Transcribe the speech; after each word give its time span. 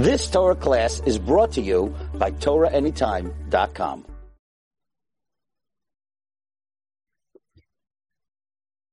This 0.00 0.30
Torah 0.30 0.56
class 0.56 1.02
is 1.04 1.18
brought 1.18 1.52
to 1.52 1.60
you 1.60 1.94
by 2.14 2.30
TorahAnytime.com. 2.30 4.06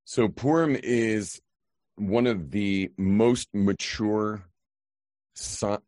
So 0.03 0.27
Purim 0.27 0.77
is 0.83 1.39
one 1.95 2.27
of 2.27 2.51
the 2.51 2.91
most 2.97 3.47
mature, 3.53 4.43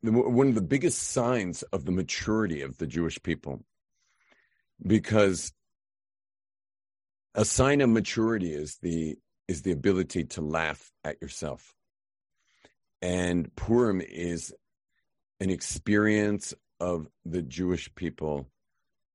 one 0.01 0.47
of 0.47 0.55
the 0.55 0.61
biggest 0.61 1.03
signs 1.03 1.63
of 1.63 1.83
the 1.83 1.91
maturity 1.91 2.61
of 2.61 2.77
the 2.77 2.87
Jewish 2.87 3.21
people, 3.21 3.59
because 4.81 5.51
a 7.35 7.43
sign 7.43 7.81
of 7.81 7.89
maturity 7.89 8.53
is 8.53 8.77
the 8.81 9.17
is 9.49 9.63
the 9.63 9.71
ability 9.71 10.23
to 10.23 10.41
laugh 10.41 10.89
at 11.03 11.21
yourself, 11.21 11.73
and 13.01 13.53
Purim 13.57 13.99
is 13.99 14.53
an 15.39 15.49
experience 15.49 16.53
of 16.79 17.07
the 17.25 17.41
Jewish 17.41 17.93
people 17.95 18.49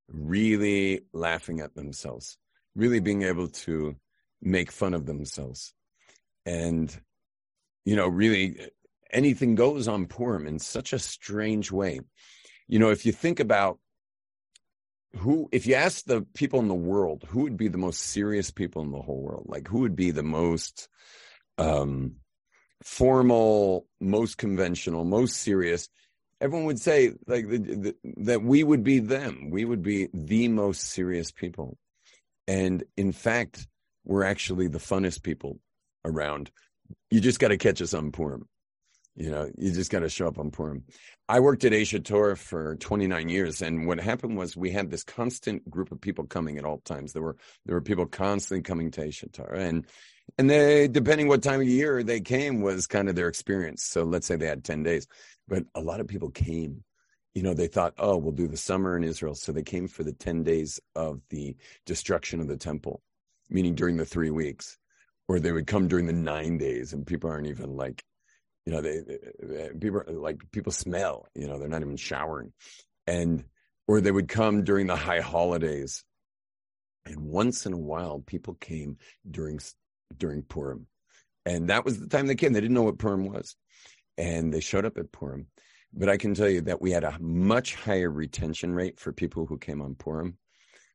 really 0.08 1.02
laughing 1.12 1.60
at 1.60 1.74
themselves, 1.74 2.36
really 2.74 3.00
being 3.00 3.22
able 3.22 3.48
to 3.48 3.96
make 4.42 4.70
fun 4.70 4.94
of 4.94 5.06
themselves. 5.06 5.72
And, 6.46 6.94
you 7.84 7.96
know, 7.96 8.08
really 8.08 8.68
anything 9.10 9.54
goes 9.54 9.88
on 9.88 10.06
Purim 10.06 10.46
in 10.46 10.58
such 10.58 10.92
a 10.92 10.98
strange 10.98 11.70
way. 11.72 12.00
You 12.68 12.78
know, 12.78 12.90
if 12.90 13.06
you 13.06 13.12
think 13.12 13.40
about 13.40 13.78
who, 15.16 15.48
if 15.52 15.66
you 15.66 15.74
ask 15.74 16.04
the 16.04 16.22
people 16.34 16.60
in 16.60 16.68
the 16.68 16.74
world, 16.74 17.24
who 17.28 17.42
would 17.42 17.56
be 17.56 17.68
the 17.68 17.78
most 17.78 18.00
serious 18.00 18.50
people 18.50 18.82
in 18.82 18.90
the 18.90 19.00
whole 19.00 19.22
world? 19.22 19.46
Like, 19.48 19.68
who 19.68 19.80
would 19.80 19.96
be 19.96 20.10
the 20.10 20.22
most 20.22 20.88
um, 21.56 22.16
formal, 22.82 23.86
most 24.00 24.38
conventional, 24.38 25.04
most 25.04 25.36
serious? 25.36 25.88
Everyone 26.40 26.66
would 26.66 26.80
say 26.80 27.12
like 27.26 27.48
the, 27.48 27.58
the, 27.58 27.96
that 28.18 28.42
we 28.42 28.62
would 28.64 28.84
be 28.84 28.98
them. 28.98 29.50
We 29.50 29.64
would 29.64 29.82
be 29.82 30.08
the 30.12 30.48
most 30.48 30.82
serious 30.82 31.30
people, 31.30 31.76
and 32.46 32.84
in 32.96 33.12
fact, 33.12 33.66
we're 34.04 34.24
actually 34.24 34.68
the 34.68 34.78
funnest 34.78 35.22
people 35.22 35.58
around. 36.04 36.50
You 37.10 37.20
just 37.20 37.38
got 37.38 37.48
to 37.48 37.56
catch 37.56 37.80
us 37.80 37.94
on 37.94 38.12
Purim. 38.12 38.48
You 39.16 39.30
know, 39.30 39.48
you 39.56 39.70
just 39.70 39.92
got 39.92 40.00
to 40.00 40.08
show 40.08 40.26
up 40.26 40.38
on 40.38 40.50
Purim. 40.50 40.84
I 41.28 41.38
worked 41.38 41.64
at 41.64 41.72
Aish 41.72 41.98
HaTorah 41.98 42.36
for 42.36 42.74
29 42.76 43.28
years, 43.28 43.62
and 43.62 43.86
what 43.86 44.00
happened 44.00 44.36
was 44.36 44.56
we 44.56 44.70
had 44.70 44.90
this 44.90 45.04
constant 45.04 45.68
group 45.70 45.92
of 45.92 46.00
people 46.00 46.26
coming 46.26 46.58
at 46.58 46.64
all 46.64 46.78
times. 46.78 47.12
There 47.12 47.22
were 47.22 47.36
there 47.64 47.76
were 47.76 47.80
people 47.80 48.06
constantly 48.06 48.62
coming 48.62 48.90
to 48.92 49.02
Aish 49.02 49.24
HaTorah, 49.24 49.58
and 49.58 49.86
and 50.36 50.50
they 50.50 50.88
depending 50.88 51.28
what 51.28 51.44
time 51.44 51.60
of 51.60 51.68
year 51.68 52.02
they 52.02 52.20
came 52.20 52.60
was 52.60 52.88
kind 52.88 53.08
of 53.08 53.14
their 53.14 53.28
experience. 53.28 53.84
So 53.84 54.02
let's 54.02 54.26
say 54.26 54.34
they 54.34 54.46
had 54.46 54.64
10 54.64 54.82
days, 54.82 55.06
but 55.48 55.64
a 55.74 55.80
lot 55.80 56.00
of 56.00 56.08
people 56.08 56.30
came. 56.30 56.84
You 57.34 57.42
know, 57.42 57.54
they 57.54 57.66
thought, 57.66 57.94
oh, 57.98 58.16
we'll 58.16 58.32
do 58.32 58.46
the 58.46 58.56
summer 58.56 58.96
in 58.96 59.02
Israel, 59.02 59.34
so 59.34 59.50
they 59.50 59.62
came 59.62 59.88
for 59.88 60.04
the 60.04 60.12
10 60.12 60.44
days 60.44 60.78
of 60.94 61.20
the 61.30 61.56
destruction 61.84 62.40
of 62.40 62.46
the 62.46 62.56
temple, 62.56 63.02
meaning 63.50 63.74
during 63.74 63.96
the 63.96 64.04
three 64.04 64.30
weeks, 64.30 64.78
or 65.26 65.40
they 65.40 65.50
would 65.50 65.66
come 65.66 65.88
during 65.88 66.06
the 66.06 66.12
nine 66.12 66.58
days, 66.58 66.92
and 66.92 67.06
people 67.06 67.28
aren't 67.28 67.48
even 67.48 67.76
like 67.76 68.04
you 68.66 68.72
know, 68.72 68.80
they, 68.80 69.00
they 69.42 69.70
people 69.78 70.02
like 70.08 70.50
people 70.50 70.72
smell, 70.72 71.26
you 71.34 71.46
know, 71.46 71.58
they're 71.58 71.68
not 71.68 71.82
even 71.82 71.96
showering. 71.96 72.52
And, 73.06 73.44
or 73.86 74.00
they 74.00 74.10
would 74.10 74.28
come 74.28 74.64
during 74.64 74.86
the 74.86 74.96
high 74.96 75.20
holidays. 75.20 76.04
And 77.04 77.18
once 77.20 77.66
in 77.66 77.74
a 77.74 77.78
while, 77.78 78.20
people 78.20 78.54
came 78.54 78.96
during, 79.30 79.60
during 80.16 80.42
Purim. 80.42 80.86
And 81.44 81.68
that 81.68 81.84
was 81.84 82.00
the 82.00 82.06
time 82.06 82.26
they 82.26 82.34
came. 82.34 82.54
They 82.54 82.62
didn't 82.62 82.74
know 82.74 82.82
what 82.82 82.98
Purim 82.98 83.30
was. 83.30 83.56
And 84.16 84.52
they 84.52 84.60
showed 84.60 84.84
up 84.84 84.98
at 84.98 85.12
Purim. 85.12 85.46
But 85.92 86.08
I 86.08 86.16
can 86.16 86.34
tell 86.34 86.48
you 86.48 86.62
that 86.62 86.80
we 86.80 86.90
had 86.90 87.04
a 87.04 87.18
much 87.20 87.74
higher 87.74 88.10
retention 88.10 88.74
rate 88.74 88.98
for 88.98 89.12
people 89.12 89.46
who 89.46 89.58
came 89.58 89.80
on 89.80 89.94
Purim. 89.94 90.38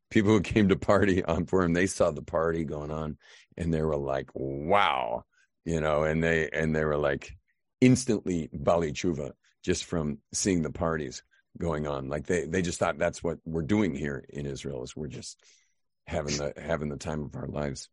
People 0.10 0.32
who 0.32 0.42
came 0.42 0.70
to 0.70 0.76
party 0.76 1.24
on 1.24 1.46
Purim, 1.46 1.74
they 1.74 1.88
saw 1.88 2.12
the 2.12 2.22
party 2.22 2.64
going 2.64 2.92
on 2.92 3.18
and 3.58 3.74
they 3.74 3.82
were 3.82 3.96
like, 3.98 4.30
wow, 4.34 5.24
you 5.66 5.80
know, 5.80 6.04
and 6.04 6.24
they, 6.24 6.50
and 6.50 6.76
they 6.76 6.84
were 6.84 6.98
like, 6.98 7.38
instantly 7.82 8.50
Baalei 8.54 8.92
Teshuva 8.92 9.32
just 9.64 9.86
from 9.86 10.20
seeing 10.34 10.62
the 10.62 10.72
parties 10.72 11.24
going 11.58 11.88
on. 11.88 12.10
Like 12.10 12.26
they, 12.26 12.46
they 12.46 12.62
just 12.62 12.80
thought 12.80 12.98
that's 12.98 13.24
what 13.24 13.38
we're 13.46 13.62
doing 13.62 13.96
here 13.96 14.26
in 14.30 14.46
Israel 14.46 14.84
is 14.84 14.96
we're 14.96 15.08
just 15.08 15.42
having 16.08 16.38
the 16.38 16.54
having 16.58 16.90
the 16.90 16.98
time 16.98 17.24
of 17.24 17.36
our 17.36 17.48
lives. 17.48 17.90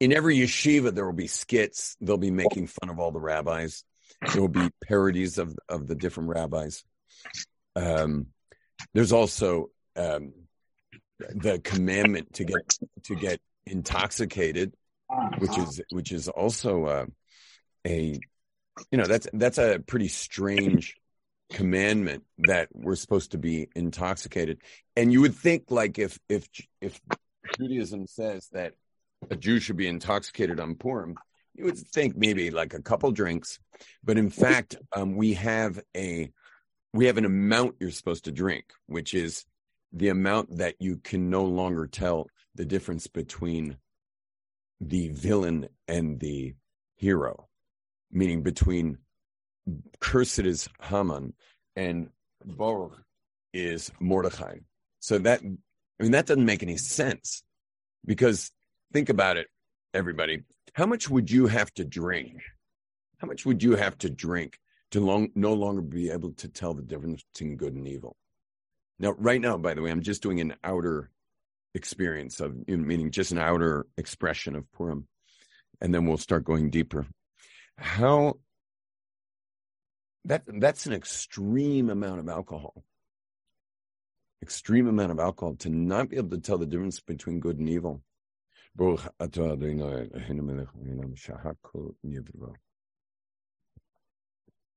In 0.00 0.12
every 0.12 0.36
yeshiva, 0.38 0.94
there 0.94 1.06
will 1.06 1.12
be 1.12 1.26
skits. 1.26 1.96
They'll 2.00 2.16
be 2.16 2.30
making 2.30 2.66
fun 2.66 2.90
of 2.90 2.98
all 2.98 3.12
the 3.12 3.20
rabbis. 3.20 3.84
There 4.32 4.40
will 4.40 4.48
be 4.48 4.70
parodies 4.86 5.38
of 5.38 5.56
of 5.68 5.86
the 5.86 5.94
different 5.94 6.30
rabbis. 6.30 6.84
Um, 7.74 8.28
there's 8.94 9.12
also 9.12 9.70
um, 9.96 10.32
the 11.18 11.60
commandment 11.62 12.34
to 12.34 12.44
get 12.44 12.78
to 13.04 13.14
get 13.14 13.40
intoxicated, 13.66 14.74
which 15.38 15.56
is 15.58 15.80
which 15.90 16.12
is 16.12 16.28
also 16.28 16.84
uh, 16.84 17.06
a 17.86 18.20
you 18.90 18.98
know 18.98 19.06
that's 19.06 19.28
that's 19.32 19.58
a 19.58 19.80
pretty 19.86 20.08
strange 20.08 20.96
commandment 21.50 22.24
that 22.38 22.68
we're 22.72 22.96
supposed 22.96 23.30
to 23.32 23.38
be 23.38 23.68
intoxicated 23.76 24.60
and 24.96 25.12
you 25.12 25.20
would 25.20 25.34
think 25.34 25.70
like 25.70 25.98
if 25.98 26.18
if 26.28 26.48
if 26.80 27.00
judaism 27.56 28.06
says 28.06 28.48
that 28.52 28.74
a 29.30 29.36
jew 29.36 29.58
should 29.58 29.76
be 29.76 29.88
intoxicated 29.88 30.60
on 30.60 30.74
purim 30.74 31.14
you 31.54 31.64
would 31.64 31.78
think 31.78 32.16
maybe 32.16 32.50
like 32.50 32.74
a 32.74 32.82
couple 32.82 33.10
drinks 33.10 33.58
but 34.04 34.18
in 34.18 34.30
fact 34.30 34.76
um, 34.94 35.16
we 35.16 35.34
have 35.34 35.80
a 35.96 36.30
we 36.92 37.06
have 37.06 37.18
an 37.18 37.24
amount 37.24 37.76
you're 37.80 37.90
supposed 37.90 38.24
to 38.24 38.32
drink 38.32 38.64
which 38.86 39.14
is 39.14 39.44
the 39.92 40.08
amount 40.08 40.58
that 40.58 40.74
you 40.78 40.96
can 40.96 41.30
no 41.30 41.44
longer 41.44 41.86
tell 41.86 42.26
the 42.54 42.64
difference 42.64 43.06
between 43.06 43.76
the 44.80 45.08
villain 45.08 45.68
and 45.88 46.20
the 46.20 46.54
hero 46.96 47.48
meaning 48.10 48.42
between 48.42 48.98
cursed 50.00 50.40
is 50.40 50.68
Haman 50.80 51.34
and 51.74 52.08
Baruch 52.44 53.02
is 53.52 53.90
Mordechai. 54.00 54.58
So 55.00 55.18
that, 55.18 55.40
I 55.42 56.02
mean, 56.02 56.12
that 56.12 56.26
doesn't 56.26 56.44
make 56.44 56.62
any 56.62 56.76
sense 56.76 57.42
because 58.04 58.50
think 58.96 59.10
about 59.10 59.36
it, 59.36 59.48
everybody. 59.92 60.42
How 60.72 60.86
much 60.86 61.10
would 61.10 61.30
you 61.30 61.48
have 61.48 61.70
to 61.74 61.84
drink? 61.84 62.40
How 63.18 63.26
much 63.26 63.44
would 63.44 63.62
you 63.62 63.76
have 63.76 63.98
to 63.98 64.08
drink 64.08 64.58
to 64.92 65.00
long, 65.00 65.28
no 65.34 65.52
longer 65.52 65.82
be 65.82 66.08
able 66.08 66.32
to 66.32 66.48
tell 66.48 66.72
the 66.72 66.80
difference 66.80 67.22
between 67.34 67.58
good 67.58 67.74
and 67.74 67.86
evil? 67.86 68.16
Now, 68.98 69.14
right 69.18 69.38
now, 69.38 69.58
by 69.58 69.74
the 69.74 69.82
way, 69.82 69.90
I'm 69.90 70.00
just 70.00 70.22
doing 70.22 70.40
an 70.40 70.54
outer 70.64 71.10
experience 71.74 72.40
of, 72.40 72.66
meaning 72.66 73.10
just 73.10 73.32
an 73.32 73.38
outer 73.38 73.86
expression 73.98 74.56
of 74.56 74.64
Purim. 74.72 75.06
And 75.82 75.92
then 75.92 76.06
we'll 76.06 76.16
start 76.16 76.44
going 76.44 76.70
deeper 76.70 77.06
how 77.76 78.38
that 80.24 80.44
that's 80.46 80.86
an 80.86 80.94
extreme 80.94 81.90
amount 81.90 82.20
of 82.20 82.30
alcohol 82.30 82.82
extreme 84.40 84.88
amount 84.88 85.10
of 85.10 85.18
alcohol 85.18 85.54
to 85.56 85.68
not 85.68 86.08
be 86.08 86.16
able 86.16 86.30
to 86.30 86.40
tell 86.40 86.56
the 86.56 86.64
difference 86.64 87.00
between 87.00 87.38
good 87.38 87.58
and 87.58 87.68
evil 87.68 88.00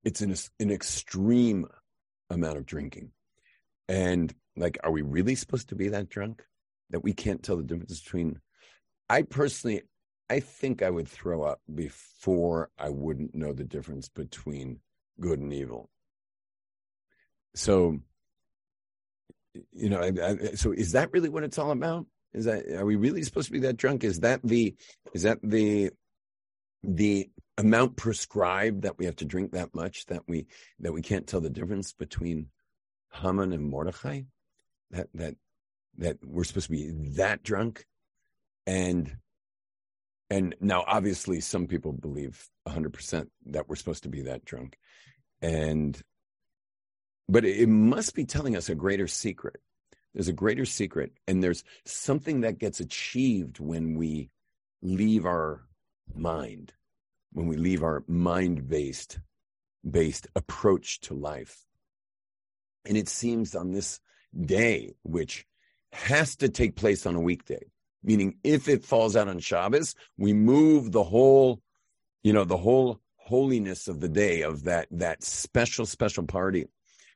it's 0.03 0.21
an, 0.21 0.33
an 0.59 0.71
extreme 0.71 1.67
amount 2.29 2.57
of 2.57 2.65
drinking 2.65 3.11
and 3.87 4.33
like 4.55 4.77
are 4.83 4.91
we 4.91 5.01
really 5.01 5.35
supposed 5.35 5.69
to 5.69 5.75
be 5.75 5.89
that 5.89 6.09
drunk 6.09 6.43
that 6.89 7.03
we 7.03 7.13
can't 7.13 7.43
tell 7.43 7.57
the 7.57 7.63
difference 7.63 8.01
between 8.01 8.39
i 9.09 9.21
personally 9.21 9.81
I 10.29 10.39
think 10.39 10.83
I 10.83 10.89
would 10.89 11.07
throw 11.07 11.43
up 11.43 11.59
before 11.73 12.69
I 12.77 12.89
wouldn't 12.89 13.33
know 13.33 13.51
the 13.51 13.63
difference 13.63 14.09
between 14.09 14.79
good 15.19 15.39
and 15.39 15.51
evil. 15.51 15.89
So, 17.55 17.97
you 19.71 19.89
know, 19.89 19.99
I, 19.99 20.11
I, 20.23 20.35
so 20.53 20.71
is 20.71 20.91
that 20.91 21.11
really 21.11 21.29
what 21.29 21.43
it's 21.43 21.57
all 21.57 21.71
about? 21.71 22.05
Is 22.33 22.45
that 22.45 22.65
are 22.67 22.85
we 22.85 22.95
really 22.95 23.23
supposed 23.23 23.47
to 23.47 23.53
be 23.53 23.59
that 23.61 23.77
drunk? 23.77 24.03
Is 24.03 24.19
that 24.21 24.41
the 24.43 24.75
is 25.13 25.23
that 25.23 25.39
the 25.43 25.91
the 26.83 27.29
amount 27.57 27.97
prescribed 27.97 28.83
that 28.83 28.97
we 28.97 29.05
have 29.05 29.17
to 29.17 29.25
drink 29.25 29.51
that 29.51 29.73
much 29.73 30.05
that 30.07 30.23
we 30.27 30.47
that 30.79 30.93
we 30.93 31.01
can't 31.01 31.27
tell 31.27 31.41
the 31.41 31.49
difference 31.49 31.93
between 31.93 32.47
Haman 33.13 33.53
and 33.53 33.69
Mordechai? 33.69 34.21
That 34.91 35.07
that 35.15 35.35
that 35.97 36.17
we're 36.23 36.43
supposed 36.43 36.67
to 36.67 36.71
be 36.71 36.91
that 37.17 37.43
drunk, 37.43 37.85
and 38.65 39.17
and 40.29 40.55
now 40.61 40.83
obviously 40.85 41.41
some 41.41 41.67
people 41.67 41.91
believe 41.91 42.47
100% 42.67 43.27
that 43.47 43.67
we're 43.67 43.75
supposed 43.75 44.03
to 44.03 44.09
be 44.09 44.23
that 44.23 44.45
drunk 44.45 44.77
and 45.41 46.01
but 47.27 47.45
it 47.45 47.69
must 47.69 48.15
be 48.15 48.25
telling 48.25 48.55
us 48.55 48.69
a 48.69 48.75
greater 48.75 49.07
secret 49.07 49.61
there's 50.13 50.27
a 50.27 50.33
greater 50.33 50.65
secret 50.65 51.11
and 51.27 51.43
there's 51.43 51.63
something 51.85 52.41
that 52.41 52.59
gets 52.59 52.79
achieved 52.79 53.59
when 53.59 53.95
we 53.95 54.29
leave 54.81 55.25
our 55.25 55.61
mind 56.15 56.73
when 57.31 57.47
we 57.47 57.57
leave 57.57 57.83
our 57.83 58.03
mind 58.07 58.67
based 58.67 59.19
based 59.89 60.27
approach 60.35 60.99
to 60.99 61.13
life. 61.13 61.65
And 62.85 62.97
it 62.97 63.07
seems 63.07 63.55
on 63.55 63.71
this 63.71 63.99
day, 64.39 64.93
which 65.03 65.45
has 65.93 66.35
to 66.37 66.49
take 66.49 66.75
place 66.75 67.05
on 67.05 67.15
a 67.15 67.21
weekday, 67.21 67.63
meaning 68.03 68.35
if 68.43 68.67
it 68.67 68.83
falls 68.83 69.15
out 69.15 69.27
on 69.27 69.39
Shabbos, 69.39 69.95
we 70.17 70.33
move 70.33 70.91
the 70.91 71.03
whole, 71.03 71.61
you 72.23 72.33
know, 72.33 72.43
the 72.43 72.57
whole 72.57 72.99
holiness 73.15 73.87
of 73.87 73.99
the 73.99 74.09
day 74.09 74.41
of 74.41 74.63
that 74.63 74.87
that 74.91 75.23
special 75.23 75.85
special 75.85 76.23
party. 76.23 76.65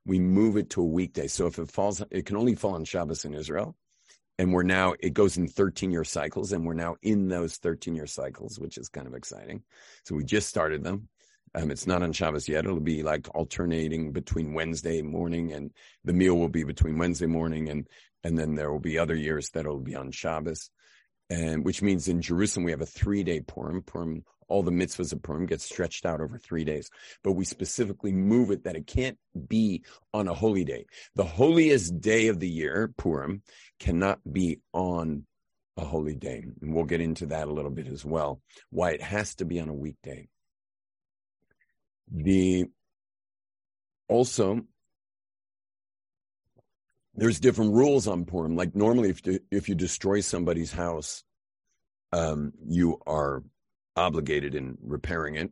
We 0.05 0.19
move 0.19 0.57
it 0.57 0.69
to 0.71 0.81
a 0.81 0.85
weekday. 0.85 1.27
So 1.27 1.47
if 1.47 1.59
it 1.59 1.71
falls, 1.71 2.03
it 2.11 2.25
can 2.25 2.35
only 2.35 2.55
fall 2.55 2.75
on 2.75 2.85
Shabbos 2.85 3.25
in 3.25 3.33
Israel, 3.33 3.75
and 4.37 4.51
we're 4.51 4.63
now 4.63 4.95
it 4.99 5.13
goes 5.13 5.37
in 5.37 5.47
13 5.47 5.91
year 5.91 6.03
cycles, 6.03 6.51
and 6.51 6.65
we're 6.65 6.73
now 6.73 6.95
in 7.01 7.27
those 7.27 7.57
13 7.57 7.95
year 7.95 8.07
cycles, 8.07 8.59
which 8.59 8.77
is 8.77 8.89
kind 8.89 9.07
of 9.07 9.13
exciting. 9.13 9.63
So 10.05 10.15
we 10.15 10.23
just 10.23 10.49
started 10.49 10.83
them. 10.83 11.07
Um, 11.55 11.69
it's 11.69 11.85
not 11.85 12.01
on 12.01 12.13
Shabbos 12.13 12.49
yet. 12.49 12.65
It'll 12.65 12.79
be 12.79 13.03
like 13.03 13.27
alternating 13.35 14.11
between 14.11 14.53
Wednesday 14.53 15.01
morning 15.01 15.53
and 15.53 15.71
the 16.03 16.13
meal 16.13 16.35
will 16.35 16.49
be 16.49 16.63
between 16.63 16.97
Wednesday 16.97 17.27
morning 17.27 17.69
and 17.69 17.87
and 18.23 18.37
then 18.37 18.55
there 18.55 18.71
will 18.71 18.79
be 18.79 18.97
other 18.97 19.15
years 19.15 19.49
that 19.49 19.67
will 19.67 19.79
be 19.79 19.95
on 19.95 20.11
Shabbos, 20.11 20.69
and 21.29 21.63
which 21.65 21.81
means 21.81 22.07
in 22.07 22.21
Jerusalem 22.21 22.63
we 22.63 22.71
have 22.71 22.81
a 22.81 22.85
three 22.85 23.23
day 23.23 23.41
Purim. 23.41 23.81
Purim, 23.81 24.23
all 24.53 24.61
the 24.61 24.69
mitzvahs 24.69 25.11
of 25.11 25.23
Purim 25.23 25.47
get 25.47 25.61
stretched 25.61 26.05
out 26.05 26.21
over 26.21 26.37
three 26.37 26.63
days, 26.63 26.91
but 27.23 27.31
we 27.31 27.43
specifically 27.43 28.11
move 28.11 28.51
it 28.51 28.65
that 28.65 28.75
it 28.75 28.85
can't 28.85 29.17
be 29.47 29.83
on 30.13 30.27
a 30.27 30.33
holy 30.35 30.63
day. 30.63 30.85
The 31.15 31.23
holiest 31.23 31.99
day 31.99 32.27
of 32.27 32.39
the 32.39 32.47
year, 32.47 32.93
Purim, 32.95 33.41
cannot 33.79 34.19
be 34.31 34.59
on 34.71 35.25
a 35.75 35.83
holy 35.83 36.13
day, 36.13 36.45
and 36.61 36.71
we'll 36.71 36.83
get 36.83 37.01
into 37.01 37.25
that 37.27 37.47
a 37.47 37.51
little 37.51 37.71
bit 37.71 37.87
as 37.87 38.05
well. 38.05 38.41
Why 38.69 38.91
it 38.91 39.01
has 39.01 39.33
to 39.35 39.45
be 39.45 39.59
on 39.59 39.69
a 39.69 39.73
weekday. 39.73 40.27
The 42.11 42.65
also 44.07 44.61
there's 47.15 47.39
different 47.39 47.73
rules 47.73 48.07
on 48.07 48.25
Purim. 48.25 48.55
Like 48.55 48.75
normally, 48.75 49.09
if 49.09 49.25
you, 49.25 49.39
if 49.49 49.67
you 49.67 49.73
destroy 49.73 50.21
somebody's 50.21 50.71
house, 50.71 51.23
um, 52.11 52.53
you 52.67 52.99
are 53.07 53.43
obligated 53.95 54.55
in 54.55 54.77
repairing 54.81 55.35
it, 55.35 55.51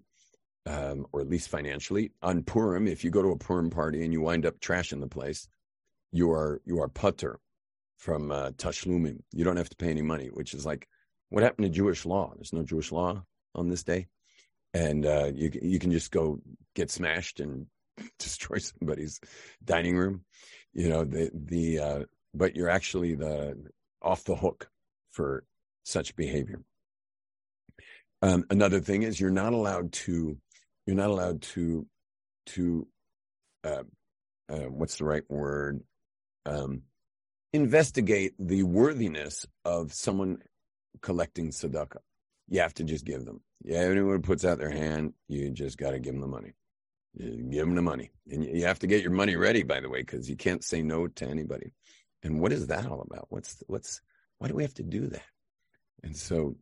um, 0.65 1.05
or 1.11 1.21
at 1.21 1.29
least 1.29 1.49
financially. 1.49 2.11
On 2.21 2.43
Purim, 2.43 2.87
if 2.87 3.03
you 3.03 3.09
go 3.09 3.21
to 3.21 3.29
a 3.29 3.37
Purim 3.37 3.69
party 3.69 4.03
and 4.03 4.13
you 4.13 4.21
wind 4.21 4.45
up 4.45 4.59
trashing 4.59 4.99
the 4.99 5.07
place, 5.07 5.47
you 6.11 6.31
are 6.31 6.61
you 6.65 6.81
are 6.81 6.89
patur 6.89 7.35
from 7.97 8.31
uh, 8.31 8.51
tashlumim. 8.51 9.19
You 9.31 9.43
don't 9.43 9.57
have 9.57 9.69
to 9.69 9.75
pay 9.75 9.89
any 9.89 10.01
money, 10.01 10.27
which 10.27 10.53
is 10.53 10.65
like 10.65 10.87
what 11.29 11.43
happened 11.43 11.65
to 11.65 11.71
Jewish 11.71 12.05
law. 12.05 12.33
There's 12.35 12.53
no 12.53 12.63
Jewish 12.63 12.91
law 12.91 13.23
on 13.55 13.69
this 13.69 13.83
day 13.83 14.07
and 14.73 15.05
uh, 15.05 15.31
you 15.33 15.51
you 15.61 15.79
can 15.79 15.91
just 15.91 16.11
go 16.11 16.39
get 16.75 16.89
smashed 16.89 17.39
and 17.39 17.67
destroy 18.19 18.57
somebody's 18.57 19.19
dining 19.63 19.97
room. 19.97 20.23
You 20.73 20.89
know 20.89 21.03
the 21.03 21.31
the 21.33 21.79
uh, 21.79 21.99
but 22.33 22.55
you're 22.55 22.69
actually 22.69 23.15
the 23.15 23.55
off 24.01 24.23
the 24.23 24.35
hook 24.35 24.69
for 25.11 25.43
such 25.83 26.15
behavior. 26.15 26.61
Um, 28.21 28.45
another 28.49 28.79
thing 28.79 29.03
is 29.03 29.19
you're 29.19 29.31
not 29.31 29.53
allowed 29.53 29.91
to 29.93 30.37
you're 30.85 30.95
not 30.95 31.09
allowed 31.09 31.41
to 31.41 31.87
to 32.47 32.87
uh, 33.63 33.83
uh, 34.49 34.69
what's 34.69 34.97
the 34.97 35.05
right 35.05 35.23
word 35.29 35.81
um, 36.45 36.83
investigate 37.53 38.33
the 38.39 38.63
worthiness 38.63 39.45
of 39.65 39.93
someone 39.93 40.39
collecting 41.01 41.51
tzedakah. 41.51 41.97
You 42.49 42.61
have 42.61 42.73
to 42.75 42.83
just 42.83 43.05
give 43.05 43.25
them. 43.25 43.41
Yeah, 43.63 43.79
anyone 43.79 44.21
puts 44.21 44.43
out 44.43 44.57
their 44.57 44.71
hand, 44.71 45.13
you 45.27 45.51
just 45.51 45.77
got 45.77 45.91
to 45.91 45.99
give 45.99 46.13
them 46.13 46.21
the 46.21 46.27
money. 46.27 46.53
You 47.13 47.49
give 47.49 47.65
them 47.65 47.75
the 47.75 47.81
money, 47.81 48.11
and 48.29 48.43
you 48.43 48.65
have 48.65 48.79
to 48.79 48.87
get 48.87 49.01
your 49.01 49.11
money 49.11 49.35
ready. 49.35 49.63
By 49.63 49.81
the 49.81 49.89
way, 49.89 50.01
because 50.01 50.29
you 50.29 50.35
can't 50.35 50.63
say 50.63 50.81
no 50.81 51.07
to 51.07 51.27
anybody. 51.27 51.73
And 52.23 52.39
what 52.39 52.51
is 52.53 52.67
that 52.67 52.85
all 52.85 53.01
about? 53.01 53.27
What's 53.29 53.61
what's 53.67 54.01
why 54.37 54.47
do 54.47 54.55
we 54.55 54.63
have 54.63 54.73
to 54.75 54.83
do 54.83 55.07
that? 55.07 55.23
And 56.03 56.15
so 56.15 56.55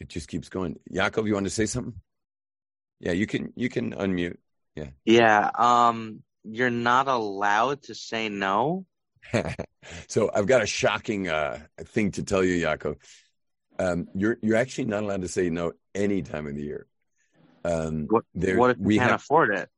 it 0.00 0.08
just 0.08 0.28
keeps 0.28 0.48
going. 0.48 0.78
Yaakov, 0.92 1.26
you 1.26 1.34
want 1.34 1.46
to 1.46 1.50
say 1.50 1.66
something? 1.66 1.94
Yeah, 3.00 3.12
you 3.12 3.26
can. 3.26 3.52
You 3.56 3.68
can 3.68 3.92
unmute. 3.92 4.36
Yeah. 4.74 4.90
Yeah. 5.04 5.50
Um, 5.54 6.22
you're 6.44 6.70
not 6.70 7.08
allowed 7.08 7.82
to 7.84 7.94
say 7.94 8.28
no. 8.28 8.86
so 10.08 10.30
I've 10.32 10.46
got 10.46 10.62
a 10.62 10.66
shocking 10.66 11.28
uh, 11.28 11.60
thing 11.80 12.12
to 12.12 12.22
tell 12.22 12.44
you, 12.44 12.64
Yaakov. 12.64 12.96
Um, 13.78 14.08
you're 14.14 14.38
you're 14.42 14.56
actually 14.56 14.86
not 14.86 15.02
allowed 15.02 15.22
to 15.22 15.28
say 15.28 15.50
no 15.50 15.72
any 15.94 16.22
time 16.22 16.46
of 16.46 16.54
the 16.54 16.62
year. 16.62 16.86
Um, 17.64 18.06
what, 18.08 18.24
there, 18.34 18.58
what 18.58 18.70
if 18.70 18.78
we 18.78 18.98
can't 18.98 19.10
have, 19.10 19.20
afford 19.20 19.54
it? 19.54 19.68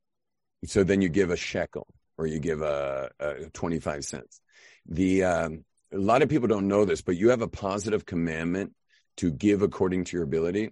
So 0.65 0.83
then 0.83 1.01
you 1.01 1.09
give 1.09 1.29
a 1.29 1.37
shekel 1.37 1.87
or 2.17 2.25
you 2.25 2.39
give 2.39 2.61
a, 2.61 3.11
a 3.19 3.49
25 3.53 4.05
cents. 4.05 4.41
The 4.87 5.23
um, 5.23 5.65
a 5.93 5.97
lot 5.97 6.21
of 6.21 6.29
people 6.29 6.47
don't 6.47 6.67
know 6.67 6.85
this, 6.85 7.01
but 7.01 7.15
you 7.15 7.29
have 7.29 7.41
a 7.41 7.47
positive 7.47 8.05
commandment 8.05 8.73
to 9.17 9.31
give 9.31 9.61
according 9.61 10.05
to 10.05 10.17
your 10.17 10.23
ability. 10.23 10.71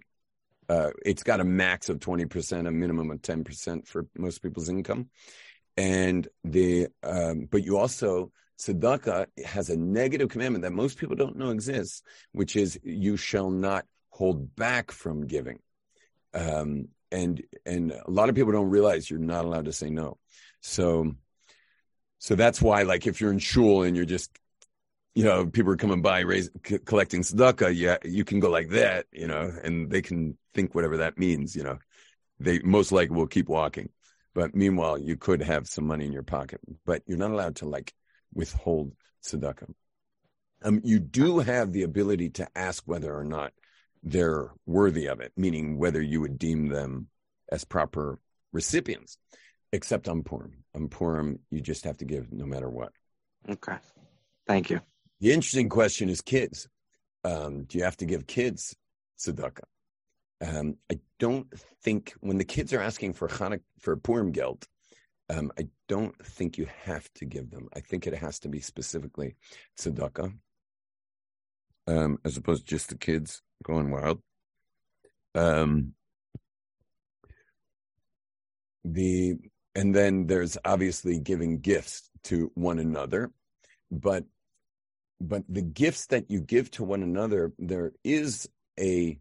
Uh, 0.68 0.90
it's 1.04 1.22
got 1.22 1.40
a 1.40 1.44
max 1.44 1.88
of 1.88 1.98
20%, 1.98 2.66
a 2.66 2.70
minimum 2.70 3.10
of 3.10 3.20
10% 3.20 3.86
for 3.86 4.06
most 4.16 4.42
people's 4.42 4.68
income. 4.68 5.10
And 5.76 6.26
the, 6.44 6.88
um, 7.02 7.48
but 7.50 7.64
you 7.64 7.76
also, 7.76 8.30
tzedakah 8.58 9.26
has 9.44 9.68
a 9.68 9.76
negative 9.76 10.28
commandment 10.28 10.62
that 10.62 10.72
most 10.72 10.98
people 10.98 11.16
don't 11.16 11.36
know 11.36 11.50
exists, 11.50 12.02
which 12.32 12.56
is 12.56 12.78
you 12.82 13.16
shall 13.16 13.50
not 13.50 13.84
hold 14.10 14.54
back 14.54 14.90
from 14.90 15.26
giving. 15.26 15.58
Um, 16.32 16.88
and 17.10 17.42
and 17.64 17.92
a 17.92 18.10
lot 18.10 18.28
of 18.28 18.34
people 18.34 18.52
don't 18.52 18.70
realize 18.70 19.08
you're 19.08 19.20
not 19.20 19.44
allowed 19.44 19.66
to 19.66 19.72
say 19.72 19.90
no. 19.90 20.18
So 20.62 21.14
so 22.24 22.34
that's 22.34 22.62
why, 22.62 22.84
like, 22.84 23.06
if 23.06 23.20
you're 23.20 23.32
in 23.32 23.38
shul 23.38 23.82
and 23.82 23.94
you're 23.94 24.06
just, 24.06 24.30
you 25.14 25.24
know, 25.24 25.46
people 25.46 25.72
are 25.72 25.76
coming 25.76 26.02
by 26.02 26.20
raise, 26.20 26.50
c- 26.66 26.78
collecting 26.78 27.22
tzedakah, 27.22 27.72
yeah, 27.74 27.98
you 28.04 28.24
can 28.24 28.40
go 28.40 28.50
like 28.50 28.70
that, 28.70 29.06
you 29.12 29.28
know, 29.28 29.50
and 29.62 29.90
they 29.90 30.02
can 30.02 30.36
think 30.54 30.74
whatever 30.74 30.98
that 30.98 31.18
means, 31.18 31.54
you 31.54 31.62
know. 31.62 31.78
They 32.40 32.58
most 32.58 32.90
likely 32.90 33.16
will 33.16 33.28
keep 33.28 33.48
walking, 33.48 33.90
but 34.34 34.56
meanwhile, 34.56 34.98
you 34.98 35.16
could 35.16 35.40
have 35.40 35.68
some 35.68 35.86
money 35.86 36.04
in 36.04 36.12
your 36.12 36.24
pocket, 36.24 36.60
but 36.84 37.02
you're 37.06 37.18
not 37.18 37.30
allowed 37.30 37.56
to 37.56 37.68
like 37.68 37.94
withhold 38.34 38.92
tzedakah. 39.24 39.72
Um, 40.64 40.80
you 40.82 40.98
do 40.98 41.38
have 41.38 41.72
the 41.72 41.82
ability 41.82 42.30
to 42.30 42.48
ask 42.56 42.82
whether 42.86 43.14
or 43.14 43.24
not 43.24 43.52
they're 44.02 44.50
worthy 44.66 45.06
of 45.06 45.20
it, 45.20 45.32
meaning 45.36 45.78
whether 45.78 46.02
you 46.02 46.20
would 46.22 46.38
deem 46.38 46.68
them 46.68 47.06
as 47.52 47.64
proper 47.64 48.18
recipients, 48.52 49.16
except 49.72 50.08
on 50.08 50.22
Purim. 50.22 50.64
On 50.74 50.88
Purim, 50.88 51.38
you 51.50 51.60
just 51.60 51.84
have 51.84 51.98
to 51.98 52.04
give 52.04 52.32
no 52.32 52.46
matter 52.46 52.68
what. 52.68 52.92
Okay. 53.48 53.76
Thank 54.46 54.70
you. 54.70 54.80
The 55.20 55.32
interesting 55.32 55.68
question 55.68 56.08
is 56.08 56.20
kids. 56.20 56.68
Um, 57.24 57.64
do 57.64 57.78
you 57.78 57.84
have 57.84 57.96
to 57.98 58.06
give 58.06 58.26
kids 58.26 58.76
tzedakah? 59.18 59.64
Um, 60.44 60.76
I 60.90 60.98
don't 61.18 61.46
think 61.82 62.12
when 62.20 62.38
the 62.38 62.44
kids 62.44 62.72
are 62.72 62.80
asking 62.80 63.14
for 63.14 63.28
Chanuk, 63.28 63.60
for 63.78 63.96
Purim 63.96 64.32
geld, 64.32 64.66
um, 65.30 65.50
I 65.58 65.68
don't 65.88 66.14
think 66.24 66.58
you 66.58 66.66
have 66.84 67.08
to 67.14 67.24
give 67.24 67.50
them. 67.50 67.68
I 67.74 67.80
think 67.80 68.06
it 68.06 68.14
has 68.14 68.38
to 68.40 68.48
be 68.48 68.60
specifically 68.60 69.36
tzedakah, 69.78 70.34
um, 71.86 72.18
as 72.24 72.36
opposed 72.36 72.64
to 72.64 72.70
just 72.70 72.90
the 72.90 72.98
kids 72.98 73.40
going 73.62 73.90
wild. 73.90 74.20
Um, 75.34 75.94
the 78.84 79.36
and 79.74 79.94
then 79.94 80.26
there's 80.26 80.58
obviously 80.64 81.18
giving 81.18 81.58
gifts 81.58 82.10
to 82.24 82.52
one 82.54 82.78
another, 82.78 83.32
but 83.90 84.24
but 85.28 85.42
the 85.48 85.62
gifts 85.62 86.06
that 86.06 86.30
you 86.30 86.40
give 86.40 86.70
to 86.72 86.84
one 86.84 87.02
another, 87.02 87.52
there 87.58 87.92
is 88.02 88.48
a 88.78 89.18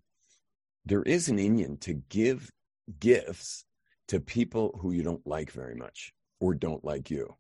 there 0.86 1.04
is 1.04 1.30
an 1.30 1.38
inyan 1.38 1.80
to 1.82 1.94
give 1.94 2.52
gifts 3.00 3.66
to 4.10 4.20
people 4.20 4.78
who 4.82 4.92
you 4.92 5.02
don't 5.02 5.26
like 5.26 5.52
very 5.52 5.76
much 5.76 6.14
or 6.40 6.54
don't 6.54 6.84
like 6.84 7.10
you. 7.10 7.36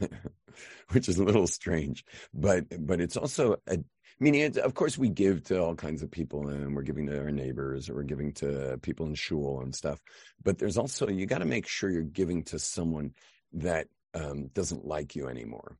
which 0.90 1.08
is 1.08 1.18
a 1.18 1.24
little 1.24 1.46
strange, 1.46 2.04
but 2.34 2.64
but 2.80 3.00
it's 3.00 3.16
also 3.16 3.56
a 3.66 3.78
meaning. 4.18 4.58
of 4.58 4.74
course, 4.74 4.98
we 4.98 5.08
give 5.08 5.44
to 5.44 5.60
all 5.62 5.74
kinds 5.74 6.02
of 6.02 6.10
people, 6.10 6.48
and 6.48 6.74
we're 6.74 6.82
giving 6.82 7.06
to 7.06 7.18
our 7.18 7.30
neighbors, 7.30 7.88
or 7.88 7.94
we're 7.94 8.02
giving 8.02 8.32
to 8.34 8.78
people 8.82 9.06
in 9.06 9.14
shul 9.14 9.60
and 9.62 9.74
stuff. 9.74 10.00
But 10.42 10.58
there's 10.58 10.78
also 10.78 11.08
you 11.08 11.26
got 11.26 11.38
to 11.38 11.44
make 11.44 11.66
sure 11.66 11.90
you're 11.90 12.02
giving 12.02 12.44
to 12.44 12.58
someone 12.58 13.12
that 13.52 13.88
um, 14.14 14.48
doesn't 14.48 14.84
like 14.84 15.14
you 15.14 15.28
anymore, 15.28 15.76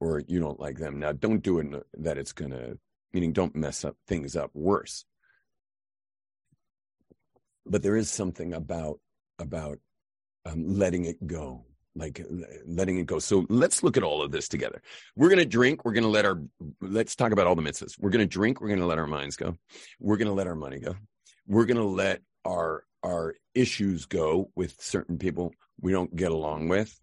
or 0.00 0.22
you 0.26 0.40
don't 0.40 0.58
like 0.58 0.78
them. 0.78 0.98
Now, 0.98 1.12
don't 1.12 1.42
do 1.42 1.58
it 1.60 1.86
that 1.98 2.18
it's 2.18 2.32
gonna 2.32 2.74
meaning 3.12 3.32
don't 3.32 3.54
mess 3.54 3.84
up 3.84 3.96
things 4.06 4.36
up 4.36 4.50
worse. 4.54 5.04
But 7.66 7.82
there 7.82 7.96
is 7.96 8.10
something 8.10 8.54
about 8.54 9.00
about 9.38 9.78
um, 10.46 10.78
letting 10.78 11.04
it 11.04 11.26
go 11.26 11.64
like 11.96 12.24
letting 12.66 12.98
it 12.98 13.06
go. 13.06 13.18
So 13.18 13.46
let's 13.48 13.82
look 13.82 13.96
at 13.96 14.02
all 14.02 14.22
of 14.22 14.30
this 14.30 14.48
together. 14.48 14.80
We're 15.16 15.28
going 15.28 15.40
to 15.40 15.44
drink. 15.44 15.84
We're 15.84 15.92
going 15.92 16.04
to 16.04 16.08
let 16.08 16.24
our, 16.24 16.40
let's 16.80 17.16
talk 17.16 17.32
about 17.32 17.46
all 17.46 17.56
the 17.56 17.62
mitzvahs. 17.62 17.98
We're 17.98 18.10
going 18.10 18.20
to 18.20 18.26
drink. 18.26 18.60
We're 18.60 18.68
going 18.68 18.80
to 18.80 18.86
let 18.86 18.98
our 18.98 19.06
minds 19.06 19.36
go. 19.36 19.56
We're 19.98 20.16
going 20.16 20.28
to 20.28 20.34
let 20.34 20.46
our 20.46 20.54
money 20.54 20.78
go. 20.78 20.94
We're 21.46 21.66
going 21.66 21.78
to 21.78 21.84
let 21.84 22.22
our 22.44 22.84
our 23.02 23.34
issues 23.54 24.04
go 24.04 24.50
with 24.54 24.76
certain 24.78 25.18
people 25.18 25.54
we 25.80 25.90
don't 25.92 26.14
get 26.14 26.30
along 26.30 26.68
with. 26.68 26.94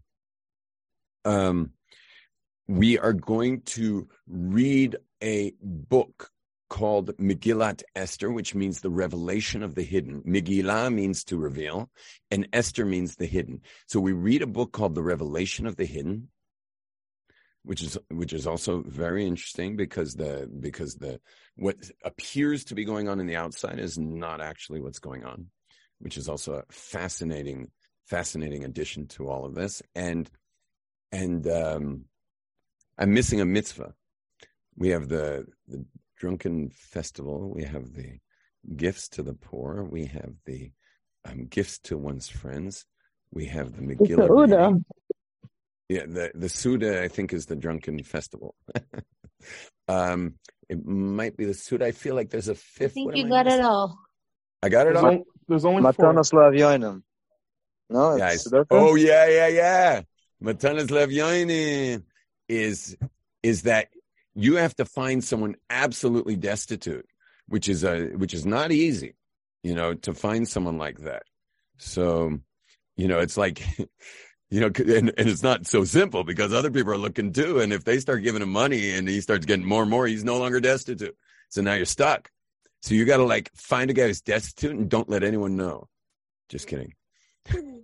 Um, 1.26 1.72
we 2.68 3.00
are 3.00 3.14
going 3.14 3.62
to 3.62 4.08
read 4.28 4.98
a 5.24 5.54
book 5.62 6.32
called 6.70 7.16
Megillat 7.18 7.82
Esther, 7.96 8.30
which 8.32 8.54
means 8.54 8.82
the 8.82 8.90
revelation 8.90 9.64
of 9.64 9.76
the 9.76 9.84
hidden. 9.84 10.22
Megillah 10.24 10.94
means 10.94 11.24
to 11.26 11.38
reveal, 11.38 11.90
and 12.30 12.48
Esther 12.52 12.86
means 12.86 13.16
the 13.16 13.26
hidden. 13.26 13.62
So 13.88 14.00
we 14.00 14.12
read 14.12 14.42
a 14.42 14.48
book 14.48 14.74
called 14.74 14.96
The 14.96 15.04
Revelation 15.04 15.66
of 15.66 15.78
the 15.78 15.86
Hidden, 15.86 16.30
which 17.64 17.82
is 17.82 17.98
which 18.10 18.34
is 18.34 18.48
also 18.48 18.84
very 18.86 19.26
interesting 19.26 19.76
because 19.76 20.14
the 20.14 20.50
because 20.60 20.96
the 20.96 21.20
what 21.56 21.78
appears 22.04 22.66
to 22.66 22.76
be 22.76 22.86
going 22.86 23.08
on 23.08 23.20
in 23.20 23.28
the 23.28 23.36
outside 23.36 23.80
is 23.80 23.98
not 23.98 24.42
actually 24.42 24.82
what's 24.82 25.00
going 25.00 25.24
on, 25.24 25.48
which 26.00 26.18
is 26.18 26.28
also 26.28 26.56
a 26.56 26.64
fascinating 26.70 27.72
fascinating 28.06 28.64
addition 28.64 29.08
to 29.08 29.30
all 29.30 29.46
of 29.46 29.56
this. 29.56 29.82
And 29.96 30.30
and 31.12 31.48
um, 31.48 32.06
I'm 32.98 33.14
missing 33.14 33.42
a 33.42 33.46
mitzvah. 33.46 33.94
We 34.76 34.90
have 34.90 35.08
the 35.08 35.46
the 35.68 35.86
drunken 36.18 36.70
festival. 36.70 37.52
We 37.54 37.64
have 37.64 37.94
the 37.94 38.20
gifts 38.76 39.10
to 39.10 39.24
the 39.24 39.34
poor. 39.34 39.84
We 39.84 40.06
have 40.06 40.34
the 40.46 40.72
um, 41.26 41.46
gifts 41.48 41.80
to 41.80 41.98
one's 41.98 42.30
friends. 42.30 42.86
We 43.32 43.46
have 43.46 43.74
the 43.76 43.82
Megillah. 43.82 44.82
Yeah, 45.90 46.06
the 46.06 46.32
the 46.36 46.50
Suda 46.50 47.02
I 47.04 47.08
think 47.08 47.34
is 47.34 47.46
the 47.46 47.56
drunken 47.56 48.02
festival. 48.04 48.56
um, 49.88 50.36
it 50.70 50.86
might 50.86 51.38
be 51.38 51.46
the 51.46 51.54
Suda. 51.54 51.86
I 51.86 51.92
feel 51.92 52.16
like 52.16 52.30
there's 52.30 52.50
a 52.50 52.56
fifth. 52.56 52.92
I 52.92 52.94
think 52.94 53.16
you 53.16 53.30
got 53.30 53.48
it 53.48 53.62
all. 53.62 53.98
I 54.62 54.70
got 54.70 54.88
it 54.88 54.94
There's, 54.94 55.04
all. 55.04 55.12
on, 55.12 55.24
there's 55.48 55.66
only 55.66 55.84
Matanas 55.84 56.32
four. 56.32 56.52
Lavyonim. 56.52 57.04
No, 57.90 58.18
Yeah, 58.18 58.32
it's 58.32 58.48
it's- 58.48 58.66
oh 58.72 58.96
yeah, 58.96 59.28
yeah, 59.28 59.48
yeah. 59.48 60.02
Matanas 60.44 60.88
Levyonim 60.88 62.04
is 62.48 62.98
is 63.44 63.64
that 63.64 63.90
you 64.36 64.56
have 64.56 64.76
to 64.76 64.86
find 64.86 65.24
someone 65.24 65.56
absolutely 65.70 66.36
destitute, 66.36 67.08
which 67.48 67.68
is 67.68 67.84
a 67.84 68.08
which 68.10 68.34
is 68.34 68.46
not 68.46 68.72
easy, 68.72 69.16
you 69.64 69.74
know, 69.74 69.94
to 69.94 70.14
find 70.14 70.48
someone 70.48 70.78
like 70.78 71.00
that. 71.00 71.24
So, 71.78 72.40
you 72.96 73.08
know, 73.08 73.20
it's 73.20 73.38
like, 73.38 73.66
you 74.50 74.62
know, 74.62 74.68
and, 74.68 75.14
and 75.18 75.30
it's 75.30 75.44
not 75.44 75.68
so 75.68 75.84
simple 75.84 76.24
because 76.24 76.54
other 76.54 76.72
people 76.72 76.94
are 76.94 76.98
looking 76.98 77.34
too, 77.34 77.60
and 77.60 77.74
if 77.74 77.84
they 77.84 78.00
start 78.00 78.24
giving 78.24 78.42
him 78.42 78.52
money 78.52 78.92
and 78.92 79.08
he 79.08 79.22
starts 79.22 79.46
getting 79.46 79.66
more 79.66 79.82
and 79.82 79.92
more, 79.92 80.08
he's 80.08 80.24
no 80.24 80.38
longer 80.38 80.60
destitute. 80.60 81.16
So 81.50 81.62
now 81.62 81.74
you're 81.74 81.86
stuck. 81.86 82.30
So 82.82 82.94
you 82.94 83.06
got 83.06 83.18
to 83.18 83.26
like 83.26 83.52
find 83.56 83.90
a 83.90 83.94
guy 83.94 84.08
who's 84.08 84.22
destitute 84.22 84.76
and 84.76 84.90
don't 84.90 85.10
let 85.10 85.24
anyone 85.24 85.56
know. 85.56 85.88
Just 86.50 86.68
kidding. 86.68 86.94
that 87.46 87.82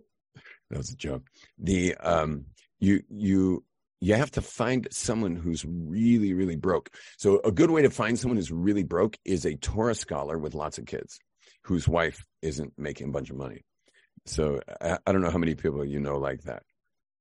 was 0.69 0.91
a 0.91 0.95
joke. 0.95 1.23
The 1.57 1.95
um, 1.95 2.45
you 2.79 3.03
you 3.09 3.63
you 4.03 4.15
have 4.15 4.31
to 4.31 4.41
find 4.41 4.85
someone 4.91 5.35
who's 5.37 5.65
really 5.65 6.33
really 6.33 6.57
broke. 6.57 6.89
So 7.17 7.39
a 7.45 7.51
good 7.51 7.71
way 7.71 7.83
to 7.83 7.89
find 7.89 8.19
someone 8.19 8.35
who's 8.35 8.51
really 8.51 8.83
broke 8.83 9.17
is 9.23 9.45
a 9.45 9.55
Torah 9.55 9.95
scholar 9.95 10.37
with 10.37 10.53
lots 10.53 10.77
of 10.77 10.85
kids, 10.85 11.19
whose 11.63 11.87
wife 11.87 12.25
isn't 12.41 12.73
making 12.77 13.07
a 13.07 13.11
bunch 13.11 13.29
of 13.29 13.37
money. 13.37 13.61
So 14.25 14.59
I, 14.81 14.97
I 15.07 15.11
don't 15.13 15.21
know 15.21 15.29
how 15.29 15.37
many 15.37 15.55
people 15.55 15.85
you 15.85 16.01
know 16.01 16.17
like 16.17 16.41
that, 16.43 16.63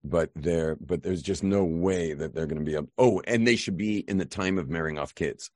but 0.02 0.30
there 0.34 0.76
but 0.80 1.04
there's 1.04 1.22
just 1.22 1.44
no 1.44 1.62
way 1.62 2.14
that 2.14 2.34
they're 2.34 2.46
going 2.46 2.64
to 2.64 2.68
be 2.68 2.74
able. 2.74 2.90
Oh, 2.98 3.22
and 3.28 3.46
they 3.46 3.56
should 3.56 3.76
be 3.76 3.98
in 3.98 4.18
the 4.18 4.24
time 4.24 4.58
of 4.58 4.68
marrying 4.68 4.98
off 4.98 5.14
kids. 5.14 5.50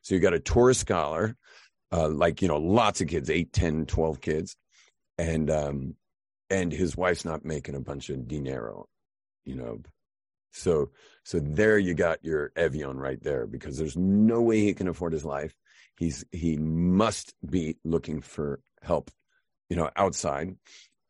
So 0.00 0.14
you 0.14 0.22
got 0.22 0.34
a 0.34 0.40
Torah 0.40 0.74
scholar, 0.74 1.36
uh, 1.92 2.08
like 2.08 2.40
you 2.40 2.48
know, 2.48 2.56
lots 2.56 3.02
of 3.02 3.08
kids, 3.08 3.28
8, 3.28 3.52
10, 3.52 3.86
12 3.86 4.20
kids, 4.22 4.56
and 5.18 5.50
um, 5.50 5.96
and 6.48 6.72
his 6.72 6.96
wife's 6.96 7.26
not 7.26 7.44
making 7.44 7.74
a 7.74 7.80
bunch 7.80 8.08
of 8.08 8.26
dinero, 8.26 8.86
you 9.44 9.56
know. 9.56 9.82
So 10.52 10.90
so 11.24 11.40
there 11.40 11.78
you 11.78 11.94
got 11.94 12.24
your 12.24 12.50
evyon 12.56 12.96
right 12.96 13.22
there 13.22 13.46
because 13.46 13.78
there's 13.78 13.96
no 13.96 14.40
way 14.42 14.60
he 14.60 14.74
can 14.74 14.88
afford 14.88 15.12
his 15.12 15.24
life. 15.24 15.54
He's 15.98 16.24
he 16.32 16.56
must 16.56 17.34
be 17.48 17.76
looking 17.84 18.20
for 18.20 18.60
help, 18.82 19.10
you 19.68 19.76
know, 19.76 19.90
outside, 19.96 20.56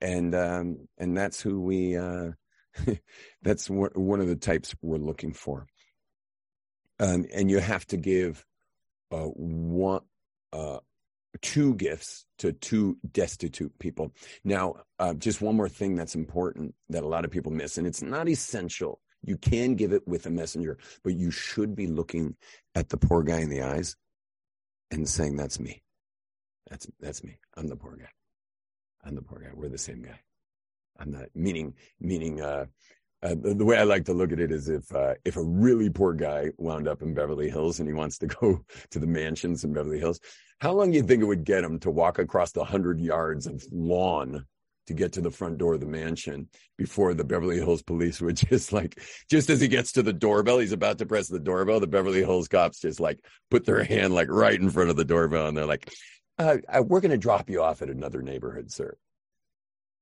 and 0.01 0.35
um, 0.35 0.89
and 0.99 1.17
that's 1.17 1.41
who 1.41 1.61
we 1.61 1.97
uh, 1.97 2.33
that's 3.43 3.69
one 3.69 4.21
of 4.21 4.29
the 4.29 4.37
types 4.37 4.75
we're 4.83 4.99
looking 4.99 5.33
for. 5.33 5.67
Um, 7.01 7.27
and 7.33 7.51
you 7.51 7.59
have 7.59 7.87
to 7.87 7.97
give 7.97 8.45
uh, 9.11 9.25
one 9.25 10.03
uh, 10.53 10.79
two 11.41 11.75
gifts 11.75 12.27
to 12.39 12.53
two 12.53 12.99
destitute 13.11 13.79
people. 13.79 14.13
Now, 14.45 14.77
uh, 14.99 15.15
just 15.15 15.41
one 15.41 15.57
more 15.57 15.69
thing 15.69 15.95
that's 15.95 16.15
important 16.15 16.75
that 16.91 17.03
a 17.03 17.09
lot 17.09 17.25
of 17.25 17.31
people 17.31 17.53
miss, 17.53 17.79
and 17.79 17.87
it's 17.87 18.03
not 18.03 18.29
essential. 18.29 19.01
You 19.23 19.37
can 19.37 19.75
give 19.75 19.93
it 19.93 20.07
with 20.07 20.27
a 20.27 20.31
messenger, 20.31 20.79
but 21.05 21.15
you 21.15 21.31
should 21.31 21.75
be 21.75 21.87
looking 21.87 22.37
at 22.75 22.89
the 22.89 22.97
poor 22.97 23.23
guy 23.23 23.41
in 23.41 23.51
the 23.51 23.63
eyes 23.63 23.97
and 24.91 25.09
saying, 25.09 25.37
"That's 25.37 25.61
me. 25.61 25.83
That's 26.69 26.87
that's 27.01 27.23
me. 27.23 27.39
I'm 27.57 27.69
the 27.69 27.77
poor 27.77 27.97
guy. 27.97 28.11
I'm 29.05 29.15
the 29.15 29.23
poor 29.23 29.41
guy. 29.41 29.51
We're 29.55 29.69
the 29.69 29.79
same 29.79 30.03
guy. 30.03 30.21
I'm 30.99 31.11
not 31.11 31.27
meaning 31.35 31.75
meaning." 32.01 32.41
Uh, 32.41 32.67
uh, 33.23 33.37
the, 33.41 33.55
the 33.55 33.65
way 33.65 33.79
I 33.79 33.85
like 33.85 34.05
to 34.07 34.13
look 34.13 34.33
at 34.33 34.41
it 34.41 34.51
is 34.51 34.69
if 34.69 34.93
uh, 34.95 35.15
if 35.25 35.37
a 35.37 35.43
really 35.43 35.89
poor 35.89 36.13
guy 36.13 36.51
wound 36.59 36.89
up 36.89 37.03
in 37.03 37.15
Beverly 37.15 37.49
Hills 37.49 37.79
and 37.79 37.89
he 37.89 37.95
wants 37.95 38.19
to 38.19 38.27
go 38.41 38.65
to 38.91 38.99
the 38.99 39.07
mansions 39.07 39.63
in 39.65 39.73
Beverly 39.73 39.99
Hills, 39.99 40.21
how 40.61 40.73
long 40.73 40.91
do 40.91 40.97
you 40.97 41.03
think 41.05 41.23
it 41.23 41.27
would 41.27 41.45
get 41.45 41.65
him 41.65 41.79
to 41.81 41.91
walk 41.91 42.19
across 42.19 42.53
the 42.53 42.65
hundred 42.65 43.01
yards 43.01 43.47
of 43.47 43.65
lawn 43.71 44.45
to 44.87 44.95
get 44.95 45.13
to 45.13 45.21
the 45.21 45.31
front 45.31 45.59
door 45.59 45.75
of 45.75 45.81
the 45.81 45.87
mansion 45.87 46.49
before 46.77 47.15
the 47.15 47.25
Beverly 47.25 47.57
Hills 47.57 47.83
police 47.83 48.21
would 48.21 48.37
just 48.49 48.73
like 48.73 49.01
just 49.31 49.51
as 49.51 49.61
he 49.61 49.69
gets 49.69 49.93
to 49.93 50.03
the 50.03 50.13
doorbell, 50.13 50.59
he's 50.59 50.73
about 50.73 50.99
to 50.99 51.07
press 51.07 51.29
the 51.29 51.41
doorbell, 51.41 51.81
the 51.81 51.87
Beverly 51.87 52.21
Hills 52.21 52.49
cops 52.49 52.81
just 52.81 53.01
like 53.01 53.19
put 53.51 53.65
their 53.65 53.85
hand 53.85 54.15
like 54.15 54.29
right 54.29 54.61
in 54.61 54.71
front 54.71 54.91
of 54.91 54.97
the 54.97 55.05
doorbell 55.05 55.47
and 55.47 55.57
they're 55.57 55.67
like, 55.67 55.91
uh, 56.39 56.59
uh, 56.69 56.83
"We're 56.83 57.01
going 57.01 57.11
to 57.11 57.19
drop 57.19 57.51
you 57.51 57.63
off 57.63 57.83
at 57.83 57.91
another 57.91 58.23
neighborhood, 58.23 58.71
sir." 58.71 58.97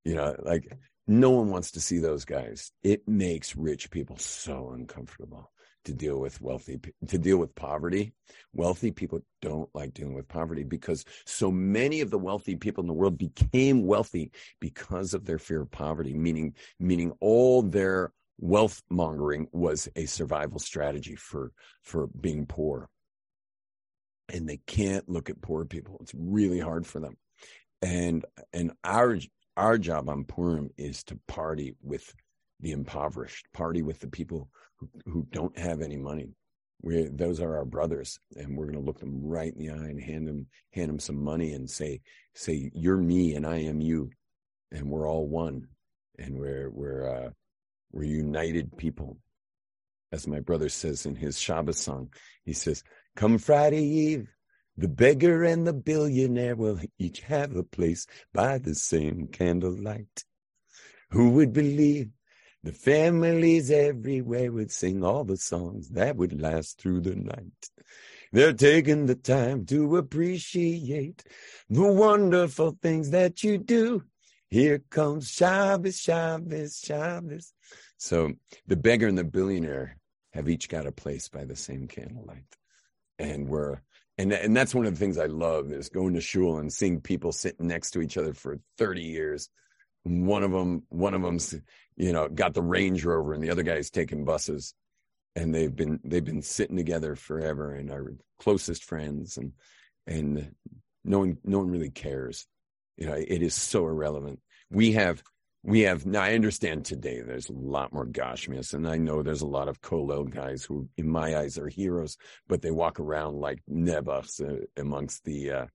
You 0.05 0.15
know, 0.15 0.37
like 0.43 0.73
no 1.07 1.31
one 1.31 1.51
wants 1.51 1.73
to 1.73 1.81
see 1.81 1.99
those 1.99 2.25
guys. 2.25 2.73
It 2.83 3.07
makes 3.09 3.57
rich 3.57 3.91
people 3.91 4.17
so 4.17 4.71
uncomfortable 4.71 5.51
to 5.85 5.93
deal 5.93 6.19
with 6.19 6.41
wealthy 6.41 6.79
to 7.09 7.19
deal 7.19 7.39
with 7.39 7.55
poverty. 7.55 8.13
Wealthy 8.53 8.91
people 8.91 9.21
don't 9.41 9.69
like 9.75 9.95
dealing 9.95 10.15
with 10.15 10.29
poverty 10.29 10.63
because 10.63 11.05
so 11.25 11.51
many 11.51 12.01
of 12.01 12.11
the 12.11 12.19
wealthy 12.19 12.57
people 12.57 12.83
in 12.83 12.89
the 12.89 12.95
world 12.95 13.19
became 13.19 13.87
wealthy 13.87 14.31
because 14.61 15.15
of 15.15 15.25
their 15.25 15.39
fear 15.39 15.63
of 15.63 15.71
poverty, 15.71 16.15
meaning 16.15 16.55
meaning 16.79 17.13
all 17.21 17.63
their 17.63 18.13
wealth 18.39 18.83
mongering 18.91 19.47
was 19.53 19.89
a 19.97 20.07
survival 20.07 20.59
strategy 20.59 21.17
for 21.17 21.53
for 21.83 22.09
being 22.09 22.47
poor. 22.47 22.89
And 24.33 24.49
they 24.49 24.61
can't 24.67 25.09
look 25.09 25.29
at 25.29 25.43
poor 25.43 25.65
people. 25.65 25.99
It's 26.01 26.15
really 26.15 26.61
hard 26.61 26.87
for 26.87 27.01
them. 27.01 27.17
And 27.83 28.25
and 28.53 28.73
our 28.85 29.19
our 29.57 29.79
job 29.79 30.09
on 30.09 30.25
Purim 30.25 30.71
is 30.79 31.03
to 31.05 31.19
party 31.27 31.75
with 31.83 32.15
the 32.61 32.73
impoverished, 32.73 33.47
party 33.53 33.83
with 33.83 34.01
the 34.01 34.09
people 34.09 34.49
who, 34.79 34.89
who 35.07 35.27
don't 35.31 35.59
have 35.59 35.81
any 35.81 35.97
money. 35.97 36.29
We 36.83 37.09
those 37.13 37.41
are 37.41 37.57
our 37.57 37.65
brothers, 37.65 38.19
and 38.37 38.57
we're 38.57 38.67
going 38.67 38.79
to 38.79 38.85
look 38.85 39.01
them 39.01 39.21
right 39.23 39.53
in 39.53 39.59
the 39.59 39.71
eye 39.71 39.89
and 39.89 40.01
hand 40.01 40.27
them 40.27 40.47
hand 40.73 40.89
them 40.89 40.99
some 40.99 41.23
money 41.23 41.53
and 41.53 41.69
say 41.69 42.01
say 42.35 42.71
you're 42.75 42.97
me 42.97 43.35
and 43.35 43.47
I 43.47 43.59
am 43.59 43.81
you, 43.81 44.11
and 44.73 44.89
we're 44.89 45.09
all 45.09 45.27
one, 45.29 45.69
and 46.19 46.39
we're 46.39 46.71
we're 46.71 47.09
uh, 47.09 47.31
we're 47.93 48.05
united 48.05 48.77
people. 48.79 49.19
As 50.13 50.27
my 50.27 50.41
brother 50.41 50.69
says 50.69 51.07
in 51.07 51.17
his 51.17 51.39
Shabbos 51.39 51.79
song, 51.79 52.13
he 52.45 52.55
says, 52.55 52.83
"Come 53.15 53.39
Friday 53.39 53.83
Eve." 53.83 54.29
The 54.77 54.89
beggar 54.89 55.45
and 55.45 55.67
the 55.67 55.75
billionaire 55.75 56.57
will 56.57 56.81
each 56.99 57.21
have 57.21 57.55
a 57.55 57.63
place 57.63 58.07
by 58.33 58.57
the 58.57 58.75
same 58.75 59.27
candlelight. 59.27 60.25
Who 61.11 61.31
would 61.31 61.53
believe 61.53 62.09
the 62.63 62.73
families 62.73 63.71
everywhere 63.71 64.53
would 64.53 64.71
sing 64.71 65.03
all 65.03 65.25
the 65.25 65.37
songs 65.37 65.91
that 65.91 66.17
would 66.17 66.41
last 66.41 66.79
through 66.79 67.01
the 67.01 67.17
night? 67.17 67.71
They're 68.33 68.53
taking 68.53 69.07
the 69.07 69.17
time 69.17 69.67
to 69.67 69.97
appreciate 69.97 71.25
the 71.69 71.87
wonderful 71.93 72.79
things 72.81 73.11
that 73.11 73.43
you 73.43 73.59
do. 73.59 74.05
Here 74.49 74.83
comes 74.91 75.31
Shabbos, 75.31 75.99
Shabbos, 75.99 76.81
Shabbos. 76.85 77.53
So 77.99 78.33
the 78.67 78.77
beggar 78.77 79.09
and 79.09 79.19
the 79.19 79.25
billionaire 79.25 79.97
have 80.33 80.49
each 80.49 80.69
got 80.69 80.87
a 80.87 80.93
place 80.93 81.29
by 81.29 81.45
the 81.45 81.57
same 81.57 81.89
candlelight. 81.89 82.57
And 83.19 83.49
we're 83.49 83.81
and 84.17 84.33
and 84.33 84.57
that's 84.57 84.75
one 84.75 84.87
of 84.87 84.93
the 84.93 84.99
things 84.99 85.19
I 85.19 85.27
love 85.27 85.73
is 85.73 85.89
going 85.89 86.15
to 86.15 86.21
shul 86.21 86.59
and 86.59 86.73
seeing 86.73 87.01
people 87.01 87.33
sitting 87.33 87.67
next 87.67 87.93
to 87.93 88.01
each 88.01 88.17
other 88.17 88.35
for 88.35 88.59
30 88.79 89.03
years. 89.03 89.49
One 90.05 90.43
of 90.43 90.51
them, 90.51 90.85
one 90.89 91.15
of 91.15 91.23
them's, 91.23 91.55
you 91.97 92.13
know, 92.13 92.29
got 92.29 92.55
the 92.55 92.63
Range 92.63 93.05
Rover, 93.05 93.35
and 93.35 93.43
the 93.43 93.51
other 93.51 93.63
guy's 93.63 93.91
taking 93.91 94.25
buses, 94.25 94.75
and 95.37 95.55
they've 95.55 95.75
been 95.75 96.01
they've 96.05 96.25
been 96.25 96.43
sitting 96.43 96.77
together 96.77 97.17
forever 97.17 97.75
and 97.75 97.91
are 97.91 98.15
closest 98.39 98.85
friends, 98.85 99.37
and 99.37 99.53
and 100.07 100.55
no 101.05 101.19
one 101.21 101.39
no 101.45 101.59
one 101.59 101.71
really 101.71 101.91
cares. 101.91 102.47
You 102.97 103.07
know, 103.07 103.15
it 103.15 103.43
is 103.43 103.55
so 103.55 103.87
irrelevant. 103.87 104.41
We 104.71 104.93
have, 104.93 105.23
we 105.63 105.81
have, 105.81 106.05
now 106.05 106.23
I 106.23 106.35
understand 106.35 106.85
today 106.85 107.23
there's 107.23 107.49
a 107.49 107.53
lot 107.53 107.93
more 107.93 108.07
Gashmias, 108.07 108.75
and 108.75 108.87
I 108.87 108.99
know 108.99 109.23
there's 109.23 109.41
a 109.41 109.47
lot 109.47 109.69
of 109.69 109.81
Kolel 109.81 110.29
guys 110.29 110.65
who, 110.65 110.89
in 110.97 111.09
my 111.09 111.37
eyes, 111.37 111.59
are 111.59 111.69
heroes, 111.69 112.19
but 112.47 112.61
they 112.61 112.71
walk 112.71 113.01
around 113.01 113.37
like 113.37 113.63
Nebuchs 113.69 114.41
uh, 114.41 114.65
amongst 114.77 115.25
the, 115.25 115.51
uh, 115.51 115.67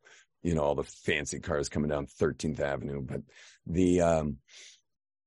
you 0.45 0.53
know, 0.53 0.61
all 0.61 0.75
the 0.75 0.83
fancy 0.83 1.39
cars 1.39 1.69
coming 1.69 1.89
down 1.89 2.05
13th 2.05 2.59
Avenue. 2.59 3.01
But 3.01 3.21
the, 3.65 4.01
um, 4.01 4.37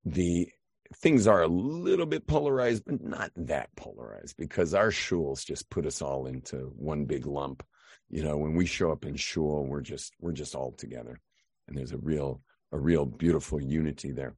the, 0.04 0.48
things 0.94 1.26
are 1.26 1.42
a 1.42 1.48
little 1.48 2.06
bit 2.06 2.28
polarized, 2.28 2.84
but 2.86 3.02
not 3.02 3.32
that 3.34 3.74
polarized 3.74 4.36
because 4.36 4.74
our 4.74 4.90
shuls 4.90 5.44
just 5.44 5.68
put 5.70 5.86
us 5.86 6.00
all 6.00 6.26
into 6.26 6.72
one 6.76 7.04
big 7.04 7.26
lump. 7.26 7.64
You 8.08 8.22
know, 8.22 8.36
when 8.36 8.54
we 8.54 8.64
show 8.64 8.92
up 8.92 9.04
in 9.04 9.16
shul, 9.16 9.66
we're 9.66 9.80
just 9.80 10.14
we're 10.20 10.32
just 10.32 10.54
all 10.54 10.72
together, 10.72 11.20
and 11.66 11.76
there's 11.76 11.92
a 11.92 11.98
real 11.98 12.40
a 12.72 12.78
real 12.78 13.04
beautiful 13.04 13.60
unity 13.60 14.12
there. 14.12 14.34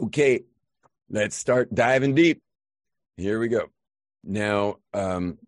Okay, 0.00 0.44
let's 1.10 1.34
start 1.34 1.74
diving 1.74 2.14
deep. 2.14 2.42
Here 3.16 3.40
we 3.40 3.48
go. 3.48 3.70
Now, 4.22 4.76
um, 4.94 5.38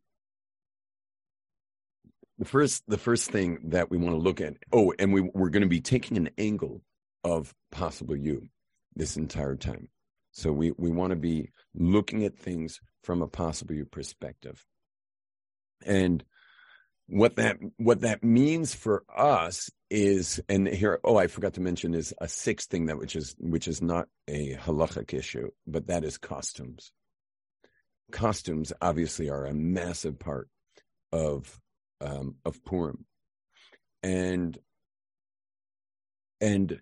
the 2.41 2.47
first 2.47 2.83
the 2.89 2.99
first 2.99 3.31
thing 3.31 3.59
that 3.65 3.91
we 3.91 3.99
want 3.99 4.17
to 4.17 4.21
look 4.21 4.41
at. 4.41 4.55
Oh, 4.73 4.93
and 4.99 5.13
we 5.13 5.21
we're 5.21 5.51
going 5.51 5.63
to 5.63 5.69
be 5.69 5.83
taking 5.83 6.17
an 6.17 6.31
angle 6.39 6.83
of 7.23 7.55
possible 7.71 8.17
you 8.17 8.49
this 8.97 9.17
entire 9.17 9.57
time. 9.57 9.89
So 10.33 10.51
we, 10.51 10.73
we 10.73 10.91
want 10.91 11.11
to 11.11 11.17
be 11.17 11.51
looking 11.75 12.25
at 12.25 12.39
things 12.39 12.81
from 13.03 13.21
a 13.21 13.27
possible 13.27 13.75
you 13.75 13.85
perspective. 13.85 14.65
And 15.85 16.25
what 17.09 17.37
that 17.37 17.59
what 17.77 18.01
that 18.03 18.25
means 18.25 18.75
for 18.75 19.05
us 19.15 19.69
is, 19.91 20.41
and 20.49 20.67
here, 20.67 20.99
oh, 21.05 21.17
I 21.17 21.27
forgot 21.27 21.55
to 21.55 21.61
mention 21.61 21.95
is 21.95 22.15
a 22.23 22.29
sixth 22.29 22.71
thing 22.71 22.87
that 22.87 22.99
which 22.99 23.17
is 23.17 23.37
which 23.39 23.69
is 23.69 23.83
not 23.83 24.09
a 24.29 24.55
halachic 24.55 25.13
issue, 25.13 25.51
but 25.67 25.89
that 25.89 26.05
is 26.05 26.17
costumes. 26.17 26.91
Costumes 28.11 28.73
obviously 28.81 29.29
are 29.29 29.45
a 29.45 29.53
massive 29.53 30.19
part 30.19 30.49
of 31.13 31.61
um, 32.01 32.37
of 32.45 32.65
Purim, 32.65 33.05
and 34.03 34.59
and 36.41 36.81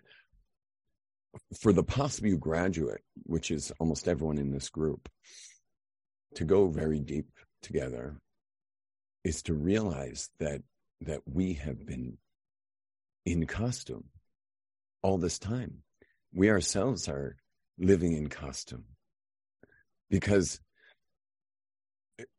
for 1.61 1.73
the 1.73 1.83
possible 1.83 2.37
graduate, 2.37 3.01
which 3.23 3.51
is 3.51 3.71
almost 3.79 4.07
everyone 4.07 4.37
in 4.37 4.51
this 4.51 4.69
group, 4.69 5.09
to 6.35 6.45
go 6.45 6.67
very 6.67 6.99
deep 6.99 7.27
together 7.61 8.17
is 9.23 9.41
to 9.43 9.53
realize 9.53 10.29
that 10.39 10.61
that 11.01 11.21
we 11.25 11.53
have 11.53 11.85
been 11.85 12.17
in 13.25 13.45
costume 13.45 14.05
all 15.01 15.17
this 15.17 15.39
time. 15.39 15.83
We 16.33 16.49
ourselves 16.49 17.07
are 17.07 17.35
living 17.77 18.13
in 18.13 18.27
costume 18.27 18.85
because 20.09 20.59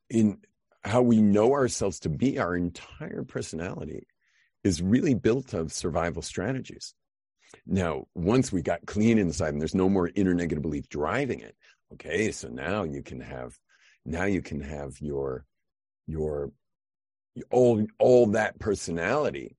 in 0.08 0.38
how 0.82 1.02
we 1.02 1.20
know 1.20 1.52
ourselves 1.52 2.00
to 2.00 2.08
be, 2.08 2.38
our 2.38 2.56
entire 2.56 3.22
personality 3.22 4.06
is 4.64 4.82
really 4.82 5.14
built 5.14 5.54
of 5.54 5.72
survival 5.72 6.22
strategies. 6.22 6.94
Now, 7.66 8.06
once 8.14 8.52
we 8.52 8.62
got 8.62 8.86
clean 8.86 9.18
inside 9.18 9.52
and 9.52 9.60
there's 9.60 9.74
no 9.74 9.88
more 9.88 10.10
inner 10.14 10.34
negative 10.34 10.62
belief 10.62 10.88
driving 10.88 11.40
it, 11.40 11.56
okay, 11.92 12.30
so 12.30 12.48
now 12.48 12.84
you 12.84 13.02
can 13.02 13.20
have 13.20 13.58
now 14.04 14.24
you 14.24 14.40
can 14.40 14.60
have 14.60 14.98
your 15.00 15.44
your 16.06 16.52
all 17.50 17.86
all 17.98 18.26
that 18.28 18.58
personality 18.58 19.56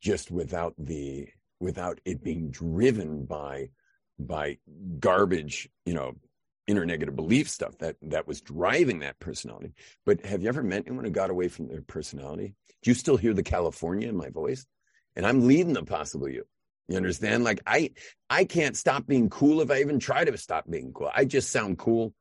just 0.00 0.30
without 0.30 0.74
the 0.78 1.28
without 1.60 2.00
it 2.04 2.22
being 2.22 2.50
driven 2.50 3.24
by 3.24 3.68
by 4.18 4.58
garbage, 4.98 5.68
you 5.86 5.94
know, 5.94 6.14
inner 6.70 6.86
negative 6.86 7.16
belief 7.16 7.48
stuff 7.48 7.76
that 7.78 7.96
that 8.02 8.26
was 8.28 8.40
driving 8.40 9.00
that 9.00 9.18
personality. 9.18 9.74
But 10.06 10.24
have 10.24 10.42
you 10.42 10.48
ever 10.48 10.62
met 10.62 10.84
anyone 10.86 11.04
who 11.04 11.10
got 11.10 11.30
away 11.30 11.48
from 11.48 11.68
their 11.68 11.82
personality? 11.82 12.54
Do 12.82 12.90
you 12.90 12.94
still 12.94 13.16
hear 13.16 13.34
the 13.34 13.42
California 13.42 14.08
in 14.08 14.16
my 14.16 14.30
voice? 14.30 14.66
And 15.16 15.26
I'm 15.26 15.46
leading 15.46 15.72
the 15.72 15.82
possible 15.82 16.28
you. 16.28 16.44
You 16.88 16.96
understand? 16.96 17.44
Like 17.44 17.60
I 17.66 17.90
I 18.28 18.44
can't 18.44 18.76
stop 18.76 19.06
being 19.06 19.28
cool 19.28 19.60
if 19.60 19.70
I 19.70 19.80
even 19.80 19.98
try 19.98 20.24
to 20.24 20.36
stop 20.36 20.70
being 20.70 20.92
cool. 20.92 21.10
I 21.14 21.24
just 21.24 21.50
sound 21.50 21.78
cool 21.78 22.14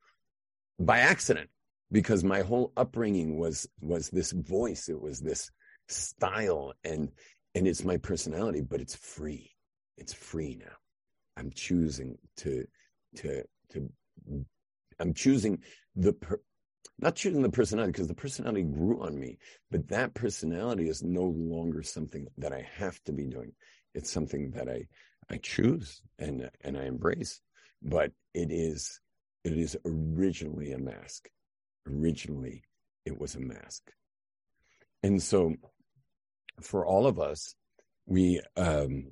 by 0.79 0.99
accident 0.99 1.49
because 1.91 2.23
my 2.23 2.41
whole 2.41 2.71
upbringing 2.75 3.37
was 3.37 3.67
was 3.81 4.09
this 4.09 4.31
voice. 4.31 4.89
It 4.89 4.99
was 4.99 5.19
this 5.19 5.51
style 5.87 6.73
and 6.83 7.09
and 7.55 7.67
it's 7.67 7.83
my 7.83 7.97
personality, 7.97 8.61
but 8.61 8.81
it's 8.81 8.95
free. 8.95 9.51
It's 9.97 10.13
free 10.13 10.57
now. 10.59 10.75
I'm 11.37 11.51
choosing 11.51 12.17
to 12.37 12.65
to 13.17 13.43
to 13.71 13.89
I'm 14.99 15.13
choosing 15.13 15.59
the 15.95 16.13
per, 16.13 16.39
not 16.99 17.15
choosing 17.15 17.41
the 17.41 17.49
personality 17.49 17.91
because 17.91 18.07
the 18.07 18.13
personality 18.13 18.63
grew 18.63 19.01
on 19.01 19.17
me, 19.19 19.37
but 19.71 19.87
that 19.89 20.13
personality 20.13 20.89
is 20.89 21.03
no 21.03 21.23
longer 21.23 21.81
something 21.81 22.27
that 22.37 22.51
I 22.51 22.67
have 22.75 23.01
to 23.03 23.13
be 23.13 23.25
doing. 23.25 23.53
It's 23.93 24.11
something 24.11 24.51
that 24.51 24.67
I 24.69 24.87
I 25.29 25.37
choose 25.37 26.01
and 26.17 26.49
and 26.61 26.77
I 26.77 26.85
embrace, 26.85 27.41
but 27.81 28.11
it 28.33 28.51
is 28.51 28.99
it 29.43 29.57
is 29.57 29.77
originally 29.85 30.71
a 30.71 30.79
mask. 30.79 31.29
Originally, 31.87 32.63
it 33.05 33.19
was 33.19 33.35
a 33.35 33.39
mask, 33.39 33.91
and 35.01 35.21
so 35.21 35.55
for 36.61 36.85
all 36.85 37.07
of 37.07 37.19
us, 37.19 37.55
we 38.05 38.41
um, 38.57 39.07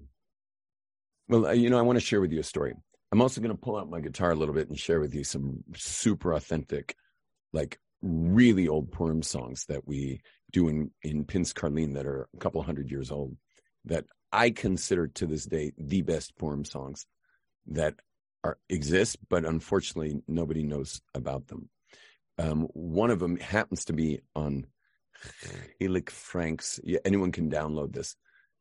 well, 1.28 1.54
you 1.54 1.70
know, 1.70 1.78
I 1.80 1.84
want 1.84 1.98
to 1.98 2.06
share 2.06 2.22
with 2.22 2.32
you 2.32 2.40
a 2.40 2.44
story. 2.44 2.74
I'm 3.12 3.22
also 3.22 3.42
going 3.42 3.56
to 3.56 3.62
pull 3.62 3.78
out 3.78 3.90
my 3.90 4.02
guitar 4.02 4.32
a 4.32 4.36
little 4.36 4.54
bit 4.54 4.68
and 4.68 4.78
share 4.78 5.00
with 5.00 5.14
you 5.14 5.24
some 5.24 5.64
super 5.76 6.34
authentic, 6.34 6.96
like 7.54 7.80
really 8.02 8.68
old 8.68 8.92
Purim 8.92 9.24
songs 9.24 9.66
that 9.70 9.88
we 9.88 10.22
do 10.52 10.68
in 10.68 10.92
in 11.04 11.26
Pinsk 11.26 11.56
Karlin 11.56 11.96
that 11.96 12.06
are 12.06 12.28
a 12.34 12.38
couple 12.38 12.62
hundred 12.62 12.92
years 12.92 13.12
old 13.12 13.36
that 13.86 14.06
I 14.32 14.50
consider 14.50 15.08
to 15.08 15.26
this 15.26 15.46
day 15.46 15.72
the 15.78 16.02
best 16.02 16.38
Purim 16.38 16.66
songs 16.66 17.06
that 17.68 17.96
are 18.44 18.58
exist, 18.70 19.18
but 19.30 19.46
unfortunately 19.46 20.22
nobody 20.28 20.64
knows 20.64 21.02
about 21.14 21.48
them. 21.48 21.70
Um, 22.38 22.68
one 22.74 23.10
of 23.10 23.20
them 23.20 23.38
happens 23.38 23.86
to 23.86 23.94
be 23.94 24.22
on 24.36 24.68
Chilik 25.82 26.10
Frank's. 26.10 26.80
Yeah, 26.84 27.00
anyone 27.04 27.32
can 27.32 27.50
download 27.50 27.94
this. 27.94 28.16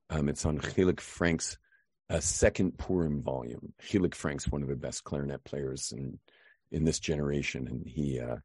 Um, 0.09 0.29
it's 0.29 0.47
on 0.47 0.59
Chilik 0.59 1.01
Frank's 1.01 1.59
uh, 2.09 2.21
second 2.21 2.79
Purim 2.79 3.23
volume. 3.23 3.73
Chilik 3.83 4.15
Frank's 4.15 4.49
one 4.49 4.63
of 4.63 4.69
the 4.69 4.77
best 4.77 5.05
clarinet 5.05 5.45
players 5.45 5.93
in 5.93 6.19
in 6.71 6.85
this 6.85 6.99
generation, 6.99 7.67
and 7.69 7.87
he 7.87 8.21
uh, 8.21 8.37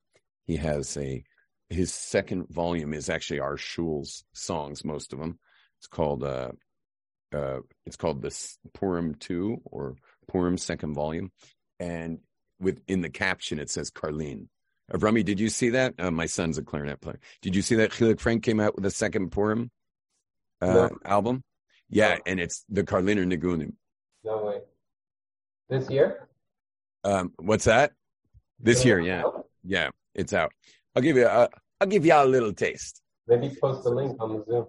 he 0.45 0.58
has 0.58 0.97
a 0.97 1.24
his 1.69 1.93
second 1.93 2.50
volume 2.50 2.93
is 2.93 3.10
actually 3.10 3.39
our 3.39 3.58
Shul's 3.58 4.24
songs, 4.34 4.84
most 4.84 5.13
of 5.13 5.19
them. 5.19 5.39
It's 5.80 5.88
called 5.88 6.24
uh, 6.24 6.52
uh, 7.34 7.60
it's 7.86 7.95
called 7.95 8.21
the 8.21 8.36
Purim 8.74 9.15
two 9.15 9.62
or 9.65 9.95
Purim 10.28 10.58
second 10.58 10.93
volume, 10.93 11.32
and 11.80 12.19
within 12.60 13.02
the 13.02 13.10
caption 13.10 13.60
it 13.60 13.69
says 13.69 13.91
Karlin. 13.91 14.47
Uh, 14.93 14.97
Rami, 14.97 15.24
did 15.24 15.39
you 15.39 15.50
see 15.50 15.69
that? 15.69 15.93
Uh, 15.97 16.12
my 16.12 16.26
son's 16.26 16.58
a 16.58 16.63
clarinet 16.63 17.02
player. 17.02 17.19
Did 17.41 17.56
you 17.56 17.62
see 17.62 17.76
that 17.76 17.91
Chilik 17.91 18.19
Frank 18.19 18.43
came 18.43 18.60
out 18.60 18.76
with 18.76 18.86
a 18.86 18.91
second 18.91 19.32
Purim 19.32 19.71
uh, 20.62 20.74
no. 20.74 20.89
album? 21.06 21.43
Yeah, 21.91 22.17
and 22.25 22.39
it's 22.39 22.65
the 22.69 22.84
Karliner 22.84 23.25
Nigunim. 23.25 23.73
No 24.23 24.45
way. 24.45 24.60
This 25.69 25.89
year? 25.89 26.30
Um, 27.04 27.34
what's 27.38 27.65
that? 27.65 27.91
This 28.60 28.86
year, 28.86 28.99
yeah, 28.99 29.23
yeah, 29.63 29.89
it's 30.15 30.34
out. 30.34 30.51
I'll 30.95 31.01
give 31.01 31.17
you. 31.17 31.27
A, 31.27 31.49
I'll 31.80 31.88
give 31.88 32.06
y'all 32.06 32.25
a 32.25 32.30
little 32.30 32.54
taste. 32.54 33.01
Maybe 33.27 33.56
post 33.62 33.84
the 33.84 33.89
link 33.89 34.17
on 34.21 34.38
the 34.38 34.45
Zoom. 34.45 34.65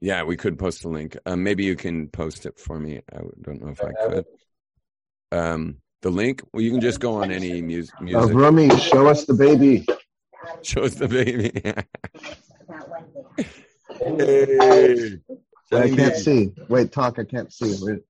Yeah, 0.00 0.22
we 0.22 0.36
could 0.36 0.58
post 0.58 0.84
a 0.84 0.88
link. 0.88 1.16
Um, 1.24 1.42
maybe 1.42 1.64
you 1.64 1.76
can 1.76 2.08
post 2.08 2.44
it 2.44 2.58
for 2.58 2.78
me. 2.78 3.00
I 3.12 3.20
don't 3.40 3.62
know 3.62 3.68
if 3.68 3.82
I 3.82 3.92
could. 4.06 4.24
Um, 5.32 5.78
the 6.02 6.10
link? 6.10 6.42
Well, 6.52 6.62
you 6.62 6.70
can 6.70 6.80
just 6.80 7.00
go 7.00 7.14
on 7.22 7.30
any 7.30 7.62
music. 7.62 7.94
Uh, 8.14 8.26
Rumi, 8.26 8.68
show 8.78 9.06
us 9.06 9.24
the 9.24 9.32
baby. 9.32 9.86
Show 10.62 10.82
us 10.82 10.94
the 10.94 11.08
baby. 11.08 11.50
hey. 13.98 15.18
I 15.72 15.90
can't 15.90 16.16
see. 16.16 16.52
Wait, 16.68 16.92
talk. 16.92 17.18
I 17.18 17.24
can't 17.24 17.52
see. 17.52 17.76
Wait. 17.80 18.00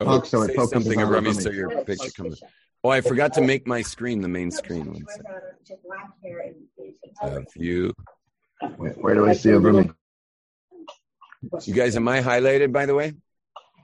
Oh, 0.00 0.04
talk 0.04 0.26
so 0.26 0.42
it 0.42 0.54
focuses 0.56 0.84
something 0.84 1.02
on 1.02 1.10
Rumi 1.10 1.32
so 1.34 1.50
your 1.50 1.84
picture 1.84 2.10
comes. 2.10 2.42
Oh, 2.82 2.88
I 2.88 3.02
forgot 3.02 3.34
to 3.34 3.42
make 3.42 3.66
my 3.66 3.82
screen 3.82 4.20
the 4.22 4.28
main 4.28 4.50
screen. 4.50 5.04
A 7.22 7.44
view. 7.56 7.92
Wait, 8.78 8.96
where 8.98 9.14
do 9.14 9.28
I 9.28 9.34
see 9.34 9.50
a 9.50 9.58
Rumi? 9.58 9.90
You 11.64 11.74
guys, 11.74 11.96
am 11.96 12.08
I 12.08 12.20
highlighted, 12.20 12.72
by 12.72 12.86
the 12.86 12.94
way? 12.94 13.14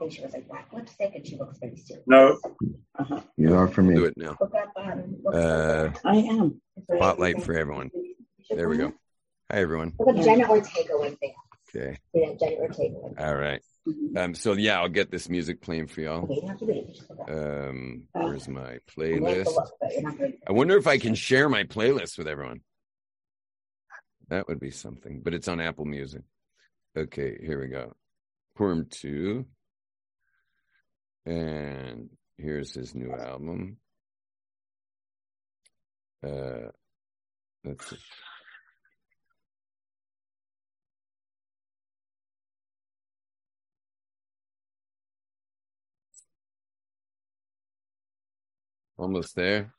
And 0.01 0.13
she 0.13 0.23
was 0.23 0.33
like, 0.33 0.47
black 0.49 0.69
lipstick, 0.73 1.13
and 1.15 1.27
she 1.27 1.37
looks 1.37 1.59
very 1.59 1.77
serious. 1.77 2.05
No. 2.07 2.39
Uh-huh. 2.99 3.21
You 3.39 3.55
are 3.55 3.67
for 3.67 3.83
me. 3.83 3.95
Do 3.95 4.05
it 4.05 4.17
now. 4.17 4.37
Uh, 5.33 5.91
I 6.05 6.17
am. 6.17 6.61
Spotlight 6.95 7.43
for 7.43 7.55
everyone. 7.55 7.91
There 8.51 8.69
we 8.69 8.77
go. 8.77 8.93
Hi, 9.51 9.61
everyone. 9.61 9.95
Look 9.99 10.17
at 10.17 10.25
Jenna 10.25 10.49
Ortega 10.51 10.93
was 10.99 11.17
there. 11.23 11.31
Okay. 11.77 11.99
Yeah, 12.15 12.29
Ortega. 12.59 12.97
All 13.19 13.37
right. 13.37 13.61
Um, 14.17 14.35
so 14.35 14.55
yeah, 14.55 14.81
I'll 14.81 14.89
get 14.89 15.11
this 15.11 15.29
music 15.29 15.61
playing 15.63 15.87
for 15.89 16.01
y'all. 16.01 16.25
Okay, 16.25 16.35
you 16.35 16.41
don't 16.41 16.51
have 16.51 16.59
to 16.61 16.67
read 16.67 16.77
it. 16.79 16.95
Just 16.97 17.11
look 17.11 17.21
at 17.21 17.29
it. 17.29 17.69
Um, 17.69 18.03
where's 18.13 18.49
my 18.49 18.61
You 18.61 18.65
have 18.67 18.87
to 18.87 19.01
playlist? 19.01 19.45
look, 19.47 19.71
but 19.81 19.93
you're 19.93 20.03
not 20.03 20.19
gonna- 20.19 20.33
I 20.49 20.53
wonder 20.53 20.77
if 20.77 20.87
I 20.87 20.99
can 20.99 21.15
share 21.15 21.49
my 21.49 21.65
playlist 21.65 22.19
with 22.19 22.27
everyone. 22.27 22.63
That 24.29 24.49
would 24.49 24.59
be 24.59 24.71
something, 24.73 25.21
but 25.23 25.35
it's 25.35 25.47
on 25.49 25.61
Apple 25.61 25.85
Music. 25.85 26.23
Okay, 26.97 27.39
here 27.41 27.61
we 27.61 27.69
go. 27.69 27.93
Purim 28.57 28.87
2. 28.91 29.47
And 31.27 32.11
here's 32.39 32.73
his 32.75 32.95
new 32.95 33.13
album. 33.13 33.77
Uh, 36.25 36.71
let's 37.65 37.89
see. 37.91 37.97
Almost 48.99 49.35
there. 49.37 49.73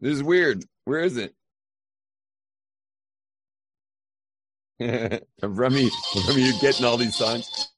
This 0.00 0.14
is 0.14 0.22
weird. 0.22 0.64
Where 0.84 1.00
is 1.00 1.16
it? 1.16 1.34
Remy, 4.80 5.20
Remy, 5.42 5.90
you're 6.42 6.60
getting 6.60 6.84
all 6.86 6.96
these 6.98 7.16
songs. 7.16 7.68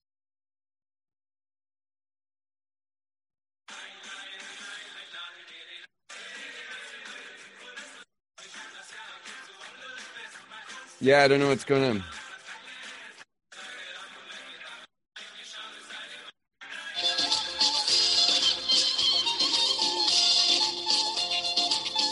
Yeah, 11.00 11.24
I 11.24 11.28
don't 11.28 11.40
know 11.40 11.48
what's 11.48 11.64
going 11.64 11.85
on. 11.85 12.04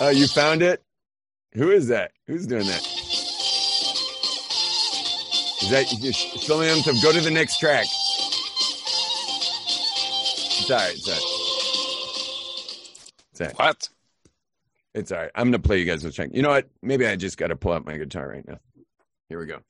Oh, 0.00 0.10
you 0.10 0.26
found 0.28 0.62
it? 0.62 0.82
Who 1.54 1.70
is 1.70 1.88
that? 1.88 2.12
Who's 2.26 2.46
doing 2.46 2.66
that? 2.66 2.93
Is 5.62 5.70
that 5.70 5.86
just 5.86 6.46
filming 6.46 6.68
them 6.68 6.82
to 6.82 6.92
go 7.02 7.12
to 7.12 7.20
the 7.20 7.30
next 7.30 7.58
track? 7.58 7.86
It's 10.56 10.70
all 10.70 10.76
right. 10.78 10.94
It's 10.94 11.08
all 11.08 11.14
right. 11.14 11.22
It's 13.32 13.40
all 13.40 13.46
right. 13.46 13.58
What? 13.58 13.88
It's 14.94 15.12
all 15.12 15.18
right. 15.18 15.30
I'm 15.34 15.46
gonna 15.46 15.58
play 15.58 15.78
you 15.78 15.84
guys 15.84 16.04
a 16.04 16.10
track. 16.10 16.30
You 16.32 16.42
know 16.42 16.50
what? 16.50 16.68
Maybe 16.82 17.06
I 17.06 17.16
just 17.16 17.36
got 17.36 17.48
to 17.48 17.56
pull 17.56 17.72
out 17.72 17.84
my 17.84 17.96
guitar 17.96 18.28
right 18.28 18.46
now. 18.46 18.58
Here 19.28 19.38
we 19.38 19.46
go. 19.46 19.60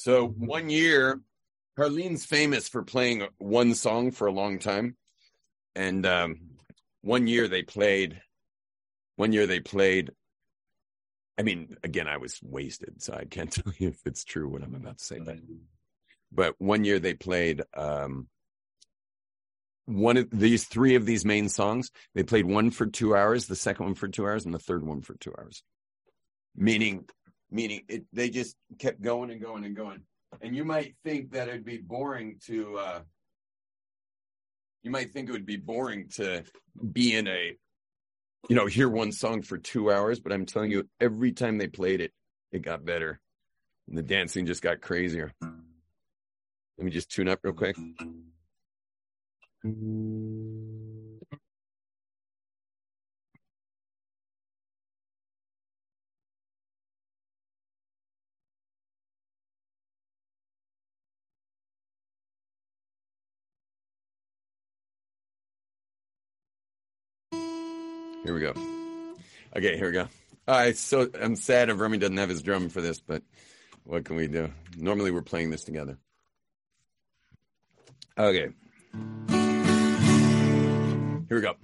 So 0.00 0.28
one 0.28 0.70
year, 0.70 1.20
Karlin's 1.78 2.24
famous 2.24 2.68
for 2.68 2.82
playing 2.82 3.26
one 3.36 3.74
song 3.74 4.12
for 4.12 4.26
a 4.26 4.32
long 4.32 4.58
time, 4.58 4.96
and 5.74 6.06
um, 6.06 6.40
one 7.02 7.26
year 7.26 7.48
they 7.48 7.62
played. 7.62 8.22
One 9.16 9.34
year 9.34 9.46
they 9.46 9.60
played. 9.60 10.12
I 11.38 11.42
mean, 11.42 11.76
again, 11.84 12.08
I 12.08 12.16
was 12.16 12.40
wasted, 12.42 13.02
so 13.02 13.12
I 13.12 13.26
can't 13.26 13.52
tell 13.52 13.74
you 13.76 13.88
if 13.88 14.00
it's 14.06 14.24
true 14.24 14.48
what 14.48 14.62
I'm 14.62 14.74
about 14.74 14.98
to 14.98 15.04
say. 15.04 15.18
But, 15.18 15.36
but 16.32 16.54
one 16.56 16.84
year 16.84 16.98
they 16.98 17.12
played 17.12 17.62
um, 17.76 18.28
one 19.84 20.16
of 20.16 20.30
these 20.30 20.64
three 20.64 20.94
of 20.94 21.04
these 21.04 21.26
main 21.26 21.50
songs. 21.50 21.90
They 22.14 22.22
played 22.22 22.46
one 22.46 22.70
for 22.70 22.86
two 22.86 23.14
hours, 23.14 23.48
the 23.48 23.54
second 23.54 23.84
one 23.84 23.94
for 23.94 24.08
two 24.08 24.24
hours, 24.24 24.46
and 24.46 24.54
the 24.54 24.58
third 24.58 24.82
one 24.82 25.02
for 25.02 25.14
two 25.20 25.34
hours. 25.38 25.62
Meaning, 26.56 27.04
meaning 27.50 27.82
it, 27.88 28.04
they 28.12 28.30
just 28.30 28.56
kept 28.78 29.00
going 29.00 29.30
and 29.30 29.40
going 29.40 29.64
and 29.64 29.76
going. 29.76 30.02
And 30.40 30.54
you 30.54 30.64
might 30.64 30.94
think 31.04 31.32
that 31.32 31.48
it'd 31.48 31.64
be 31.64 31.78
boring 31.78 32.38
to, 32.46 32.78
uh, 32.78 33.00
you 34.82 34.90
might 34.90 35.10
think 35.10 35.28
it 35.28 35.32
would 35.32 35.46
be 35.46 35.56
boring 35.56 36.08
to 36.14 36.44
be 36.92 37.14
in 37.14 37.26
a, 37.26 37.56
you 38.48 38.56
know, 38.56 38.66
hear 38.66 38.88
one 38.88 39.12
song 39.12 39.42
for 39.42 39.58
two 39.58 39.92
hours. 39.92 40.20
But 40.20 40.32
I'm 40.32 40.46
telling 40.46 40.70
you, 40.70 40.88
every 41.00 41.32
time 41.32 41.58
they 41.58 41.66
played 41.66 42.00
it, 42.00 42.12
it 42.52 42.62
got 42.62 42.84
better, 42.84 43.20
and 43.88 43.98
the 43.98 44.02
dancing 44.02 44.46
just 44.46 44.62
got 44.62 44.80
crazier. 44.80 45.32
Let 45.42 46.84
me 46.84 46.90
just 46.90 47.10
tune 47.10 47.28
up 47.28 47.40
real 47.42 47.52
quick. 47.52 47.76
Here 68.24 68.34
we 68.34 68.40
go. 68.40 68.52
Okay, 69.56 69.76
here 69.76 69.86
we 69.86 69.92
go. 69.92 70.08
All 70.46 70.56
right, 70.56 70.76
so 70.76 71.08
I'm 71.20 71.36
sad 71.36 71.70
if 71.70 71.78
Remy 71.78 71.98
doesn't 71.98 72.16
have 72.16 72.28
his 72.28 72.42
drum 72.42 72.68
for 72.68 72.80
this, 72.80 73.00
but 73.00 73.22
what 73.84 74.04
can 74.04 74.16
we 74.16 74.26
do? 74.26 74.50
Normally 74.76 75.10
we're 75.10 75.22
playing 75.22 75.50
this 75.50 75.64
together. 75.64 75.98
Okay. 78.18 78.48
Here 79.28 81.36
we 81.36 81.40
go. 81.40 81.54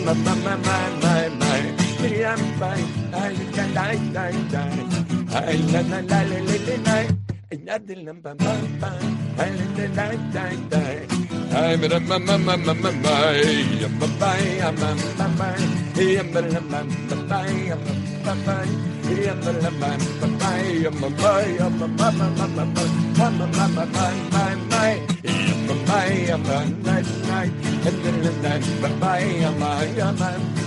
my, 0.05 0.35
my, 0.35 0.57
my, 0.57 0.91
my, 1.01 1.29
my. 1.29 1.82
I'm 2.03 2.39
fine. 2.59 3.15
I 3.15 3.35
can 3.55 3.75
die, 3.75 3.97
die, 4.13 4.33
die. 4.51 4.83
I 5.31 5.55
la 5.71 5.81
la 5.81 6.01
la 6.01 6.21
la 6.23 6.39
la 6.49 6.57
la 6.67 6.77
la. 6.87 6.97
Nothing 7.63 8.09
I'm 8.09 8.21
bum 8.21 8.37
bum 8.39 8.79
bum. 8.81 9.19
I 9.39 9.51
la 9.51 9.67
la 9.77 10.07
la 10.11 10.17
die, 10.33 10.57
die. 10.69 11.07
I'm 11.55 11.85
a 11.85 12.01
mum 12.01 12.27
mum 12.27 12.45
mum 12.45 12.65
mum 12.67 12.83
mum. 12.83 13.05
I'm 13.05 14.03
a 14.03 14.09
bye, 14.19 14.61
I'm 14.67 14.83
a 14.83 14.95
mum 15.19 15.37
bye. 15.39 15.55
I'm 15.95 16.37
a 16.37 16.61
mum 16.61 16.89
mum 17.09 17.29
bye, 17.29 17.71
I'm 17.71 17.87
a 17.87 18.25
mum 18.25 18.45
bye. 18.47 18.67
I'm 19.31 19.47
a 19.47 19.71
mum 19.71 20.01
mum 20.21 20.39
bye, 20.39 20.83
I'm 20.87 21.05
a 21.05 21.11
bye, 21.11 21.57
I'm 21.61 21.83
a 21.83 21.89
mum 21.89 22.19
mum 22.19 22.35
mum 22.37 22.57
mum 22.57 22.75
mum 23.17 23.39
mum 23.39 23.53
mum 23.53 23.75
mum 23.75 24.69
mum. 24.71 24.99
I'm 25.25 25.71
a 25.71 25.87
bye, 25.87 26.27
I'm 26.35 26.47
a 26.47 26.65
night 26.83 27.07
night. 27.31 27.53
I'm 27.87 28.27
a 28.27 28.33
night 28.43 29.01
bye, 29.01 29.21
I'm 29.47 29.63
a 29.63 30.13
mum. 30.19 30.62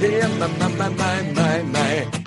Yeah, 0.00 0.26
my, 0.38 0.46
my, 0.46 0.68
my, 0.68 0.88
my, 0.88 1.22
my, 1.34 1.62
my. 1.62 2.19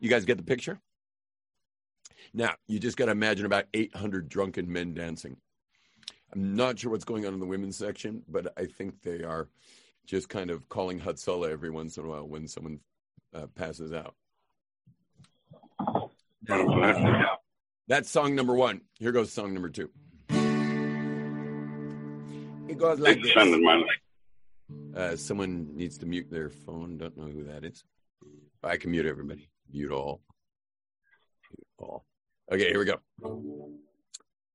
You 0.00 0.10
guys 0.10 0.24
get 0.24 0.36
the 0.36 0.42
picture? 0.42 0.80
Now, 2.32 2.54
you 2.66 2.80
just 2.80 2.96
got 2.96 3.06
to 3.06 3.12
imagine 3.12 3.46
about 3.46 3.66
800 3.72 4.28
drunken 4.28 4.70
men 4.70 4.92
dancing. 4.94 5.36
I'm 6.34 6.56
not 6.56 6.78
sure 6.78 6.90
what's 6.90 7.04
going 7.04 7.24
on 7.26 7.34
in 7.34 7.40
the 7.40 7.46
women's 7.46 7.76
section, 7.76 8.24
but 8.28 8.52
I 8.58 8.66
think 8.66 9.02
they 9.02 9.22
are 9.22 9.48
just 10.06 10.28
kind 10.28 10.50
of 10.50 10.68
calling 10.68 11.00
Hatzalah 11.00 11.50
every 11.50 11.70
once 11.70 11.96
in 11.96 12.04
a 12.04 12.08
while 12.08 12.26
when 12.26 12.48
someone 12.48 12.80
uh, 13.32 13.46
passes 13.54 13.92
out. 13.92 14.14
That's 17.86 18.10
song 18.10 18.34
number 18.34 18.54
one. 18.54 18.80
Here 18.98 19.12
goes 19.12 19.32
song 19.32 19.54
number 19.54 19.68
two. 19.68 19.90
It 22.68 22.78
goes 22.78 22.98
like 22.98 23.22
this. 23.22 23.32
Uh, 24.96 25.16
someone 25.16 25.76
needs 25.76 25.98
to 25.98 26.06
mute 26.06 26.30
their 26.30 26.50
phone. 26.50 26.98
Don't 26.98 27.16
know 27.16 27.24
who 27.24 27.44
that 27.44 27.64
is. 27.64 27.82
I 28.62 28.76
can 28.76 28.90
mute 28.90 29.06
everybody. 29.06 29.50
Mute 29.72 29.90
all. 29.90 30.20
Mute 31.50 31.66
all. 31.78 32.04
Okay, 32.52 32.68
here 32.68 32.78
we 32.78 32.84
go. 32.84 33.00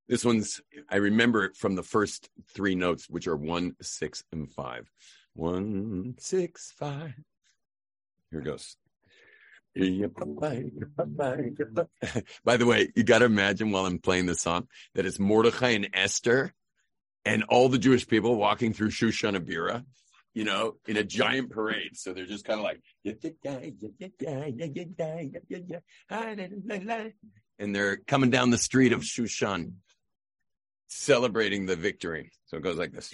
This 0.08 0.26
one's, 0.26 0.62
I 0.90 0.96
remember 0.96 1.46
it 1.46 1.56
from 1.56 1.76
the 1.76 1.84
first 1.84 2.30
three 2.54 2.76
notes, 2.76 3.10
which 3.10 3.28
are 3.28 3.36
one, 3.36 3.76
six, 3.82 4.24
and 4.32 4.52
five. 4.52 4.90
One, 5.34 6.16
six, 6.18 6.74
five. 6.78 7.14
Here 8.32 8.40
it 8.40 8.46
goes. 8.46 8.76
By 12.44 12.58
the 12.58 12.66
way, 12.66 12.92
you 12.96 13.04
got 13.04 13.20
to 13.20 13.26
imagine 13.26 13.72
while 13.72 13.86
I'm 13.86 14.00
playing 14.00 14.26
this 14.26 14.42
song 14.42 14.68
that 14.96 15.06
it's 15.06 15.20
Mordechai 15.20 15.70
and 15.70 15.90
Esther 15.94 16.54
and 17.24 17.44
all 17.44 17.70
the 17.70 17.78
Jewish 17.78 18.08
people 18.08 18.36
walking 18.36 18.74
through 18.74 18.90
Shushan 18.90 19.38
HaBirah, 19.38 19.86
you 20.34 20.44
know, 20.44 20.76
in 20.88 20.98
a 20.98 21.04
giant 21.04 21.52
parade. 21.52 21.96
So 21.96 22.14
they're 22.14 22.26
just 22.26 22.46
kind 22.46 22.60
of 22.60 22.64
like, 22.64 22.82
and 27.60 27.76
they're 27.76 27.98
coming 27.98 28.30
down 28.30 28.50
the 28.50 28.58
street 28.58 28.94
of 28.94 29.02
Shushan, 29.02 29.74
celebrating 30.88 31.66
the 31.66 31.76
victory. 31.76 32.32
So 32.46 32.58
it 32.58 32.64
goes 32.64 32.78
like 32.78 32.92
this. 32.92 33.14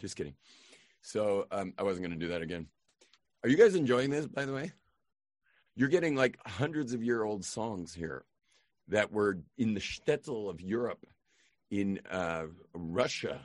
just 0.00 0.16
kidding. 0.16 0.34
So 1.02 1.46
um, 1.50 1.72
I 1.78 1.82
wasn't 1.82 2.06
going 2.06 2.18
to 2.18 2.24
do 2.24 2.32
that 2.32 2.42
again. 2.42 2.66
Are 3.42 3.48
you 3.48 3.56
guys 3.56 3.74
enjoying 3.74 4.10
this, 4.10 4.26
by 4.26 4.44
the 4.44 4.52
way? 4.52 4.72
You're 5.74 5.88
getting 5.88 6.14
like 6.14 6.38
hundreds 6.46 6.94
of 6.94 7.02
year 7.02 7.22
old 7.22 7.44
songs 7.44 7.92
here 7.92 8.24
that 8.88 9.12
were 9.12 9.38
in 9.58 9.74
the 9.74 9.80
shtetl 9.80 10.48
of 10.48 10.60
Europe, 10.60 11.04
in 11.70 12.00
uh, 12.10 12.44
Russia 12.74 13.40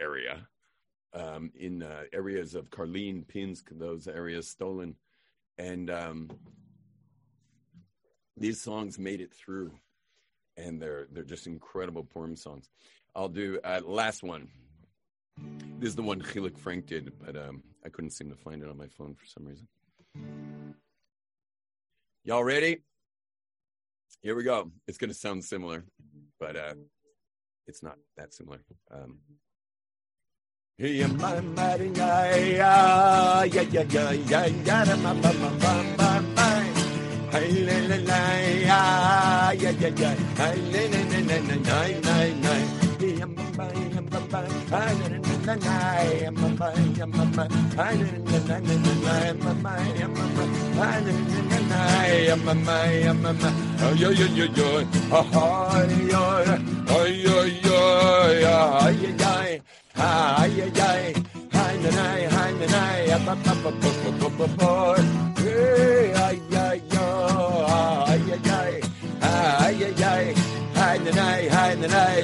area, 0.00 0.46
um, 1.14 1.50
in 1.58 1.82
uh, 1.82 2.04
areas 2.12 2.54
of 2.54 2.70
Karlin, 2.70 3.26
Pinsk, 3.26 3.70
those 3.72 4.06
areas 4.06 4.54
Stolin. 4.54 4.94
And 5.58 5.90
um, 5.90 6.30
these 8.36 8.60
songs 8.60 8.98
made 8.98 9.20
it 9.20 9.34
through, 9.34 9.72
and 10.56 10.80
they're 10.80 11.08
they're 11.12 11.24
just 11.24 11.46
incredible 11.46 12.04
poem 12.04 12.36
songs. 12.36 12.70
I'll 13.14 13.28
do 13.28 13.58
uh, 13.64 13.80
last 13.84 14.22
one. 14.22 14.48
This 15.78 15.90
is 15.90 15.96
the 15.96 16.02
one 16.02 16.20
Chilik 16.20 16.58
Frank 16.58 16.86
did, 16.86 17.12
but 17.18 17.36
um, 17.36 17.62
I 17.84 17.88
couldn't 17.88 18.10
seem 18.10 18.30
to 18.30 18.36
find 18.36 18.62
it 18.62 18.68
on 18.68 18.76
my 18.76 18.88
phone 18.88 19.14
for 19.14 19.26
some 19.26 19.44
reason. 19.44 19.66
Y'all 22.24 22.44
ready? 22.44 22.82
Here 24.20 24.34
we 24.34 24.42
go. 24.42 24.70
It's 24.86 24.98
going 24.98 25.10
to 25.10 25.16
sound 25.16 25.44
similar, 25.44 25.84
but 26.40 26.56
uh, 26.56 26.74
it's 27.68 27.82
not 27.82 27.98
that 28.16 28.34
similar. 28.34 28.60
Um, 28.90 29.18
Hey, 45.48 46.28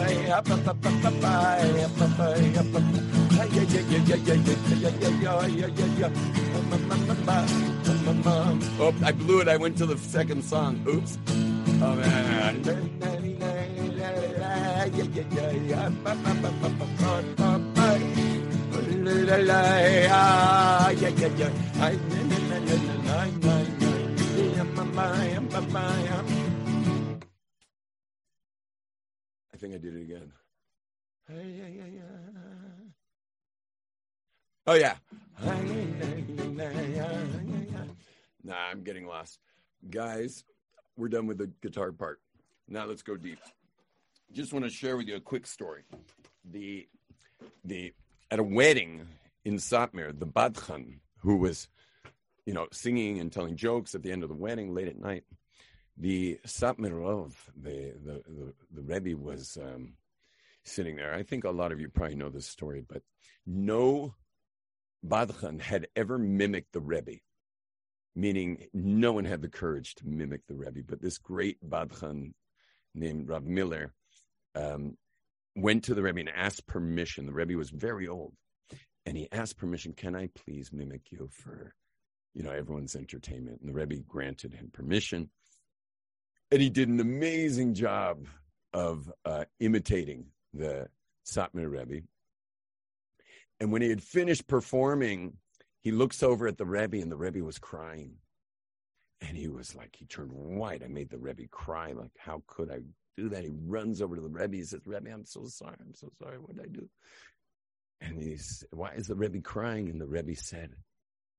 Oh, 8.80 8.94
I 9.04 9.12
blew 9.12 9.42
it. 9.42 9.48
I 9.48 9.58
went 9.58 9.78
to 9.78 9.86
the 9.86 9.98
second 9.98 10.44
song. 10.44 10.84
Oops. 10.88 11.18
Oh, 11.82 11.96
man. 11.96 12.64
I 21.80 21.94
think 29.58 29.74
I 29.74 29.78
did 29.78 29.96
it 29.96 30.02
again. 30.02 30.32
Oh 34.66 34.74
yeah. 34.76 34.96
Nah, 38.44 38.56
I'm 38.72 38.84
getting 38.84 39.06
lost. 39.06 39.40
Guys, 39.90 40.44
we're 40.98 41.10
done 41.10 41.28
with 41.28 41.38
the 41.38 41.52
guitar 41.62 41.92
part. 41.92 42.20
Now 42.68 42.86
let's 42.86 43.02
go 43.02 43.16
deep. 43.18 43.40
Just 44.32 44.54
want 44.54 44.66
to 44.66 44.72
share 44.72 44.98
with 44.98 45.08
you 45.08 45.16
a 45.16 45.22
quick 45.22 45.48
story. 45.48 45.84
The 46.50 46.88
the 47.64 47.94
at 48.32 48.40
a 48.40 48.44
wedding 48.44 49.08
in 49.46 49.56
Satmar, 49.56 50.18
the 50.18 50.28
Badchan, 50.28 51.00
who 51.20 51.38
was, 51.38 51.70
you 52.46 52.54
know, 52.54 52.68
singing 52.72 53.20
and 53.20 53.32
telling 53.32 53.56
jokes 53.56 53.96
at 53.96 54.04
the 54.04 54.12
end 54.12 54.24
of 54.24 54.30
the 54.30 54.36
wedding 54.36 54.74
late 54.74 54.88
at 54.88 55.00
night, 55.00 55.24
the 55.98 56.40
Satmar 56.46 57.00
Rav, 57.00 57.36
the 57.56 57.94
the 58.04 58.24
the, 58.28 58.54
the 58.72 58.82
Rebbe 58.82 59.18
was 59.18 59.58
um, 59.62 59.94
sitting 60.64 60.96
there. 60.96 61.14
I 61.14 61.24
think 61.24 61.44
a 61.44 61.50
lot 61.50 61.72
of 61.72 61.80
you 61.80 61.90
probably 61.90 62.16
know 62.16 62.30
this 62.30 62.48
story, 62.48 62.84
but 62.88 63.02
no 63.46 64.16
Badchan 65.06 65.60
had 65.62 65.88
ever 65.96 66.18
mimicked 66.18 66.74
the 66.74 66.82
Rebbe, 66.82 67.20
meaning 68.16 68.68
no 68.74 69.14
one 69.14 69.26
had 69.26 69.42
the 69.42 69.50
courage 69.50 69.96
to 69.96 70.08
mimic 70.08 70.42
the 70.48 70.56
Rebbe. 70.56 70.82
But 70.88 71.02
this 71.02 71.18
great 71.18 71.58
Badchan 71.68 72.34
named 72.94 73.30
Rav 73.30 73.44
Miller 73.44 73.94
um, 74.56 74.98
went 75.56 75.84
to 75.86 75.96
the 75.96 76.04
Rebbe 76.04 76.20
and 76.20 76.30
asked 76.30 76.68
permission. 76.68 77.26
The 77.26 77.34
Rebbe 77.34 77.56
was 77.56 77.70
very 77.70 78.08
old, 78.08 78.34
and 79.06 79.18
he 79.18 79.32
asked 79.32 79.58
permission, 79.58 79.94
"Can 79.94 80.16
I 80.16 80.30
please 80.36 80.72
mimic 80.72 81.12
you 81.12 81.30
for, 81.32 81.74
you 82.36 82.44
know, 82.44 82.52
everyone's 82.52 82.96
entertainment?" 82.96 83.62
And 83.62 83.70
the 83.70 83.74
Rebbe 83.74 84.04
granted 84.08 84.54
him 84.54 84.70
permission, 84.72 85.32
and 86.52 86.62
he 86.62 86.70
did 86.70 86.90
an 86.90 87.00
amazing 87.00 87.74
job 87.74 88.28
of 88.74 89.12
uh, 89.26 89.46
imitating 89.60 90.26
the 90.54 90.88
Satmar 91.26 91.70
Rebbe. 91.70 92.06
And 93.60 93.72
when 93.72 93.82
he 93.82 93.90
had 93.90 94.04
finished 94.04 94.48
performing, 94.48 95.34
he 95.82 95.92
looks 95.92 96.22
over 96.22 96.48
at 96.48 96.58
the 96.58 96.66
Rebbe, 96.66 96.98
and 96.98 97.12
the 97.12 97.18
Rebbe 97.18 97.44
was 97.44 97.58
crying. 97.58 98.16
And 99.22 99.36
he 99.36 99.48
was 99.48 99.76
like, 99.76 99.96
he 99.98 100.06
turned 100.06 100.32
white. 100.32 100.84
I 100.84 100.88
made 100.88 101.10
the 101.10 101.18
Rebbe 101.18 101.48
cry. 101.50 101.92
Like, 101.92 102.12
how 102.18 102.44
could 102.46 102.72
I 102.72 102.82
do 103.18 103.30
that? 103.30 103.44
He 103.44 103.52
runs 103.66 104.02
over 104.02 104.16
to 104.16 104.22
the 104.22 104.30
Rebbe. 104.30 104.58
He 104.58 104.64
says, 104.64 104.82
Rebbe, 104.86 105.10
I'm 105.12 105.26
so 105.26 105.46
sorry. 105.46 105.78
I'm 105.82 105.96
so 105.96 106.12
sorry. 106.22 106.38
What 106.38 106.56
did 106.56 106.66
I 106.66 106.70
do? 106.70 106.90
And 108.00 108.22
he's, 108.22 108.64
why 108.72 108.92
is 108.92 109.08
the 109.08 109.16
Rebbe 109.16 109.42
crying? 109.42 109.90
And 109.90 110.00
the 110.00 110.06
Rebbe 110.06 110.36
said, 110.36 110.76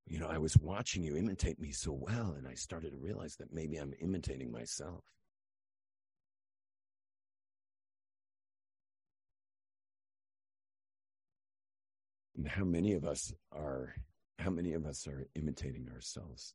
you 0.09 0.19
know, 0.19 0.29
I 0.29 0.39
was 0.39 0.57
watching 0.57 1.03
you 1.03 1.17
imitate 1.17 1.61
me 1.61 1.71
so 1.71 1.93
well, 1.93 2.35
and 2.37 2.49
I 2.49 2.55
started 2.55 2.91
to 2.91 2.97
realize 2.97 3.37
that 3.37 3.53
maybe 3.53 3.77
I'm 3.77 3.93
imitating 4.01 4.51
myself. 4.51 5.05
And 12.37 12.47
how 12.47 12.65
many 12.65 12.95
of 12.95 13.05
us 13.05 13.33
are 13.53 13.95
how 14.39 14.51
many 14.51 14.73
of 14.73 14.87
us 14.87 15.09
are 15.09 15.27
imitating 15.35 15.89
ourselves? 15.93 16.55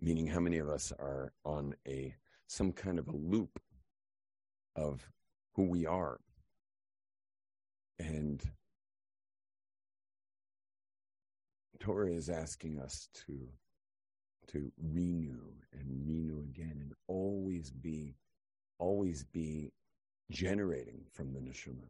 Meaning 0.00 0.26
how 0.26 0.40
many 0.40 0.58
of 0.58 0.68
us 0.68 0.92
are 0.98 1.34
on 1.44 1.74
a 1.86 2.14
some 2.46 2.72
kind 2.72 2.98
of 2.98 3.08
a 3.08 3.16
loop 3.16 3.60
of 4.76 5.06
who 5.54 5.64
we 5.64 5.86
are. 5.86 6.18
And 7.98 8.42
Torah 11.82 12.12
is 12.12 12.30
asking 12.30 12.78
us 12.78 13.08
to 13.26 13.48
to 14.52 14.70
renew 14.80 15.40
and 15.72 15.84
renew 15.88 16.40
again 16.42 16.78
and 16.80 16.92
always 17.08 17.70
be 17.70 18.14
always 18.78 19.24
be 19.24 19.72
generating 20.30 21.00
from 21.12 21.32
the 21.32 21.40
neshama, 21.40 21.88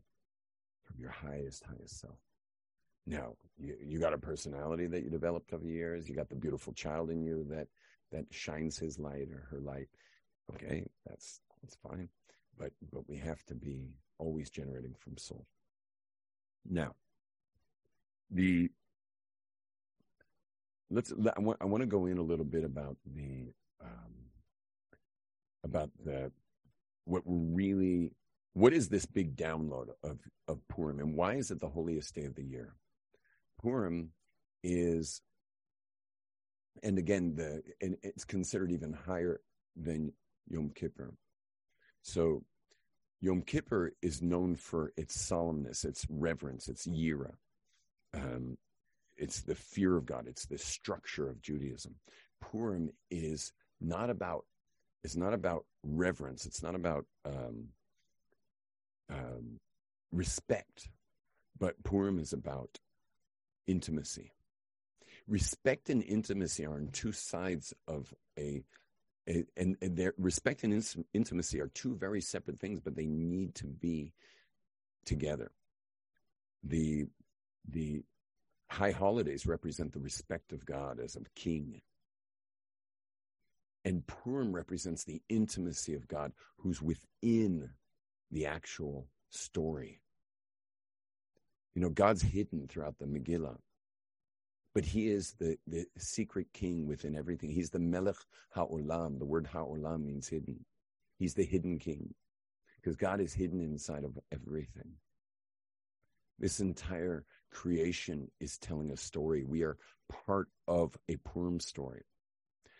from 0.84 0.98
your 0.98 1.10
highest, 1.10 1.64
highest 1.64 2.00
self. 2.00 2.18
Now, 3.06 3.34
you, 3.58 3.76
you 3.82 3.98
got 3.98 4.14
a 4.14 4.18
personality 4.18 4.86
that 4.86 5.02
you 5.02 5.10
developed 5.10 5.52
over 5.52 5.64
the 5.64 5.70
years. 5.70 6.08
You 6.08 6.14
got 6.14 6.28
the 6.28 6.36
beautiful 6.36 6.72
child 6.72 7.10
in 7.10 7.22
you 7.22 7.44
that 7.50 7.68
that 8.12 8.24
shines 8.30 8.78
his 8.78 8.98
light 8.98 9.28
or 9.30 9.46
her 9.50 9.60
light. 9.60 9.88
Okay, 10.54 10.86
that's 11.06 11.40
that's 11.62 11.76
fine. 11.76 12.08
But 12.58 12.72
but 12.90 13.06
we 13.08 13.18
have 13.18 13.44
to 13.44 13.54
be 13.54 13.90
always 14.18 14.48
generating 14.48 14.94
from 14.98 15.18
soul. 15.18 15.46
Now, 16.64 16.94
the 18.30 18.70
let's 20.92 21.12
I 21.36 21.40
want, 21.40 21.58
I 21.60 21.64
want 21.64 21.82
to 21.82 21.86
go 21.86 22.06
in 22.06 22.18
a 22.18 22.22
little 22.22 22.44
bit 22.44 22.64
about 22.64 22.96
the 23.06 23.52
um, 23.82 24.14
about 25.64 25.90
the 26.04 26.30
what 27.04 27.22
really 27.26 28.12
what 28.54 28.72
is 28.72 28.88
this 28.88 29.06
big 29.06 29.36
download 29.36 29.88
of 30.04 30.18
of 30.46 30.60
Purim 30.68 31.00
and 31.00 31.16
why 31.16 31.34
is 31.34 31.50
it 31.50 31.60
the 31.60 31.68
holiest 31.68 32.14
day 32.14 32.24
of 32.24 32.34
the 32.34 32.44
year? 32.44 32.74
Purim 33.60 34.10
is, 34.62 35.22
and 36.82 36.98
again, 36.98 37.34
the 37.36 37.62
and 37.80 37.96
it's 38.02 38.24
considered 38.24 38.72
even 38.72 38.92
higher 38.92 39.40
than 39.76 40.12
Yom 40.48 40.70
Kippur. 40.74 41.14
So, 42.02 42.42
Yom 43.20 43.42
Kippur 43.42 43.92
is 44.02 44.20
known 44.20 44.56
for 44.56 44.92
its 44.96 45.16
solemnness, 45.16 45.84
its 45.84 46.04
reverence, 46.10 46.68
its 46.68 46.86
yira. 46.86 47.32
Um, 48.14 48.58
it's 49.16 49.42
the 49.42 49.54
fear 49.54 49.96
of 49.96 50.06
God. 50.06 50.26
It's 50.26 50.46
the 50.46 50.58
structure 50.58 51.28
of 51.28 51.42
Judaism. 51.42 51.96
Purim 52.40 52.90
is 53.10 53.52
not 53.80 54.10
about. 54.10 54.44
It's 55.04 55.16
not 55.16 55.34
about 55.34 55.64
reverence. 55.82 56.46
It's 56.46 56.62
not 56.62 56.74
about 56.74 57.06
um, 57.24 57.68
um, 59.10 59.60
respect, 60.12 60.88
but 61.58 61.82
Purim 61.82 62.18
is 62.18 62.32
about 62.32 62.78
intimacy. 63.66 64.32
Respect 65.28 65.90
and 65.90 66.02
intimacy 66.02 66.66
are 66.66 66.74
on 66.74 66.88
two 66.92 67.12
sides 67.12 67.72
of 67.86 68.12
a, 68.38 68.62
a 69.28 69.44
and, 69.56 69.76
and 69.80 69.96
their 69.96 70.14
respect 70.18 70.64
and 70.64 70.72
in, 70.72 71.04
intimacy 71.14 71.60
are 71.60 71.68
two 71.68 71.94
very 71.94 72.20
separate 72.20 72.60
things, 72.60 72.80
but 72.80 72.96
they 72.96 73.06
need 73.06 73.54
to 73.56 73.66
be 73.66 74.12
together. 75.04 75.50
The 76.64 77.06
the 77.68 78.02
high 78.72 78.90
holidays 78.90 79.46
represent 79.46 79.92
the 79.92 80.00
respect 80.00 80.52
of 80.52 80.64
God 80.64 80.98
as 80.98 81.14
a 81.14 81.20
king. 81.38 81.82
And 83.84 84.06
Purim 84.06 84.54
represents 84.54 85.04
the 85.04 85.20
intimacy 85.28 85.94
of 85.94 86.08
God 86.08 86.32
who's 86.56 86.80
within 86.80 87.70
the 88.30 88.46
actual 88.46 89.08
story. 89.30 90.00
You 91.74 91.82
know, 91.82 91.90
God's 91.90 92.22
hidden 92.22 92.66
throughout 92.66 92.98
the 92.98 93.06
Megillah, 93.06 93.58
but 94.74 94.86
He 94.86 95.08
is 95.08 95.34
the, 95.38 95.58
the 95.66 95.84
secret 95.98 96.46
king 96.54 96.86
within 96.86 97.14
everything. 97.14 97.50
He's 97.50 97.70
the 97.70 97.78
Melech 97.78 98.16
HaOlam. 98.56 99.18
The 99.18 99.26
word 99.26 99.48
HaOlam 99.52 100.04
means 100.04 100.28
hidden. 100.28 100.64
He's 101.18 101.34
the 101.34 101.44
hidden 101.44 101.78
king 101.78 102.14
because 102.76 102.96
God 102.96 103.20
is 103.20 103.34
hidden 103.34 103.60
inside 103.60 104.04
of 104.04 104.18
everything. 104.32 104.92
This 106.38 106.60
entire 106.60 107.24
creation 107.52 108.30
is 108.40 108.58
telling 108.58 108.90
a 108.90 108.96
story. 108.96 109.44
We 109.44 109.62
are 109.62 109.78
part 110.26 110.48
of 110.66 110.96
a 111.08 111.16
Purim 111.18 111.60
story. 111.60 112.02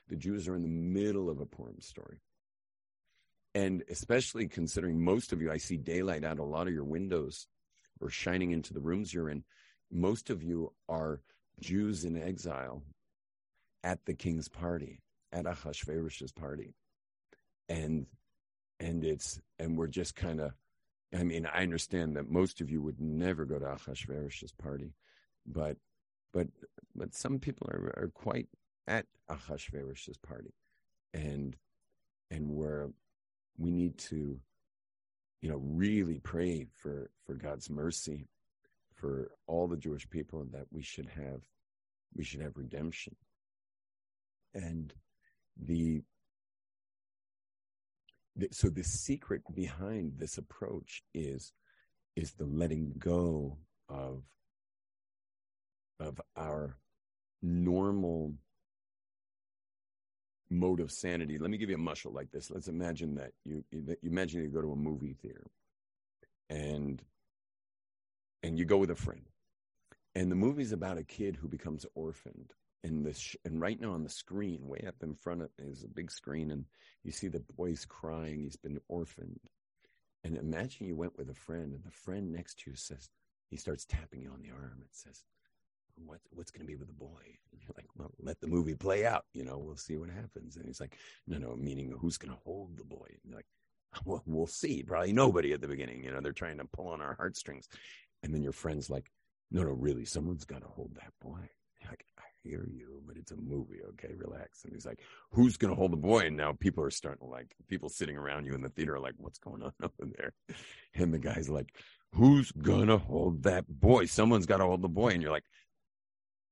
The 0.09 0.17
Jews 0.17 0.49
are 0.49 0.57
in 0.57 0.63
the 0.63 0.69
middle 0.69 1.31
of 1.31 1.41
a 1.41 1.47
Purim 1.47 1.81
story. 1.81 2.21
and 3.55 3.85
especially 3.91 4.49
considering 4.49 5.05
most 5.05 5.33
of 5.33 5.43
you, 5.43 5.53
I 5.53 5.59
see 5.59 5.77
daylight 5.77 6.25
out 6.25 6.39
a 6.39 6.45
lot 6.45 6.69
of 6.69 6.75
your 6.75 6.85
windows 6.85 7.47
or 8.01 8.11
shining 8.11 8.53
into 8.53 8.73
the 8.75 8.81
rooms 8.81 9.13
you're 9.13 9.29
in. 9.31 9.45
Most 9.91 10.31
of 10.31 10.43
you 10.43 10.73
are 10.89 11.21
Jews 11.61 12.05
in 12.05 12.17
exile 12.21 12.83
at 13.85 14.05
the 14.07 14.15
king's 14.15 14.49
party, 14.49 15.01
at 15.33 15.47
Ahasuerus's 15.47 16.33
party. 16.33 16.75
And 17.69 18.07
and 18.81 19.05
it's 19.05 19.41
and 19.59 19.77
we're 19.77 19.87
just 19.89 20.15
kind 20.17 20.41
of 20.41 20.53
I 21.15 21.25
mean, 21.25 21.47
I 21.47 21.63
understand 21.63 22.17
that 22.17 22.31
most 22.31 22.61
of 22.61 22.71
you 22.71 22.81
would 22.83 23.01
never 23.01 23.45
go 23.45 23.59
to 23.59 23.67
Ahasuerus's 23.67 24.53
party, 24.53 24.95
but 25.47 25.77
but 26.33 26.49
but 26.95 27.15
some 27.15 27.39
people 27.39 27.69
are, 27.71 27.93
are 27.97 28.11
quite 28.15 28.49
at 28.87 29.07
Ahasuerus's 29.29 30.17
party, 30.17 30.55
and 31.13 31.57
and 32.31 32.51
where 32.51 32.91
we 33.59 33.71
need 33.71 33.99
to, 33.99 34.41
you 35.43 35.51
know, 35.51 35.59
really 35.59 36.19
pray 36.19 36.67
for 36.73 37.11
for 37.27 37.35
God's 37.35 37.69
mercy 37.69 38.29
for 38.95 39.33
all 39.47 39.67
the 39.67 39.77
Jewish 39.77 40.09
people, 40.09 40.47
that 40.53 40.67
we 40.71 40.83
should 40.83 41.09
have 41.09 41.43
we 42.15 42.25
should 42.25 42.41
have 42.41 42.57
redemption, 42.57 43.17
and 44.55 44.95
the 45.57 46.03
so 48.51 48.69
the 48.69 48.83
secret 48.83 49.43
behind 49.55 50.13
this 50.19 50.39
approach 50.39 51.03
is 51.15 51.53
is 52.17 52.33
the 52.33 52.45
letting 52.45 52.93
go 52.99 53.59
of 53.89 54.23
of 56.01 56.21
our 56.37 56.77
normal 57.43 58.35
mode 60.51 60.81
of 60.81 60.93
sanity. 60.93 61.39
Let 61.39 61.51
me 61.51 61.59
give 61.59 61.71
you 61.71 61.77
a 61.77 61.79
mushel 61.79 62.15
like 62.15 62.31
this. 62.31 62.51
Let's 62.51 62.69
imagine 62.69 63.15
that 63.17 63.33
you, 63.45 63.65
you 63.71 63.97
imagine 64.03 64.43
you 64.43 64.49
go 64.49 64.63
to 64.63 64.73
a 64.73 64.77
movie 64.77 65.17
theater 65.21 65.47
and 66.51 67.03
and 68.43 68.59
you 68.59 68.65
go 68.65 68.79
with 68.79 68.91
a 68.91 68.97
friend. 68.97 69.23
And 70.15 70.31
the 70.31 70.37
movie's 70.37 70.73
about 70.73 70.99
a 70.99 71.05
kid 71.05 71.37
who 71.37 71.49
becomes 71.49 71.87
orphaned. 71.95 72.53
And 72.85 73.07
this 73.07 73.37
and 73.45 73.61
right 73.61 73.81
now 73.81 73.93
on 73.93 74.03
the 74.03 74.11
screen, 74.11 74.67
way 74.67 74.85
up 74.87 74.97
in 75.03 75.15
front 75.15 75.43
of 75.43 75.51
is 75.59 75.85
a 75.85 75.89
big 75.89 76.11
screen, 76.11 76.51
and 76.51 76.65
you 77.05 77.13
see 77.13 77.29
the 77.29 77.45
boy's 77.57 77.85
crying, 77.85 78.43
he's 78.43 78.57
been 78.57 78.81
orphaned. 78.89 79.41
And 80.25 80.37
imagine 80.37 80.87
you 80.87 80.97
went 80.97 81.17
with 81.17 81.31
a 81.31 81.35
friend, 81.35 81.73
and 81.73 81.85
the 81.85 81.91
friend 81.91 82.33
next 82.33 82.61
to 82.61 82.71
you 82.71 82.77
says, 82.77 83.09
he 83.51 83.57
starts 83.57 83.85
tapping 83.85 84.23
you 84.23 84.31
on 84.31 84.41
the 84.43 84.51
arm 84.51 84.79
and 84.81 84.89
says, 84.91 85.25
what, 86.07 86.21
what's 86.31 86.51
going 86.51 86.63
to 86.63 86.67
be 86.67 86.77
with 86.77 86.89
the 86.89 86.95
boy? 86.95 87.21
And 87.53 87.61
you're 87.61 87.75
like, 87.77 87.87
well, 87.97 88.11
let 88.21 88.41
the 88.41 88.47
movie 88.47 88.75
play 88.75 89.05
out. 89.05 89.25
You 89.33 89.45
know, 89.45 89.59
we'll 89.59 89.77
see 89.77 89.97
what 89.97 90.11
happens. 90.11 90.57
And 90.57 90.65
he's 90.65 90.81
like, 90.81 90.97
no, 91.27 91.39
no, 91.39 91.55
meaning 91.57 91.95
who's 92.01 92.19
going 92.19 92.33
to 92.33 92.41
hold 92.45 92.77
the 92.77 92.85
boy? 92.85 93.07
And 93.09 93.21
you're 93.25 93.37
like, 93.37 93.47
well, 94.05 94.23
we'll 94.27 94.47
see. 94.47 94.83
Probably 94.83 95.13
nobody 95.13 95.53
at 95.53 95.61
the 95.61 95.69
beginning. 95.69 96.03
You 96.05 96.13
know, 96.13 96.21
they're 96.21 96.33
trying 96.33 96.59
to 96.59 96.65
pull 96.65 96.89
on 96.89 97.03
our 97.03 97.15
heartstrings. 97.15 97.69
And 98.23 98.33
then 98.35 98.43
your 98.43 98.53
friend's 98.53 98.89
like, 98.89 99.11
no, 99.51 99.63
no, 99.63 99.73
really, 99.73 100.05
someone's 100.05 100.45
got 100.45 100.63
to 100.63 100.69
hold 100.69 100.95
that 100.95 101.13
boy. 101.21 101.41
You're 101.81 101.91
like, 101.91 102.05
hear 102.43 102.69
you, 102.73 103.03
but 103.07 103.17
it's 103.17 103.33
a 103.33 103.37
movie. 103.37 103.81
Okay, 103.91 104.15
relax. 104.17 104.65
And 104.65 104.73
he's 104.73 104.87
like, 104.87 105.01
who's 105.31 105.57
going 105.57 105.71
to 105.71 105.77
hold 105.77 105.93
the 105.93 105.97
boy? 105.97 106.21
And 106.21 106.37
now 106.37 106.53
people 106.53 106.85
are 106.85 106.91
starting 106.91 107.27
to 107.27 107.33
like, 107.33 107.55
people 107.69 107.89
sitting 107.89 108.17
around 108.17 108.47
you 108.47 108.55
in 108.55 108.63
the 108.63 108.69
theater 108.69 108.95
are 108.97 109.01
like, 109.01 109.15
what's 109.17 109.39
going 109.39 109.63
on 109.63 109.73
over 109.83 110.13
there? 110.17 110.33
And 110.95 111.13
the 111.13 111.19
guy's 111.19 111.49
like, 111.49 111.75
who's 112.15 112.51
going 112.53 112.89
to 112.89 112.99
hold 112.99 113.45
that 113.45 113.67
boy? 113.69 114.07
Someone's 114.07 114.47
got 114.47 114.59
to 114.59 114.65
hold 114.65 114.83
the 114.83 114.89
boy. 114.89 115.11
And 115.11 115.23
you're 115.23 115.33
like, 115.33 115.47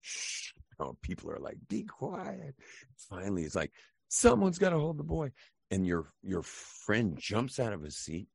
shh. 0.01 0.53
Oh, 0.79 0.97
people 1.03 1.31
are 1.31 1.39
like, 1.39 1.59
be 1.69 1.83
quiet. 1.83 2.55
Finally, 2.97 3.43
it's 3.45 3.55
like, 3.55 3.73
someone's 4.09 4.59
got 4.59 4.71
to 4.71 4.79
hold 4.79 4.99
the 4.99 5.05
boy. 5.05 5.33
And 5.71 5.87
your 5.87 6.13
your 6.23 6.43
friend 6.43 7.17
jumps 7.17 7.61
out 7.61 7.73
of 7.73 7.83
his 7.83 7.97
seat 7.97 8.29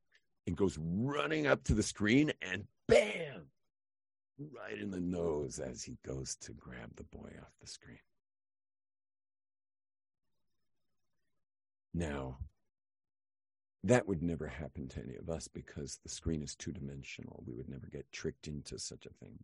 and 0.46 0.56
goes 0.56 0.78
running 0.80 1.46
up 1.46 1.64
to 1.64 1.74
the 1.74 1.82
screen 1.82 2.32
and 2.40 2.64
bam, 2.88 3.48
right 4.38 4.78
in 4.78 4.90
the 4.90 5.00
nose 5.00 5.58
as 5.58 5.82
he 5.82 5.98
goes 6.06 6.36
to 6.42 6.52
grab 6.52 6.94
the 6.96 7.04
boy 7.04 7.30
off 7.40 7.52
the 7.60 7.66
screen. 7.66 7.98
Now, 11.94 12.38
that 13.84 14.06
would 14.06 14.22
never 14.22 14.46
happen 14.46 14.88
to 14.88 15.00
any 15.00 15.16
of 15.16 15.30
us 15.30 15.48
because 15.48 15.98
the 16.02 16.10
screen 16.10 16.42
is 16.42 16.54
two 16.54 16.72
dimensional. 16.72 17.42
We 17.46 17.54
would 17.54 17.68
never 17.68 17.86
get 17.90 18.10
tricked 18.12 18.48
into 18.48 18.78
such 18.78 19.06
a 19.06 19.24
thing. 19.24 19.38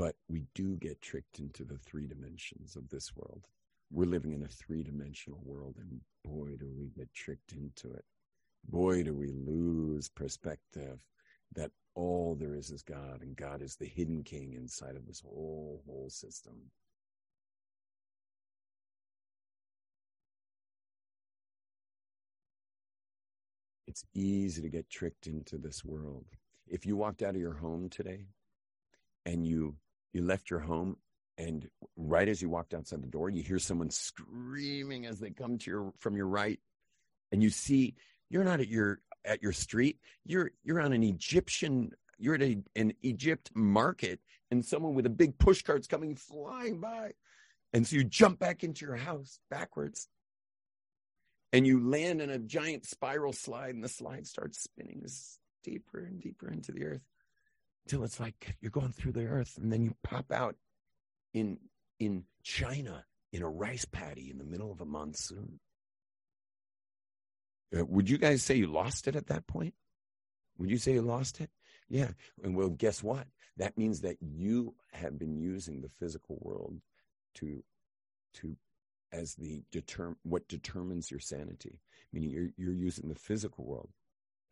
but 0.00 0.16
we 0.30 0.46
do 0.54 0.78
get 0.78 1.02
tricked 1.02 1.40
into 1.40 1.62
the 1.62 1.76
three 1.76 2.06
dimensions 2.06 2.74
of 2.74 2.88
this 2.88 3.14
world. 3.14 3.46
We're 3.92 4.06
living 4.08 4.32
in 4.32 4.42
a 4.42 4.48
three 4.48 4.82
dimensional 4.82 5.42
world, 5.44 5.76
and 5.78 6.00
boy, 6.24 6.56
do 6.58 6.72
we 6.74 6.88
get 6.88 7.12
tricked 7.12 7.52
into 7.52 7.92
it. 7.92 8.06
Boy, 8.64 9.02
do 9.02 9.14
we 9.14 9.28
lose 9.28 10.08
perspective 10.08 11.04
that 11.54 11.70
all 11.94 12.36
there 12.38 12.54
is 12.54 12.70
is 12.70 12.82
God, 12.82 13.22
and 13.22 13.36
God 13.36 13.62
is 13.62 13.76
the 13.76 13.86
hidden 13.86 14.22
king 14.22 14.54
inside 14.54 14.96
of 14.96 15.06
this 15.06 15.20
whole, 15.20 15.82
whole 15.86 16.08
system. 16.08 16.54
It's 23.86 24.04
easy 24.14 24.62
to 24.62 24.68
get 24.68 24.88
tricked 24.88 25.26
into 25.26 25.58
this 25.58 25.84
world. 25.84 26.26
If 26.68 26.86
you 26.86 26.96
walked 26.96 27.22
out 27.22 27.34
of 27.34 27.40
your 27.40 27.54
home 27.54 27.88
today 27.88 28.26
and 29.26 29.44
you 29.44 29.76
you 30.12 30.22
left 30.22 30.50
your 30.50 30.60
home 30.60 30.96
and 31.38 31.68
right 31.96 32.28
as 32.28 32.40
you 32.40 32.48
walked 32.48 32.74
outside 32.74 33.02
the 33.02 33.08
door 33.08 33.30
you 33.30 33.42
hear 33.42 33.58
someone 33.58 33.90
screaming 33.90 35.06
as 35.06 35.18
they 35.18 35.30
come 35.30 35.58
to 35.58 35.70
your 35.70 35.92
from 35.98 36.16
your 36.16 36.26
right 36.26 36.58
and 37.32 37.42
you 37.42 37.50
see 37.50 37.94
you're 38.30 38.44
not 38.44 38.60
at 38.60 38.68
your 38.68 39.00
at 39.24 39.42
your 39.42 39.52
street 39.52 39.98
you're 40.24 40.50
you're 40.64 40.80
on 40.80 40.92
an 40.92 41.02
egyptian 41.02 41.90
you're 42.18 42.34
at 42.34 42.42
a, 42.42 42.62
an 42.76 42.92
egypt 43.02 43.50
market 43.54 44.20
and 44.50 44.64
someone 44.64 44.94
with 44.94 45.06
a 45.06 45.10
big 45.10 45.38
push 45.38 45.62
cart's 45.62 45.86
coming 45.86 46.16
flying 46.16 46.80
by 46.80 47.12
and 47.72 47.86
so 47.86 47.96
you 47.96 48.04
jump 48.04 48.38
back 48.38 48.64
into 48.64 48.86
your 48.86 48.96
house 48.96 49.38
backwards 49.50 50.08
and 51.52 51.66
you 51.66 51.86
land 51.86 52.22
in 52.22 52.30
a 52.30 52.38
giant 52.38 52.86
spiral 52.86 53.32
slide 53.32 53.74
and 53.74 53.84
the 53.84 53.88
slide 53.88 54.26
starts 54.26 54.62
spinning 54.62 55.04
deeper 55.62 55.98
and 55.98 56.20
deeper 56.20 56.50
into 56.50 56.72
the 56.72 56.84
earth 56.84 57.02
till 57.88 58.04
it's 58.04 58.20
like 58.20 58.56
you're 58.60 58.70
going 58.70 58.92
through 58.92 59.12
the 59.12 59.26
earth 59.26 59.58
and 59.60 59.72
then 59.72 59.82
you 59.82 59.94
pop 60.02 60.32
out 60.32 60.56
in 61.34 61.58
in 61.98 62.24
China 62.42 63.04
in 63.32 63.42
a 63.42 63.48
rice 63.48 63.84
paddy 63.84 64.30
in 64.30 64.38
the 64.38 64.44
middle 64.44 64.72
of 64.72 64.80
a 64.80 64.84
monsoon. 64.84 65.60
Uh, 67.76 67.84
would 67.84 68.10
you 68.10 68.18
guys 68.18 68.42
say 68.42 68.54
you 68.54 68.66
lost 68.66 69.06
it 69.06 69.16
at 69.16 69.26
that 69.28 69.46
point? 69.46 69.74
Would 70.58 70.70
you 70.70 70.78
say 70.78 70.92
you 70.92 71.02
lost 71.02 71.40
it? 71.40 71.50
Yeah. 71.88 72.10
And 72.42 72.56
well, 72.56 72.68
guess 72.68 73.02
what? 73.02 73.26
That 73.56 73.76
means 73.76 74.00
that 74.00 74.16
you 74.20 74.74
have 74.92 75.18
been 75.18 75.36
using 75.36 75.80
the 75.80 75.88
physical 75.88 76.38
world 76.40 76.80
to 77.36 77.62
to 78.34 78.56
as 79.12 79.34
the 79.34 79.62
determ 79.72 80.16
what 80.22 80.48
determines 80.48 81.10
your 81.10 81.20
sanity. 81.20 81.80
Meaning 82.12 82.30
you're 82.30 82.50
you're 82.56 82.74
using 82.74 83.08
the 83.08 83.14
physical 83.14 83.64
world 83.64 83.90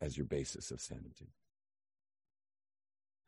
as 0.01 0.17
your 0.17 0.25
basis 0.25 0.71
of 0.71 0.81
sanity. 0.81 1.33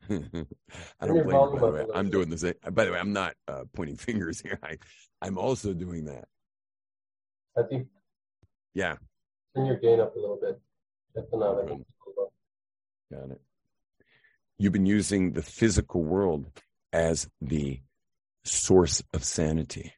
I 0.10 1.06
don't 1.06 1.22
blame 1.22 1.54
you, 1.54 1.60
by 1.60 1.66
the 1.66 1.72
way. 1.72 1.86
I'm 1.94 2.10
doing 2.10 2.28
the 2.28 2.38
same. 2.38 2.54
By 2.72 2.84
the 2.84 2.92
way, 2.92 2.98
I'm 2.98 3.12
not 3.12 3.34
uh, 3.46 3.64
pointing 3.72 3.96
fingers 4.08 4.40
here. 4.40 4.58
I, 4.62 4.78
I'm 5.20 5.38
also 5.38 5.72
doing 5.72 6.06
that. 6.06 6.26
I 7.56 7.62
think. 7.62 7.88
Yeah. 8.74 8.96
Turn 9.54 9.66
your 9.66 9.76
gain 9.76 10.00
up 10.00 10.16
a 10.16 10.18
little 10.18 10.38
bit. 10.40 10.60
That's 11.14 11.32
another 11.32 11.66
Got 13.10 13.30
it. 13.30 13.40
You've 14.58 14.72
been 14.72 14.86
using 14.86 15.32
the 15.32 15.42
physical 15.42 16.02
world 16.02 16.46
as 16.92 17.28
the 17.40 17.80
source 18.44 19.02
of 19.12 19.24
sanity. 19.24 19.92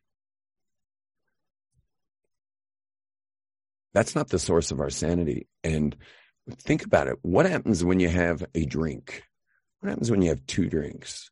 That's 3.92 4.16
not 4.16 4.28
the 4.28 4.40
source 4.40 4.72
of 4.72 4.80
our 4.80 4.90
sanity. 4.90 5.46
And 5.62 5.96
think 6.50 6.84
about 6.84 7.06
it. 7.06 7.18
What 7.22 7.46
happens 7.46 7.84
when 7.84 8.00
you 8.00 8.08
have 8.08 8.44
a 8.54 8.64
drink? 8.64 9.22
What 9.80 9.90
happens 9.90 10.10
when 10.10 10.22
you 10.22 10.30
have 10.30 10.44
two 10.46 10.68
drinks? 10.68 11.30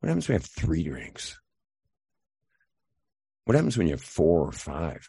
What 0.00 0.08
happens 0.08 0.28
when 0.28 0.34
you 0.34 0.40
have 0.40 0.50
three 0.50 0.82
drinks? 0.82 1.40
What 3.46 3.54
happens 3.54 3.78
when 3.78 3.86
you 3.86 3.94
have 3.94 4.02
four 4.02 4.46
or 4.46 4.52
five? 4.52 5.08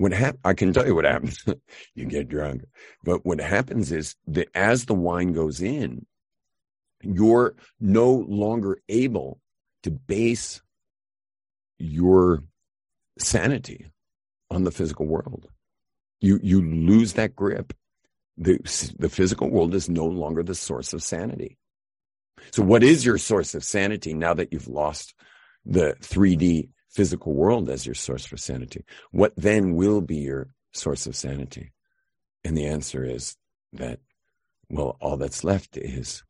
What 0.00 0.12
hap- 0.12 0.38
I 0.44 0.54
can 0.54 0.72
tell 0.72 0.86
you 0.86 0.94
what 0.94 1.04
happens. 1.04 1.44
you 1.94 2.06
get 2.06 2.28
drunk. 2.28 2.64
But 3.04 3.26
what 3.26 3.38
happens 3.38 3.92
is 3.92 4.16
that 4.28 4.48
as 4.54 4.86
the 4.86 4.94
wine 4.94 5.34
goes 5.34 5.60
in, 5.60 6.06
you're 7.02 7.54
no 7.78 8.24
longer 8.28 8.80
able 8.88 9.40
to 9.82 9.90
base 9.90 10.62
your 11.78 12.44
sanity 13.18 13.90
on 14.50 14.64
the 14.64 14.70
physical 14.70 15.06
world. 15.06 15.48
You 16.22 16.40
you 16.42 16.62
lose 16.62 17.12
that 17.14 17.36
grip 17.36 17.74
the, 18.38 18.58
the 18.98 19.10
physical 19.10 19.50
world 19.50 19.74
is 19.74 19.90
no 19.90 20.06
longer 20.06 20.42
the 20.42 20.54
source 20.54 20.94
of 20.94 21.02
sanity. 21.02 21.58
So 22.52 22.62
what 22.62 22.82
is 22.82 23.04
your 23.04 23.18
source 23.18 23.54
of 23.54 23.62
sanity 23.62 24.14
now 24.14 24.32
that 24.32 24.50
you've 24.50 24.68
lost 24.68 25.14
the 25.66 25.94
3D 26.00 26.70
physical 26.90 27.32
world 27.32 27.70
as 27.70 27.86
your 27.86 27.94
source 27.94 28.26
for 28.26 28.36
sanity, 28.36 28.84
what 29.10 29.32
then 29.36 29.76
will 29.76 30.00
be 30.00 30.16
your 30.16 30.48
source 30.72 31.06
of 31.06 31.16
sanity? 31.16 31.72
And 32.44 32.56
the 32.56 32.66
answer 32.66 33.04
is 33.04 33.36
that, 33.72 34.00
well, 34.68 34.96
all 35.00 35.16
that's 35.16 35.44
left 35.44 35.76
is, 35.76 36.22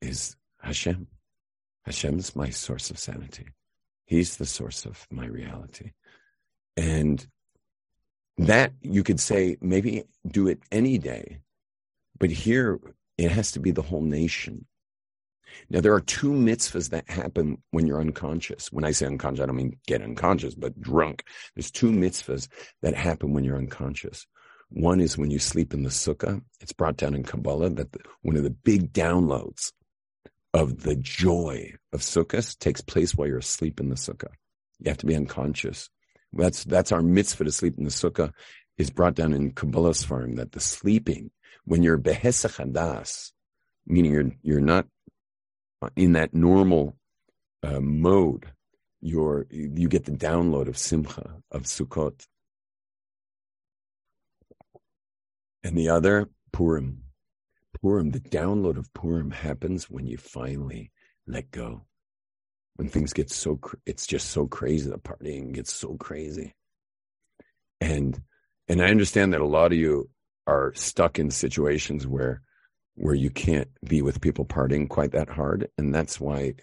is 0.00 0.36
Hashem. 0.60 1.06
Hashem's 1.84 2.34
my 2.34 2.50
source 2.50 2.90
of 2.90 2.98
sanity. 2.98 3.46
He's 4.06 4.36
the 4.36 4.46
source 4.46 4.84
of 4.84 5.06
my 5.10 5.26
reality. 5.26 5.92
And 6.76 7.26
that 8.38 8.72
you 8.82 9.02
could 9.02 9.20
say, 9.20 9.56
maybe 9.60 10.04
do 10.26 10.48
it 10.48 10.60
any 10.70 10.98
day. 10.98 11.38
But 12.18 12.30
here, 12.30 12.80
it 13.16 13.30
has 13.30 13.52
to 13.52 13.60
be 13.60 13.70
the 13.70 13.82
whole 13.82 14.02
nation. 14.02 14.66
Now, 15.70 15.80
there 15.80 15.94
are 15.94 16.00
two 16.00 16.32
mitzvahs 16.32 16.90
that 16.90 17.08
happen 17.08 17.62
when 17.70 17.86
you're 17.86 18.00
unconscious. 18.00 18.72
When 18.72 18.84
I 18.84 18.90
say 18.90 19.06
unconscious, 19.06 19.42
I 19.42 19.46
don't 19.46 19.56
mean 19.56 19.78
get 19.86 20.02
unconscious, 20.02 20.54
but 20.54 20.80
drunk. 20.80 21.24
There's 21.54 21.70
two 21.70 21.90
mitzvahs 21.90 22.48
that 22.82 22.94
happen 22.94 23.32
when 23.32 23.44
you're 23.44 23.58
unconscious. 23.58 24.26
One 24.68 25.00
is 25.00 25.16
when 25.16 25.30
you 25.30 25.38
sleep 25.38 25.72
in 25.72 25.82
the 25.82 25.90
sukkah. 25.90 26.42
It's 26.60 26.72
brought 26.72 26.96
down 26.96 27.14
in 27.14 27.22
Kabbalah 27.22 27.70
that 27.70 27.92
the, 27.92 28.00
one 28.22 28.36
of 28.36 28.42
the 28.42 28.50
big 28.50 28.92
downloads 28.92 29.72
of 30.52 30.82
the 30.82 30.96
joy 30.96 31.74
of 31.92 32.00
sukkahs 32.00 32.58
takes 32.58 32.80
place 32.80 33.14
while 33.14 33.28
you're 33.28 33.38
asleep 33.38 33.78
in 33.78 33.88
the 33.88 33.94
sukkah. 33.94 34.32
You 34.80 34.88
have 34.90 34.98
to 34.98 35.06
be 35.06 35.14
unconscious. 35.14 35.88
That's 36.32 36.64
that's 36.64 36.92
our 36.92 37.02
mitzvah 37.02 37.44
to 37.44 37.52
sleep 37.52 37.78
in 37.78 37.84
the 37.84 37.90
sukkah 37.90 38.32
is 38.76 38.90
brought 38.90 39.14
down 39.14 39.32
in 39.32 39.52
Kabbalah's 39.52 40.04
Sfarim 40.04 40.36
that 40.36 40.52
the 40.52 40.60
sleeping 40.60 41.30
when 41.64 41.82
you're 41.82 41.98
behesachadas, 41.98 43.32
meaning 43.86 44.12
you're 44.12 44.32
you're 44.42 44.60
not 44.60 44.86
in 45.96 46.12
that 46.12 46.34
normal 46.34 46.96
uh, 47.62 47.80
mode, 47.80 48.46
you 49.00 49.88
get 49.88 50.04
the 50.04 50.12
download 50.12 50.68
of 50.68 50.78
simcha 50.78 51.36
of 51.50 51.62
Sukkot, 51.62 52.26
and 55.62 55.76
the 55.76 55.88
other 55.88 56.28
Purim. 56.52 57.02
Purim, 57.80 58.10
the 58.10 58.20
download 58.20 58.78
of 58.78 58.92
Purim 58.94 59.30
happens 59.30 59.90
when 59.90 60.06
you 60.06 60.16
finally 60.16 60.90
let 61.26 61.50
go. 61.50 61.84
When 62.76 62.88
things 62.88 63.12
get 63.12 63.30
so, 63.30 63.60
it's 63.84 64.06
just 64.06 64.30
so 64.30 64.46
crazy. 64.46 64.90
The 64.90 64.98
partying 64.98 65.52
gets 65.52 65.72
so 65.72 65.96
crazy, 65.96 66.54
and 67.80 68.20
and 68.68 68.82
I 68.82 68.86
understand 68.86 69.32
that 69.32 69.40
a 69.40 69.46
lot 69.46 69.72
of 69.72 69.78
you 69.78 70.10
are 70.46 70.72
stuck 70.74 71.18
in 71.18 71.30
situations 71.30 72.06
where 72.06 72.42
where 72.96 73.14
you 73.14 73.30
can't 73.30 73.68
be 73.86 74.02
with 74.02 74.20
people 74.20 74.44
partying 74.44 74.88
quite 74.88 75.12
that 75.12 75.28
hard, 75.28 75.68
and 75.78 75.94
that's 75.94 76.18
why 76.20 76.54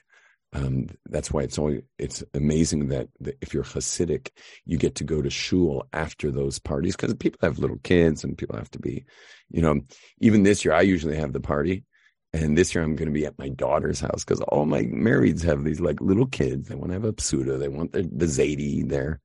um, 0.56 0.88
that's 1.10 1.32
why 1.32 1.42
it's 1.42 1.58
only 1.58 1.82
it's 1.98 2.24
amazing 2.34 2.90
that, 2.90 3.08
that, 3.22 3.38
if 3.42 3.54
you're 3.54 3.64
Hasidic, 3.64 4.30
you 4.66 4.78
get 4.78 4.96
to 4.96 5.04
go 5.04 5.22
to 5.22 5.30
shul 5.30 5.88
after 5.94 6.32
those 6.32 6.60
parties 6.60 6.96
because 6.96 7.14
people 7.16 7.40
have 7.42 7.58
little 7.58 7.80
kids 7.84 8.24
and 8.24 8.38
people 8.38 8.58
have 8.58 8.70
to 8.72 8.80
be, 8.80 9.06
you 9.50 9.62
know. 9.62 9.82
Even 10.20 10.44
this 10.44 10.64
year, 10.64 10.74
I 10.74 10.82
usually 10.82 11.18
have 11.18 11.34
the 11.34 11.40
party, 11.40 11.86
and 12.34 12.56
this 12.58 12.76
year 12.76 12.84
I'm 12.84 12.96
going 12.96 13.08
to 13.08 13.14
be 13.14 13.26
at 13.26 13.40
my 13.40 13.50
daughter's 13.50 14.00
house 14.00 14.24
because 14.24 14.42
all 14.42 14.66
my 14.66 14.84
marrieds 14.84 15.44
have 15.44 15.64
these 15.64 15.80
like 15.80 16.00
little 16.02 16.28
kids. 16.28 16.68
They 16.68 16.76
want 16.76 16.90
to 16.90 16.94
have 16.94 17.06
a 17.06 17.14
seudah. 17.14 17.60
They 17.60 17.70
want 17.70 17.94
the 17.94 18.04
the 18.04 18.28
zaidi 18.28 18.88
there. 18.88 19.22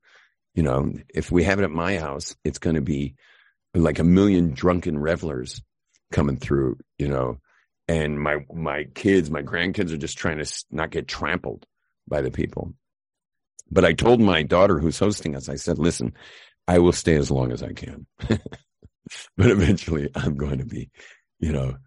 You 0.55 0.63
know, 0.63 0.93
if 1.13 1.31
we 1.31 1.43
have 1.43 1.59
it 1.59 1.63
at 1.63 1.71
my 1.71 1.97
house, 1.97 2.35
it's 2.43 2.59
going 2.59 2.75
to 2.75 2.81
be 2.81 3.15
like 3.75 3.99
a 3.99 4.03
million 4.03 4.51
drunken 4.51 4.97
revelers 4.97 5.61
coming 6.11 6.37
through. 6.37 6.77
You 6.97 7.07
know, 7.07 7.39
and 7.89 8.19
my 8.19 8.45
my 8.53 8.85
kids, 8.93 9.31
my 9.31 9.41
grandkids 9.41 9.91
are 9.91 9.97
just 9.97 10.17
trying 10.17 10.37
to 10.37 10.63
not 10.71 10.91
get 10.91 11.07
trampled 11.07 11.65
by 12.07 12.21
the 12.21 12.31
people. 12.31 12.73
But 13.71 13.83
I 13.83 13.93
told 13.93 14.21
my 14.21 14.43
daughter 14.43 14.79
who's 14.79 14.99
hosting 14.99 15.35
us, 15.35 15.49
I 15.49 15.55
said, 15.55 15.79
"Listen, 15.79 16.13
I 16.67 16.79
will 16.79 16.91
stay 16.91 17.15
as 17.15 17.31
long 17.31 17.51
as 17.51 17.63
I 17.63 17.73
can, 17.73 18.05
but 18.29 19.49
eventually 19.49 20.09
I'm 20.15 20.37
going 20.37 20.59
to 20.59 20.65
be, 20.65 20.91
you 21.39 21.51
know, 21.51 21.77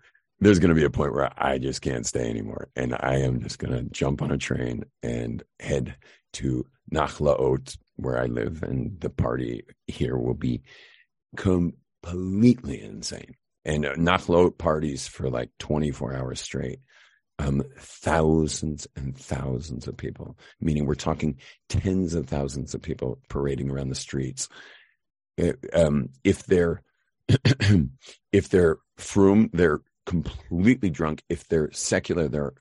there's 0.41 0.59
going 0.59 0.71
to 0.71 0.81
be 0.81 0.85
a 0.85 0.91
point 0.91 1.15
where 1.15 1.33
I 1.37 1.59
just 1.59 1.83
can't 1.83 2.05
stay 2.05 2.29
anymore, 2.29 2.69
and 2.75 2.95
I 2.99 3.19
am 3.19 3.41
just 3.41 3.61
going 3.61 3.73
to 3.73 3.89
jump 3.91 4.23
on 4.23 4.33
a 4.33 4.39
train 4.39 4.85
and 5.05 5.43
head 5.61 5.97
to 6.35 6.67
Nachlaot, 6.93 7.77
where 7.95 8.19
I 8.19 8.27
live, 8.27 8.65
and 8.65 9.01
the 9.01 9.11
party 9.11 9.63
here 9.87 10.17
will 10.17 10.35
be 10.35 10.63
completely 11.37 12.83
insane." 12.83 13.37
And 13.65 13.87
uh, 13.87 13.95
Nachlaot 13.95 14.59
parties 14.59 15.07
for 15.07 15.31
like 15.31 15.51
24 15.59 16.15
hours 16.15 16.41
straight. 16.41 16.81
Um, 17.39 17.63
thousands 17.77 18.87
and 18.95 19.17
thousands 19.17 19.89
of 19.89 19.97
people, 19.97 20.37
meaning 20.61 20.87
we're 20.87 20.95
talking 20.95 21.39
tens 21.69 22.15
of 22.15 22.27
thousands 22.29 22.75
of 22.75 22.83
people 22.83 23.19
parading 23.29 23.71
around 23.71 23.89
the 23.89 23.97
streets. 23.97 24.49
It, 25.37 25.59
um, 25.73 26.11
if 26.23 26.45
they're 26.45 26.83
if 28.33 28.49
they're 28.49 28.79
frum, 28.97 29.51
they're 29.53 29.81
completely 30.07 30.91
drunk. 30.91 31.23
If 31.29 31.49
they're 31.49 31.73
secular, 31.73 32.29
they're 32.29 32.53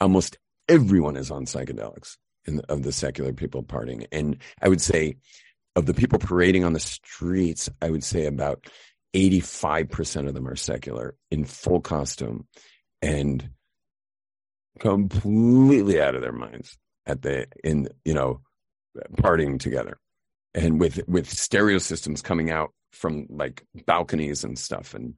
almost 0.00 0.38
everyone 0.68 1.16
is 1.16 1.30
on 1.30 1.46
psychedelics 1.46 2.16
in, 2.46 2.60
of 2.68 2.82
the 2.82 2.92
secular 2.92 3.32
people 3.32 3.62
partying. 3.62 4.06
And 4.12 4.38
I 4.60 4.68
would 4.68 4.80
say 4.80 5.16
of 5.74 5.86
the 5.86 5.94
people 5.94 6.18
parading 6.18 6.64
on 6.64 6.72
the 6.72 6.80
streets, 6.80 7.68
I 7.80 7.90
would 7.90 8.04
say 8.04 8.26
about 8.26 8.66
85% 9.14 10.28
of 10.28 10.34
them 10.34 10.48
are 10.48 10.56
secular 10.56 11.14
in 11.30 11.44
full 11.44 11.80
costume 11.80 12.46
and 13.00 13.50
completely 14.78 16.00
out 16.00 16.14
of 16.14 16.22
their 16.22 16.32
minds 16.32 16.76
at 17.06 17.22
the 17.22 17.46
in 17.64 17.88
you 18.04 18.14
know 18.14 18.40
partying 19.14 19.58
together. 19.58 19.98
And 20.54 20.80
with 20.80 21.00
with 21.06 21.30
stereo 21.30 21.78
systems 21.78 22.22
coming 22.22 22.50
out 22.50 22.72
from 22.92 23.26
like 23.28 23.64
balconies 23.86 24.44
and 24.44 24.58
stuff. 24.58 24.94
And 24.94 25.14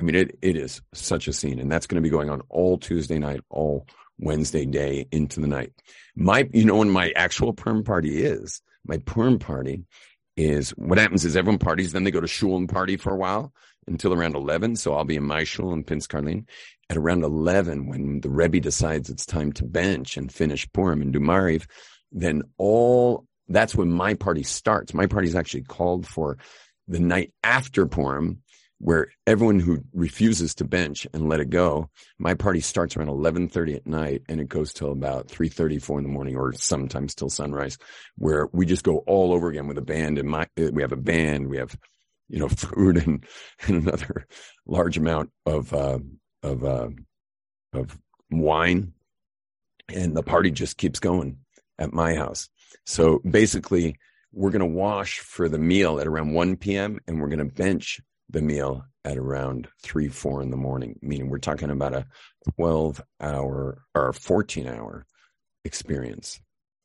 i 0.00 0.04
mean 0.04 0.14
it 0.14 0.38
it 0.42 0.56
is 0.56 0.80
such 0.94 1.28
a 1.28 1.32
scene. 1.32 1.58
And 1.58 1.70
that's 1.70 1.86
going 1.86 2.02
to 2.02 2.06
be 2.06 2.10
going 2.10 2.30
on 2.30 2.42
all 2.48 2.78
tuesday 2.78 3.18
night 3.18 3.40
all 3.50 3.86
wednesday 4.18 4.66
day 4.66 5.06
into 5.12 5.40
the 5.40 5.46
night. 5.46 5.72
My 6.14 6.48
you 6.52 6.64
know 6.64 6.76
when 6.76 6.90
my 6.90 7.12
actual 7.16 7.52
Purim 7.52 7.84
party 7.84 8.22
is 8.22 8.60
my 8.86 8.98
Purim 8.98 9.38
party 9.38 9.84
is 10.36 10.70
what 10.70 10.98
happens 10.98 11.24
is 11.24 11.36
everyone 11.36 11.58
parties, 11.58 11.92
then 11.92 12.04
they 12.04 12.10
go 12.10 12.20
to 12.20 12.26
shul 12.26 12.56
and 12.56 12.68
party 12.68 12.96
for 12.96 13.12
a 13.12 13.16
while 13.16 13.52
until 13.86 14.12
around 14.12 14.34
11. 14.34 14.76
So 14.76 14.94
I'll 14.94 15.04
be 15.04 15.16
in 15.16 15.24
my 15.24 15.44
shul 15.44 15.72
in 15.72 15.84
Pinsk 15.84 16.10
Karlin. 16.10 16.46
At 16.88 16.96
around 16.96 17.24
11, 17.24 17.88
when 17.88 18.20
the 18.20 18.30
Rebbe 18.30 18.60
decides 18.60 19.08
it's 19.08 19.26
time 19.26 19.52
to 19.54 19.64
bench 19.64 20.16
and 20.16 20.32
finish 20.32 20.70
Purim 20.72 21.00
and 21.00 21.12
do 21.12 21.20
Mariv, 21.20 21.66
then 22.10 22.42
all 22.58 23.26
that's 23.48 23.74
when 23.74 23.90
my 23.90 24.14
party 24.14 24.42
starts. 24.42 24.94
My 24.94 25.06
party 25.06 25.28
is 25.28 25.34
actually 25.34 25.62
called 25.62 26.06
for 26.06 26.38
the 26.88 27.00
night 27.00 27.32
after 27.42 27.86
Purim 27.86 28.42
where 28.82 29.06
everyone 29.28 29.60
who 29.60 29.78
refuses 29.92 30.56
to 30.56 30.64
bench 30.64 31.06
and 31.14 31.28
let 31.28 31.38
it 31.38 31.50
go, 31.50 31.88
my 32.18 32.34
party 32.34 32.58
starts 32.58 32.96
around 32.96 33.06
11:30 33.06 33.76
at 33.76 33.86
night 33.86 34.22
and 34.28 34.40
it 34.40 34.48
goes 34.48 34.72
till 34.72 34.90
about 34.90 35.28
3:30, 35.28 35.80
4 35.80 35.98
in 35.98 36.02
the 36.02 36.10
morning, 36.10 36.36
or 36.36 36.52
sometimes 36.52 37.14
till 37.14 37.30
sunrise, 37.30 37.78
where 38.16 38.48
we 38.52 38.66
just 38.66 38.82
go 38.82 38.98
all 39.06 39.32
over 39.32 39.48
again 39.48 39.68
with 39.68 39.78
a 39.78 39.82
band. 39.82 40.18
And 40.18 40.28
my 40.28 40.48
we 40.56 40.82
have 40.82 40.90
a 40.90 40.96
band, 40.96 41.48
we 41.48 41.58
have 41.58 41.78
you 42.28 42.40
know 42.40 42.48
food 42.64 42.96
and, 42.96 43.24
and 43.68 43.86
another 43.86 44.26
large 44.66 44.98
amount 44.98 45.30
of 45.46 45.72
uh, 45.72 46.00
of 46.42 46.64
uh, 46.64 46.88
of 47.72 47.96
wine, 48.32 48.94
and 49.88 50.16
the 50.16 50.24
party 50.24 50.50
just 50.50 50.76
keeps 50.76 50.98
going 50.98 51.38
at 51.78 51.92
my 51.92 52.16
house. 52.16 52.48
So 52.84 53.20
basically, 53.20 53.96
we're 54.32 54.50
going 54.50 54.58
to 54.58 54.78
wash 54.78 55.20
for 55.20 55.48
the 55.48 55.58
meal 55.58 56.00
at 56.00 56.08
around 56.08 56.32
1 56.32 56.56
p.m. 56.56 56.98
and 57.06 57.20
we're 57.20 57.28
going 57.28 57.38
to 57.38 57.44
bench 57.44 58.00
the 58.32 58.42
meal 58.42 58.84
at 59.04 59.18
around 59.18 59.68
three, 59.82 60.08
four 60.08 60.42
in 60.42 60.50
the 60.50 60.56
morning, 60.56 60.98
meaning 61.02 61.28
we're 61.28 61.38
talking 61.38 61.70
about 61.70 61.94
a 61.94 62.06
12 62.56 63.02
hour 63.20 63.82
or 63.94 64.12
14 64.12 64.66
hour 64.66 65.06
experience 65.64 66.40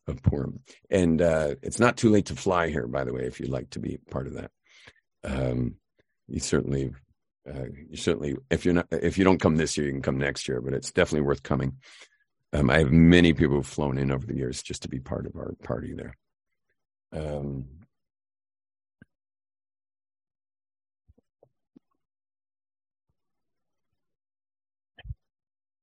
of 0.08 0.22
Purim. 0.24 0.60
And 0.89 1.22
uh, 1.22 1.56
it's 1.62 1.80
not 1.80 1.98
too 1.98 2.10
late 2.10 2.28
to 2.28 2.36
fly 2.36 2.70
here, 2.70 2.88
by 2.88 3.04
the 3.04 3.14
way, 3.14 3.24
if 3.24 3.39
you'd 3.39 3.50
like 3.50 3.70
to 3.72 3.80
be 3.80 3.98
part 4.10 4.28
of 4.28 4.34
that. 4.34 4.52
Um, 5.24 5.76
you 6.28 6.39
certainly, 6.39 6.93
uh, 7.48 7.66
you 7.89 7.98
certainly, 7.98 8.36
if 8.50 8.66
you're 8.66 8.74
not, 8.74 8.88
if 8.91 9.18
you 9.18 9.24
don't 9.24 9.41
come 9.41 9.56
this 9.56 9.78
year, 9.78 9.88
you 9.88 9.93
can 9.93 10.02
come 10.02 10.18
next 10.18 10.48
year, 10.48 10.62
but 10.62 10.74
it's 10.74 10.91
definitely 10.91 11.28
worth 11.28 11.43
coming. 11.43 11.78
Um, 12.54 12.70
I 12.70 12.80
have 12.80 12.91
many 12.91 13.34
people 13.34 13.56
who've 13.56 13.68
flown 13.68 13.98
in 13.98 14.12
over 14.12 14.26
the 14.26 14.36
years 14.36 14.64
just 14.64 14.84
to 14.84 14.89
be 14.89 15.00
part 15.00 15.26
of 15.26 15.36
our 15.36 15.54
party 15.64 15.93
there. 15.93 16.16
Um, 17.14 17.66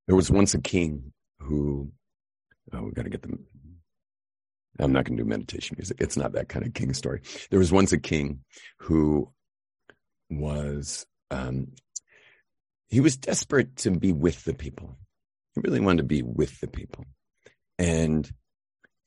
There 0.07 0.17
was 0.17 0.31
once 0.31 0.55
a 0.55 0.61
king 0.61 1.13
who, 1.41 1.91
oh, 2.73 2.83
we 2.83 2.93
got 2.93 3.05
to 3.05 3.11
get 3.11 3.23
them. 3.23 3.45
I'm 4.79 4.93
not 4.93 5.05
going 5.05 5.17
to 5.17 5.23
do 5.23 5.29
meditation 5.29 5.77
music. 5.79 5.99
It's 6.01 6.17
not 6.17 6.33
that 6.33 6.49
kind 6.49 6.67
of 6.67 6.75
king 6.75 6.93
story. 6.95 7.21
There 7.51 7.61
was 7.61 7.73
once 7.73 7.93
a 7.93 7.99
king 7.99 8.41
who 8.81 9.33
was, 10.31 11.07
um, 11.31 11.69
he 12.89 13.01
was 13.01 13.17
desperate 13.17 13.77
to 13.79 13.91
be 13.93 14.13
with 14.13 14.45
the 14.45 14.55
people. 14.55 14.99
He 15.55 15.61
really 15.61 15.81
wanted 15.81 15.99
to 15.99 16.05
be 16.05 16.23
with 16.23 16.59
the 16.61 16.67
people. 16.67 17.05
And 17.79 18.31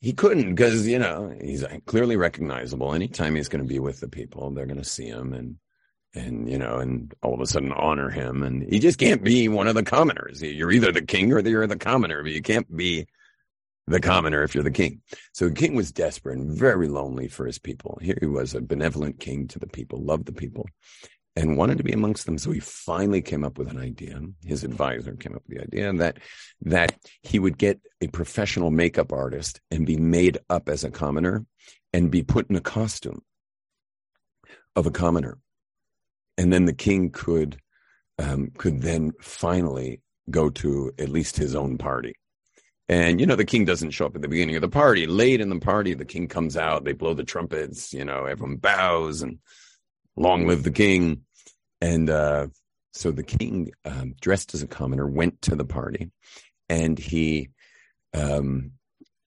he 0.00 0.12
couldn't 0.12 0.54
because 0.54 0.86
you 0.86 0.98
know 0.98 1.34
he's 1.40 1.64
clearly 1.86 2.16
recognizable. 2.16 2.94
Anytime 2.94 3.34
he's 3.34 3.48
going 3.48 3.62
to 3.62 3.68
be 3.68 3.78
with 3.78 4.00
the 4.00 4.08
people, 4.08 4.50
they're 4.50 4.66
going 4.66 4.78
to 4.78 4.84
see 4.84 5.06
him 5.06 5.32
and 5.32 5.56
and 6.14 6.48
you 6.48 6.58
know 6.58 6.78
and 6.78 7.14
all 7.22 7.34
of 7.34 7.40
a 7.40 7.46
sudden 7.46 7.72
honor 7.72 8.10
him. 8.10 8.42
And 8.42 8.62
he 8.62 8.78
just 8.78 8.98
can't 8.98 9.22
be 9.22 9.48
one 9.48 9.68
of 9.68 9.74
the 9.74 9.82
commoners. 9.82 10.42
You're 10.42 10.72
either 10.72 10.92
the 10.92 11.02
king 11.02 11.32
or 11.32 11.40
you're 11.40 11.66
the 11.66 11.76
commoner, 11.76 12.22
but 12.22 12.32
you 12.32 12.42
can't 12.42 12.74
be 12.74 13.06
the 13.86 14.00
commoner 14.00 14.42
if 14.42 14.54
you're 14.54 14.64
the 14.64 14.70
king. 14.70 15.00
So 15.32 15.48
the 15.48 15.54
king 15.54 15.74
was 15.74 15.92
desperate 15.92 16.38
and 16.38 16.50
very 16.50 16.88
lonely 16.88 17.28
for 17.28 17.46
his 17.46 17.58
people. 17.58 17.98
Here 18.02 18.18
he 18.20 18.26
was, 18.26 18.54
a 18.54 18.60
benevolent 18.60 19.18
king 19.20 19.48
to 19.48 19.58
the 19.58 19.66
people, 19.66 20.02
loved 20.02 20.26
the 20.26 20.32
people, 20.32 20.66
and 21.36 21.56
wanted 21.56 21.78
to 21.78 21.84
be 21.84 21.92
amongst 21.92 22.26
them. 22.26 22.36
So 22.36 22.50
he 22.50 22.60
finally 22.60 23.22
came 23.22 23.44
up 23.44 23.58
with 23.58 23.70
an 23.70 23.78
idea. 23.78 24.20
His 24.44 24.64
advisor 24.64 25.14
came 25.14 25.34
up 25.34 25.42
with 25.46 25.56
the 25.56 25.62
idea 25.62 25.92
that 25.94 26.18
that 26.62 26.98
he 27.22 27.38
would 27.38 27.56
get 27.56 27.80
a 28.00 28.08
professional 28.08 28.70
makeup 28.70 29.12
artist 29.12 29.60
and 29.70 29.86
be 29.86 29.96
made 29.96 30.38
up 30.50 30.68
as 30.68 30.84
a 30.84 30.90
commoner 30.90 31.46
and 31.92 32.10
be 32.10 32.22
put 32.22 32.50
in 32.50 32.56
a 32.56 32.60
costume 32.60 33.22
of 34.76 34.86
a 34.86 34.90
commoner, 34.90 35.38
and 36.38 36.52
then 36.52 36.64
the 36.64 36.72
king 36.72 37.10
could 37.10 37.60
um, 38.18 38.50
could 38.56 38.80
then 38.80 39.12
finally 39.20 40.00
go 40.30 40.48
to 40.50 40.92
at 40.98 41.08
least 41.08 41.36
his 41.36 41.54
own 41.54 41.76
party. 41.78 42.14
And, 42.88 43.20
you 43.20 43.26
know, 43.26 43.36
the 43.36 43.44
king 43.44 43.64
doesn't 43.64 43.90
show 43.90 44.06
up 44.06 44.16
at 44.16 44.22
the 44.22 44.28
beginning 44.28 44.56
of 44.56 44.62
the 44.62 44.68
party. 44.68 45.06
Late 45.06 45.40
in 45.40 45.50
the 45.50 45.60
party, 45.60 45.94
the 45.94 46.06
king 46.06 46.26
comes 46.26 46.56
out, 46.56 46.84
they 46.84 46.94
blow 46.94 47.12
the 47.12 47.22
trumpets, 47.22 47.92
you 47.92 48.04
know, 48.04 48.24
everyone 48.24 48.56
bows 48.56 49.20
and 49.20 49.38
long 50.16 50.46
live 50.46 50.62
the 50.62 50.70
king. 50.70 51.22
And 51.80 52.08
uh, 52.08 52.48
so 52.92 53.10
the 53.10 53.22
king, 53.22 53.72
um, 53.84 54.14
dressed 54.20 54.54
as 54.54 54.62
a 54.62 54.66
commoner, 54.66 55.06
went 55.06 55.42
to 55.42 55.54
the 55.54 55.66
party 55.66 56.10
and 56.68 56.98
he 56.98 57.50
um, 58.14 58.72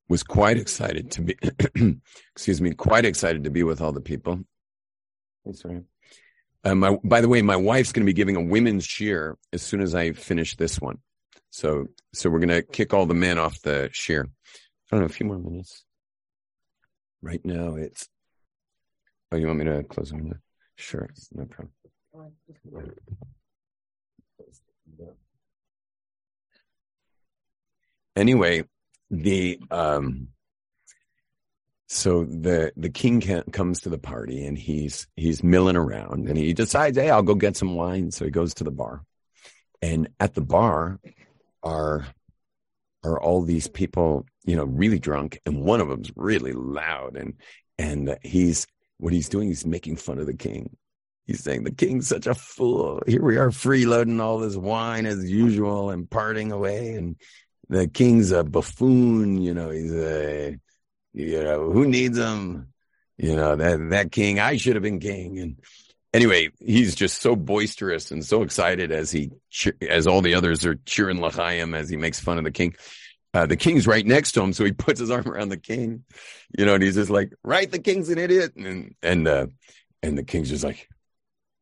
was 0.10 0.24
quite 0.24 0.58
excited 0.58 1.12
to 1.12 1.22
be, 1.22 1.38
excuse 2.36 2.62
me, 2.62 2.74
quite 2.74 3.06
excited 3.06 3.44
to 3.44 3.52
be 3.52 3.64
with 3.64 3.80
all 3.80 3.92
the 3.92 4.02
people. 4.02 4.40
Sorry. 5.54 5.84
Uh, 6.64 6.76
my, 6.76 6.98
by 7.04 7.22
the 7.22 7.28
way, 7.28 7.42
my 7.42 7.56
wife's 7.56 7.92
going 7.92 8.06
to 8.06 8.10
be 8.10 8.14
giving 8.14 8.36
a 8.36 8.42
women's 8.42 8.86
shiur 8.86 9.36
as 9.52 9.62
soon 9.62 9.82
as 9.82 9.96
I 9.96 10.12
finish 10.12 10.56
this 10.56 10.80
one. 10.80 11.00
So, 11.50 11.88
so 12.14 12.30
we're 12.30 12.40
going 12.40 12.50
to 12.50 12.62
kick 12.62 12.94
all 12.94 13.06
the 13.06 13.14
men 13.14 13.40
off 13.40 13.62
the 13.62 13.90
shiur. 13.94 14.26
I 14.26 14.30
don't 14.92 15.00
know, 15.02 15.06
a 15.06 15.10
few 15.10 15.26
more 15.26 15.40
minutes. 15.40 15.84
Right 17.22 17.44
now, 17.44 17.76
it's. 17.76 18.08
Oh, 19.32 19.38
you 19.38 19.48
want 19.48 19.60
me 19.60 19.66
to 19.66 19.84
close 19.84 20.10
the 20.10 20.16
window? 20.16 20.38
Sure, 20.76 21.10
no 21.34 21.46
problem. 21.46 21.72
Anyway, 28.16 28.64
the 29.10 29.60
um, 29.72 30.28
so 31.94 32.24
the 32.24 32.72
the 32.78 32.90
king 32.90 33.20
comes 33.52 33.82
to 33.82 33.90
the 33.90 33.98
party 33.98 34.46
and 34.46 34.58
he's 34.58 35.08
he's 35.18 35.44
milling 35.44 35.76
around 35.76 36.30
and 36.30 36.38
he 36.38 36.54
decides, 36.54 36.98
hey, 36.98 37.10
I'll 37.10 37.22
go 37.22 37.36
get 37.36 37.58
some 37.58 37.76
wine. 37.76 38.12
So 38.12 38.24
he 38.24 38.32
goes 38.32 38.54
to 38.56 38.64
the 38.64 38.72
bar, 38.72 39.04
and 39.82 40.08
at 40.18 40.34
the 40.34 40.42
bar, 40.42 41.02
are 41.62 42.08
are 43.04 43.20
all 43.20 43.42
these 43.42 43.68
people, 43.68 44.26
you 44.46 44.56
know, 44.56 44.64
really 44.64 45.00
drunk, 45.00 45.42
and 45.46 45.64
one 45.64 45.82
of 45.82 45.90
them's 45.90 46.14
really 46.16 46.54
loud, 46.54 47.18
and 47.18 47.34
and 47.78 48.18
he's 48.22 48.68
what 48.98 49.12
he's 49.12 49.28
doing, 49.28 49.50
he's 49.50 49.66
making 49.66 49.98
fun 49.98 50.18
of 50.18 50.28
the 50.28 50.34
king. 50.34 50.78
He's 51.28 51.44
saying 51.44 51.66
the 51.66 51.72
king's 51.72 52.08
such 52.08 52.26
a 52.26 52.34
fool. 52.34 53.02
Here 53.06 53.22
we 53.22 53.36
are 53.36 53.50
freeloading 53.50 54.22
all 54.22 54.40
this 54.40 54.56
wine 54.56 55.06
as 55.06 55.30
usual 55.30 55.90
and 55.90 56.10
parting 56.10 56.54
away, 56.54 56.94
and 56.94 57.18
the 57.68 57.90
king's 57.90 58.32
a 58.32 58.46
buffoon. 58.46 59.42
You 59.42 59.54
know, 59.54 59.72
he's 59.72 59.94
a, 59.94 60.58
you 61.14 61.44
know, 61.44 61.72
who 61.72 61.88
needs 61.88 62.18
him? 62.18 62.68
You 63.18 63.36
know 63.36 63.56
that 63.56 63.90
that 63.92 64.12
king. 64.12 64.40
I 64.40 64.58
should 64.58 64.76
have 64.76 64.84
been 64.84 65.00
king, 65.00 65.40
and 65.40 65.58
anyway, 66.14 66.50
he's 66.60 66.96
just 66.96 67.22
so 67.22 67.36
boisterous 67.36 68.12
and 68.12 68.26
so 68.26 68.42
excited 68.44 68.92
as 68.92 69.12
he 69.12 69.32
as 69.88 70.08
all 70.08 70.22
the 70.22 70.36
others 70.36 70.66
are 70.66 70.76
cheering 70.86 71.22
l'chaim 71.22 71.74
as 71.74 71.90
he 71.90 71.98
makes 71.98 72.20
fun 72.20 72.38
of 72.38 72.44
the 72.44 72.52
king. 72.52 72.76
Uh, 73.34 73.46
the 73.46 73.56
king's 73.56 73.88
right 73.88 74.06
next 74.06 74.34
to 74.34 74.42
him, 74.42 74.54
so 74.54 74.66
he 74.66 74.72
puts 74.86 75.00
his 75.00 75.12
arm 75.12 75.28
around 75.28 75.50
the 75.50 75.58
king, 75.58 76.04
you 76.58 76.66
know, 76.66 76.74
and 76.74 76.84
he's 76.84 76.96
just 76.96 77.10
like, 77.10 77.34
"Right, 77.44 77.70
the 77.70 77.80
king's 77.80 78.10
an 78.10 78.18
idiot," 78.18 78.56
and 78.56 78.96
and 79.02 79.28
uh, 79.28 79.48
and 80.02 80.18
the 80.18 80.24
king's 80.24 80.50
just 80.50 80.64
like, 80.64 80.90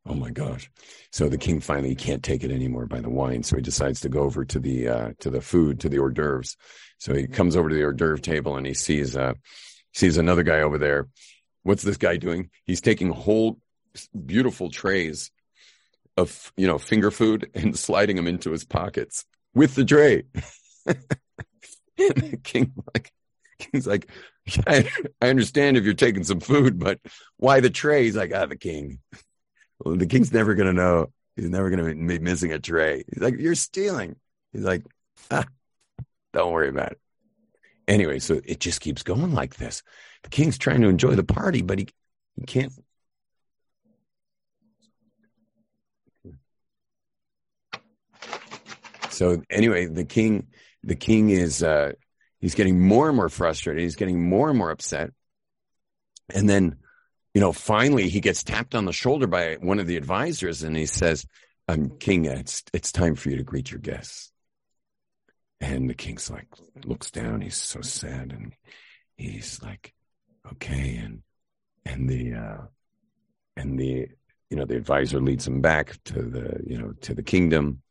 "Oh 0.06 0.16
my 0.16 0.30
gosh!" 0.30 0.70
So 1.12 1.30
the 1.30 1.38
king 1.38 1.60
finally 1.60 1.96
can't 1.96 2.24
take 2.24 2.44
it 2.44 2.52
anymore 2.52 2.86
by 2.86 3.02
the 3.02 3.10
wine, 3.10 3.44
so 3.44 3.56
he 3.56 3.62
decides 3.62 4.02
to 4.02 4.10
go 4.10 4.22
over 4.22 4.46
to 4.46 4.60
the 4.60 4.88
uh, 4.88 5.10
to 5.20 5.30
the 5.30 5.42
food, 5.42 5.82
to 5.82 5.90
the 5.90 6.00
hors 6.00 6.12
d'oeuvres. 6.12 6.56
So 7.00 7.14
he 7.14 7.28
comes 7.28 7.56
over 7.56 7.70
to 7.70 7.76
the 7.76 7.84
hors 7.84 7.94
d'oeuvre 7.94 8.22
table 8.22 8.56
and 8.56 8.66
he 8.66 8.74
sees 8.74 9.18
uh 9.18 9.34
sees 9.94 10.18
another 10.18 10.44
guy 10.44 10.62
over 10.62 10.78
there. 10.78 11.08
What's 11.64 11.84
this 11.84 11.98
guy 11.98 12.18
doing? 12.18 12.50
He's 12.66 12.82
taking 12.82 13.10
whole 13.10 13.60
beautiful 14.26 14.70
trays 14.70 15.32
of 16.18 16.52
you 16.56 16.68
know 16.68 16.78
finger 16.78 17.12
food 17.12 17.50
and 17.56 17.78
sliding 17.78 18.16
them 18.16 18.28
into 18.28 18.52
his 18.52 18.66
pockets 18.66 19.26
with 19.54 19.76
the 19.76 19.86
tray. 19.86 20.24
and 20.86 20.98
the 21.98 22.40
king 22.44 22.74
like 22.94 23.12
king's 23.60 23.86
like, 23.86 24.10
I, 24.66 24.90
I 25.22 25.30
understand 25.30 25.78
if 25.78 25.84
you're 25.84 25.94
taking 25.94 26.24
some 26.24 26.40
food, 26.40 26.80
but 26.80 27.00
why 27.38 27.60
the 27.60 27.70
tray? 27.70 28.06
He's 28.06 28.16
like, 28.16 28.32
ah, 28.34 28.46
the 28.46 28.56
king. 28.56 29.00
Well, 29.80 29.96
the 29.96 30.08
king's 30.08 30.34
never 30.34 30.56
gonna 30.56 30.74
know. 30.74 31.12
He's 31.36 31.50
never 31.50 31.70
gonna 31.70 31.94
be 31.94 32.20
missing 32.20 32.52
a 32.52 32.60
tray. 32.60 33.04
He's 33.12 33.22
like, 33.22 33.36
you're 33.38 33.56
stealing. 33.56 34.16
He's 34.54 34.64
like, 34.64 34.84
ah, 35.30 35.46
don't 36.34 36.52
worry 36.52 36.70
about 36.70 36.94
it. 36.94 37.00
Anyway, 37.88 38.20
so 38.20 38.40
it 38.46 38.60
just 38.60 38.82
keeps 38.82 39.04
going 39.04 39.34
like 39.34 39.56
this. 39.56 39.82
The 40.24 40.30
king's 40.30 40.58
trying 40.58 40.82
to 40.82 40.90
enjoy 40.90 41.16
the 41.16 41.24
party, 41.24 41.62
but 41.62 41.80
he 41.80 41.88
he 42.36 42.46
can't 42.46 42.72
So 49.20 49.44
anyway, 49.50 49.86
the 49.86 50.06
king, 50.06 50.48
the 50.82 50.96
king 50.96 51.30
is 51.30 51.62
uh, 51.62 51.92
he's 52.40 52.56
getting 52.56 52.80
more 52.80 53.10
and 53.10 53.18
more 53.18 53.28
frustrated. 53.28 53.84
He's 53.84 53.98
getting 53.98 54.30
more 54.30 54.48
and 54.48 54.58
more 54.58 54.72
upset, 54.72 55.12
and 56.34 56.48
then, 56.48 56.78
you 57.34 57.42
know, 57.42 57.52
finally 57.52 58.08
he 58.08 58.22
gets 58.22 58.46
tapped 58.46 58.76
on 58.76 58.86
the 58.86 58.94
shoulder 58.94 59.28
by 59.28 59.56
one 59.56 59.80
of 59.80 59.88
the 59.88 59.98
advisors, 59.98 60.64
and 60.64 60.74
he 60.74 60.86
says, 60.86 61.26
"I'm 61.68 61.98
king. 61.98 62.24
It's 62.24 62.64
it's 62.72 62.94
time 62.94 63.16
for 63.16 63.30
you 63.30 63.36
to 63.36 63.44
greet 63.44 63.70
your 63.70 63.82
guests." 63.82 64.32
And 65.62 65.90
the 65.90 65.94
king's 65.94 66.30
like 66.30 66.48
looks 66.86 67.12
down. 67.12 67.42
He's 67.42 67.58
so 67.58 67.82
sad, 67.82 68.32
and 68.32 68.54
he's 69.18 69.62
like, 69.62 69.94
"Okay," 70.54 70.96
and 70.96 71.22
and 71.86 72.10
the 72.10 72.34
uh, 72.34 72.58
and 73.58 73.78
the 73.78 74.08
you 74.50 74.58
know 74.58 74.66
the 74.66 74.78
advisor 74.78 75.20
leads 75.20 75.46
him 75.46 75.62
back 75.62 76.02
to 76.06 76.22
the 76.22 76.62
you 76.66 76.78
know 76.78 76.94
to 77.02 77.14
the 77.14 77.24
kingdom. 77.24 77.82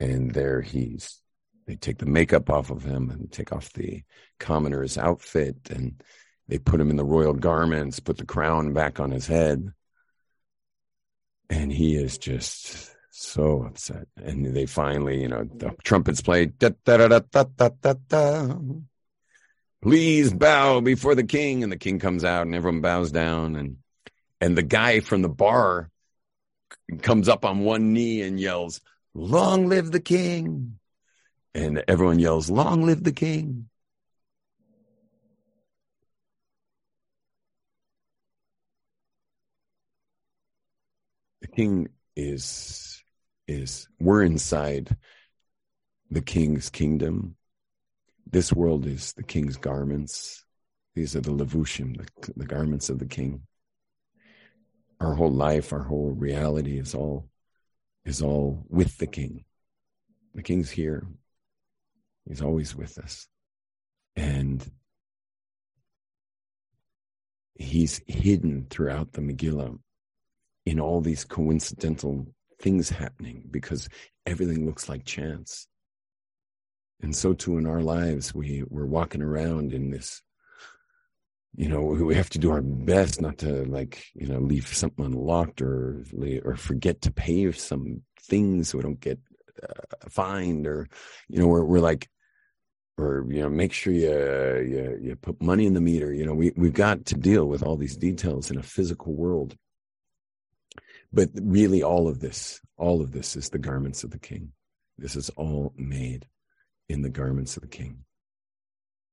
And 0.00 0.32
there 0.32 0.60
he's 0.60 1.20
they 1.66 1.76
take 1.76 1.98
the 1.98 2.06
makeup 2.06 2.50
off 2.50 2.70
of 2.70 2.84
him 2.84 3.10
and 3.10 3.30
take 3.30 3.52
off 3.52 3.72
the 3.72 4.02
commoner's 4.38 4.98
outfit. 4.98 5.56
And 5.70 6.02
they 6.48 6.58
put 6.58 6.80
him 6.80 6.90
in 6.90 6.96
the 6.96 7.04
royal 7.04 7.32
garments 7.32 8.00
put 8.00 8.18
the 8.18 8.26
crown 8.26 8.72
back 8.72 9.00
on 9.00 9.10
his 9.10 9.26
head. 9.26 9.72
And 11.48 11.72
he 11.72 11.96
is 11.96 12.18
just 12.18 12.93
so 13.16 13.62
upset 13.62 14.06
uh, 14.20 14.24
and 14.24 14.46
they 14.54 14.66
finally 14.66 15.22
you 15.22 15.28
know 15.28 15.44
the 15.56 15.70
trumpets 15.82 16.20
play 16.20 16.46
da, 16.46 16.70
da, 16.84 16.96
da, 16.96 17.20
da, 17.20 17.44
da, 17.44 17.68
da, 17.80 17.94
da. 18.08 18.54
please 19.80 20.32
bow 20.32 20.80
before 20.80 21.14
the 21.14 21.24
king 21.24 21.62
and 21.62 21.70
the 21.70 21.76
king 21.76 21.98
comes 21.98 22.24
out 22.24 22.46
and 22.46 22.54
everyone 22.54 22.80
bows 22.80 23.10
down 23.10 23.56
and 23.56 23.76
and 24.40 24.58
the 24.58 24.62
guy 24.62 25.00
from 25.00 25.22
the 25.22 25.28
bar 25.28 25.90
comes 27.02 27.28
up 27.28 27.44
on 27.44 27.60
one 27.60 27.92
knee 27.92 28.20
and 28.22 28.40
yells 28.40 28.80
Long 29.14 29.68
live 29.68 29.92
the 29.92 30.00
king. 30.00 30.80
And 31.54 31.84
everyone 31.86 32.18
yells, 32.18 32.50
Long 32.50 32.84
live 32.84 33.04
the 33.04 33.12
king. 33.12 33.68
The 41.42 41.46
king 41.46 41.88
is, 42.16 42.93
is, 43.46 43.88
we're 44.00 44.22
inside 44.22 44.96
the 46.10 46.22
king's 46.22 46.70
kingdom. 46.70 47.36
This 48.30 48.52
world 48.52 48.86
is 48.86 49.12
the 49.12 49.22
king's 49.22 49.56
garments. 49.56 50.44
These 50.94 51.16
are 51.16 51.20
the 51.20 51.32
levushim, 51.32 51.96
the, 51.96 52.32
the 52.36 52.46
garments 52.46 52.88
of 52.88 52.98
the 52.98 53.06
king. 53.06 53.42
Our 55.00 55.14
whole 55.14 55.32
life, 55.32 55.72
our 55.72 55.82
whole 55.82 56.12
reality 56.12 56.78
is 56.78 56.94
all 56.94 57.28
is 58.04 58.22
all 58.22 58.64
with 58.68 58.98
the 58.98 59.06
king. 59.06 59.44
The 60.34 60.42
king's 60.42 60.70
here. 60.70 61.06
He's 62.28 62.42
always 62.42 62.74
with 62.76 62.98
us. 62.98 63.26
And 64.16 64.64
he's 67.54 68.00
hidden 68.06 68.66
throughout 68.68 69.12
the 69.12 69.20
Megillah 69.20 69.78
in 70.66 70.80
all 70.80 71.00
these 71.00 71.24
coincidental 71.24 72.26
things 72.60 72.90
happening 72.90 73.48
because 73.50 73.88
everything 74.26 74.66
looks 74.66 74.88
like 74.88 75.04
chance. 75.04 75.66
And 77.02 77.14
so 77.14 77.34
too 77.34 77.58
in 77.58 77.66
our 77.66 77.82
lives, 77.82 78.34
we, 78.34 78.64
we're 78.68 78.86
walking 78.86 79.22
around 79.22 79.72
in 79.72 79.90
this 79.90 80.22
you 81.56 81.68
know, 81.68 81.82
we 81.82 82.14
have 82.16 82.30
to 82.30 82.38
do 82.38 82.50
our 82.50 82.62
best 82.62 83.20
not 83.20 83.38
to 83.38 83.64
like, 83.66 84.04
you 84.14 84.26
know, 84.26 84.40
leave 84.40 84.66
something 84.66 85.04
unlocked 85.04 85.62
or 85.62 86.04
or 86.44 86.56
forget 86.56 87.00
to 87.02 87.12
pay 87.12 87.50
some 87.52 88.02
things 88.20 88.68
so 88.68 88.78
we 88.78 88.82
don't 88.82 89.00
get 89.00 89.20
uh, 89.62 90.08
fined 90.08 90.66
or, 90.66 90.88
you 91.28 91.38
know, 91.38 91.46
we're 91.46 91.64
we're 91.64 91.78
like, 91.78 92.08
or 92.98 93.24
you 93.28 93.40
know, 93.42 93.48
make 93.48 93.72
sure 93.72 93.92
you 93.92 94.08
you 94.68 94.98
you 95.00 95.16
put 95.16 95.40
money 95.40 95.66
in 95.66 95.74
the 95.74 95.80
meter. 95.80 96.12
You 96.12 96.26
know, 96.26 96.34
we 96.34 96.52
we've 96.56 96.72
got 96.72 97.06
to 97.06 97.14
deal 97.14 97.46
with 97.46 97.62
all 97.62 97.76
these 97.76 97.96
details 97.96 98.50
in 98.50 98.58
a 98.58 98.62
physical 98.62 99.14
world. 99.14 99.56
But 101.14 101.30
really, 101.40 101.82
all 101.82 102.08
of 102.08 102.18
this, 102.18 102.60
all 102.76 103.00
of 103.00 103.12
this 103.12 103.36
is 103.36 103.48
the 103.48 103.58
garments 103.58 104.02
of 104.02 104.10
the 104.10 104.18
king. 104.18 104.50
This 104.98 105.14
is 105.14 105.30
all 105.30 105.72
made 105.76 106.26
in 106.88 107.02
the 107.02 107.08
garments 107.08 107.56
of 107.56 107.62
the 107.62 107.68
king. 107.68 108.04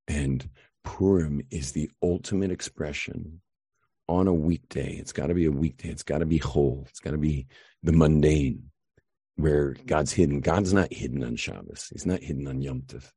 And 0.07 0.49
Purim 0.83 1.41
is 1.51 1.73
the 1.73 1.91
ultimate 2.01 2.51
expression 2.51 3.41
on 4.07 4.27
a 4.27 4.33
weekday. 4.33 4.95
It's 4.95 5.13
got 5.13 5.27
to 5.27 5.35
be 5.35 5.45
a 5.45 5.51
weekday. 5.51 5.89
It's 5.89 6.01
got 6.01 6.17
to 6.17 6.25
be 6.25 6.39
whole. 6.39 6.85
It's 6.89 6.99
got 6.99 7.11
to 7.11 7.19
be 7.19 7.45
the 7.83 7.91
mundane 7.91 8.71
where 9.35 9.75
God's 9.85 10.11
hidden. 10.11 10.41
God's 10.41 10.73
not 10.73 10.91
hidden 10.91 11.23
on 11.23 11.35
Shabbos. 11.35 11.87
He's 11.91 12.07
not 12.07 12.21
hidden 12.21 12.47
on 12.47 12.63
Yom 12.63 12.81
Tov. 12.81 13.11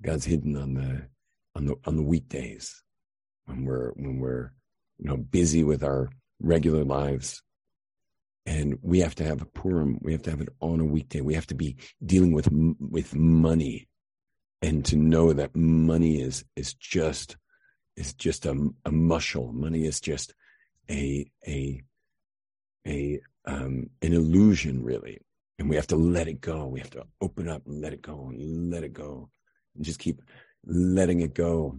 God's 0.00 0.24
hidden 0.24 0.56
on 0.56 0.74
the 0.74 1.02
on 1.56 1.66
the 1.66 1.74
on 1.84 1.96
the 1.96 2.02
weekdays 2.02 2.82
when 3.46 3.64
we're 3.64 3.90
when 3.96 4.20
we're 4.20 4.52
you 4.98 5.08
know 5.08 5.16
busy 5.16 5.64
with 5.64 5.82
our 5.82 6.08
regular 6.40 6.84
lives. 6.84 7.42
And 8.46 8.78
we 8.82 9.00
have 9.00 9.14
to 9.16 9.24
have 9.24 9.42
a 9.42 9.46
Purim. 9.46 9.98
We 10.00 10.12
have 10.12 10.22
to 10.22 10.30
have 10.30 10.40
it 10.40 10.48
on 10.60 10.80
a 10.80 10.84
weekday. 10.84 11.20
We 11.20 11.34
have 11.34 11.46
to 11.48 11.54
be 11.54 11.76
dealing 12.04 12.32
with 12.32 12.48
with 12.80 13.14
money 13.14 13.88
and 14.62 14.84
to 14.86 14.96
know 14.96 15.32
that 15.32 15.54
money 15.54 16.20
is 16.20 16.44
is 16.56 16.74
just 16.74 17.36
is 17.96 18.12
just 18.14 18.46
a, 18.46 18.52
a 18.84 18.90
mushel. 18.90 19.52
Money 19.52 19.84
is 19.84 20.00
just 20.00 20.34
a 20.90 21.30
a 21.46 21.82
a 22.86 23.20
um, 23.46 23.90
an 24.02 24.12
illusion, 24.12 24.82
really, 24.82 25.20
and 25.58 25.68
we 25.68 25.76
have 25.76 25.86
to 25.88 25.96
let 25.96 26.28
it 26.28 26.40
go. 26.40 26.66
We 26.66 26.80
have 26.80 26.90
to 26.90 27.04
open 27.20 27.48
up 27.48 27.66
and 27.66 27.80
let 27.80 27.92
it 27.92 28.02
go 28.02 28.28
and 28.28 28.70
let 28.70 28.84
it 28.84 28.92
go, 28.92 29.30
and 29.74 29.84
just 29.84 29.98
keep 29.98 30.22
letting 30.66 31.20
it 31.20 31.34
go 31.34 31.76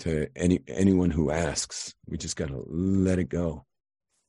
to 0.00 0.28
any 0.36 0.60
anyone 0.68 1.10
who 1.10 1.30
asks. 1.30 1.94
We 2.06 2.18
just 2.18 2.36
got 2.36 2.48
to 2.48 2.64
let 2.68 3.18
it 3.18 3.28
go, 3.28 3.64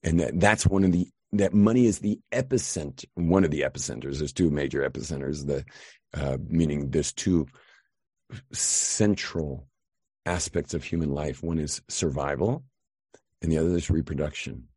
and 0.04 0.20
that, 0.20 0.40
that's 0.40 0.68
one 0.68 0.84
of 0.84 0.92
the 0.92 1.08
that 1.34 1.54
money 1.54 1.88
is 1.88 2.00
the 2.00 2.20
epicenter. 2.32 3.06
One 3.16 3.44
of 3.44 3.52
the 3.52 3.62
epicenters. 3.62 4.20
There's 4.20 4.34
two 4.34 4.52
major 4.52 4.88
epicenters. 4.88 5.48
The 5.48 5.66
uh, 6.14 6.38
meaning 6.48 6.92
there's 6.92 7.12
two 7.12 7.48
central 8.52 9.68
aspects 10.26 10.74
of 10.74 10.84
human 10.84 11.12
life. 11.12 11.44
One 11.44 11.60
is 11.60 11.82
survival, 11.90 12.64
and 13.42 13.52
the 13.52 13.58
other 13.58 13.76
is 13.76 13.90
reproduction. 13.90 14.68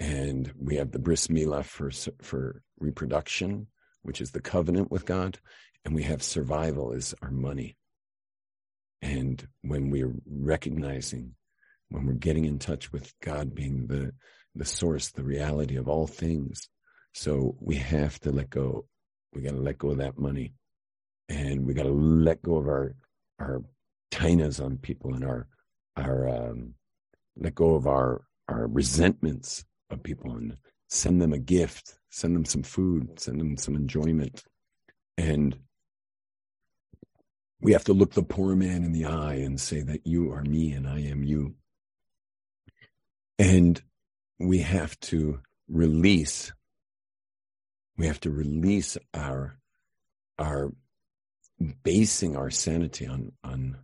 And 0.00 0.52
we 0.58 0.76
have 0.76 0.92
the 0.92 0.98
bris 0.98 1.28
milah 1.28 1.64
for 1.64 1.90
for 2.22 2.62
reproduction, 2.78 3.66
which 4.02 4.20
is 4.20 4.30
the 4.30 4.40
covenant 4.40 4.90
with 4.90 5.04
God, 5.04 5.38
and 5.84 5.94
we 5.94 6.02
have 6.02 6.22
survival 6.22 6.92
is 6.92 7.14
our 7.22 7.30
money. 7.30 7.76
And 9.02 9.46
when 9.62 9.90
we're 9.90 10.14
recognizing, 10.26 11.35
when 11.90 12.06
we're 12.06 12.14
getting 12.14 12.44
in 12.44 12.58
touch 12.58 12.92
with 12.92 13.12
God 13.22 13.54
being 13.54 13.86
the 13.86 14.12
the 14.54 14.64
source, 14.64 15.10
the 15.10 15.22
reality 15.22 15.76
of 15.76 15.86
all 15.86 16.06
things, 16.06 16.68
so 17.16 17.56
we 17.60 17.76
have 17.76 18.20
to 18.20 18.30
let 18.30 18.50
go. 18.50 18.84
We 19.32 19.40
got 19.40 19.52
to 19.52 19.60
let 19.60 19.78
go 19.78 19.90
of 19.90 19.98
that 19.98 20.18
money. 20.18 20.52
And 21.30 21.66
we 21.66 21.72
got 21.72 21.84
to 21.84 21.92
let 21.92 22.42
go 22.42 22.56
of 22.56 22.66
our 22.66 22.94
our 23.38 23.62
tainas 24.10 24.62
on 24.62 24.76
people 24.76 25.14
and 25.14 25.24
our 25.24 25.46
our 25.96 26.28
um, 26.28 26.74
let 27.36 27.54
go 27.54 27.74
of 27.74 27.86
our 27.86 28.22
our 28.48 28.66
resentments 28.66 29.64
of 29.90 30.02
people 30.02 30.32
and 30.32 30.56
send 30.88 31.20
them 31.22 31.32
a 31.32 31.38
gift, 31.38 31.98
send 32.10 32.36
them 32.36 32.44
some 32.44 32.62
food, 32.62 33.18
send 33.18 33.40
them 33.40 33.56
some 33.56 33.74
enjoyment, 33.74 34.44
and 35.16 35.58
we 37.60 37.72
have 37.72 37.84
to 37.84 37.94
look 37.94 38.12
the 38.12 38.22
poor 38.22 38.54
man 38.54 38.84
in 38.84 38.92
the 38.92 39.06
eye 39.06 39.36
and 39.36 39.58
say 39.60 39.80
that 39.80 40.06
you 40.06 40.30
are 40.32 40.42
me 40.42 40.72
and 40.72 40.86
I 40.86 41.00
am 41.00 41.24
you, 41.24 41.54
and 43.38 43.80
we 44.38 44.58
have 44.58 44.98
to 45.00 45.40
release. 45.68 46.52
We 47.96 48.06
have 48.06 48.20
to 48.20 48.30
release 48.30 48.96
our 49.14 49.58
our 50.38 50.72
basing 51.82 52.36
our 52.36 52.50
sanity 52.50 53.06
on 53.06 53.32
on 53.42 53.78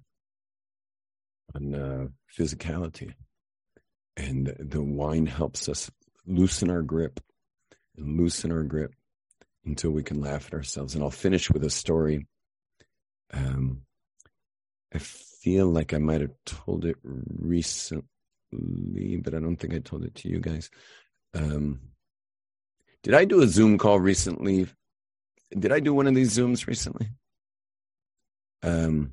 on 1.55 1.75
uh, 1.75 2.07
physicality, 2.39 3.15
and 4.17 4.55
the 4.59 4.83
wine 4.83 5.27
helps 5.27 5.69
us 5.69 5.91
loosen 6.27 6.71
our 6.71 6.83
grip 6.83 7.21
and 7.97 8.19
loosen 8.19 8.53
our 8.53 8.63
grip 8.63 8.95
until 9.65 9.91
we 9.91 10.03
can 10.03 10.21
laugh 10.21 10.47
at 10.47 10.55
ourselves. 10.55 10.95
And 10.95 11.03
I'll 11.03 11.11
finish 11.11 11.51
with 11.51 11.65
a 11.65 11.71
story. 11.71 12.27
Um, 13.33 13.83
I 14.95 14.99
feel 14.99 15.67
like 15.67 15.95
I 15.95 15.99
might 15.99 16.21
have 16.21 16.35
told 16.45 16.85
it 16.85 16.97
recently, 18.53 19.17
but 19.17 19.35
I 19.35 19.41
don't 19.41 19.57
think 19.57 19.75
I 19.75 19.79
told 19.79 20.05
it 20.05 20.15
to 20.17 20.29
you 20.29 20.41
guys. 20.41 20.71
Um, 21.35 21.81
did 23.03 23.15
I 23.15 23.25
do 23.25 23.43
a 23.43 23.47
Zoom 23.47 23.79
call 23.79 23.99
recently? 23.99 24.67
Did 25.59 25.73
I 25.73 25.81
do 25.81 25.95
one 25.95 26.07
of 26.07 26.15
these 26.15 26.37
Zooms 26.37 26.67
recently? 26.67 27.09
Um, 28.63 29.13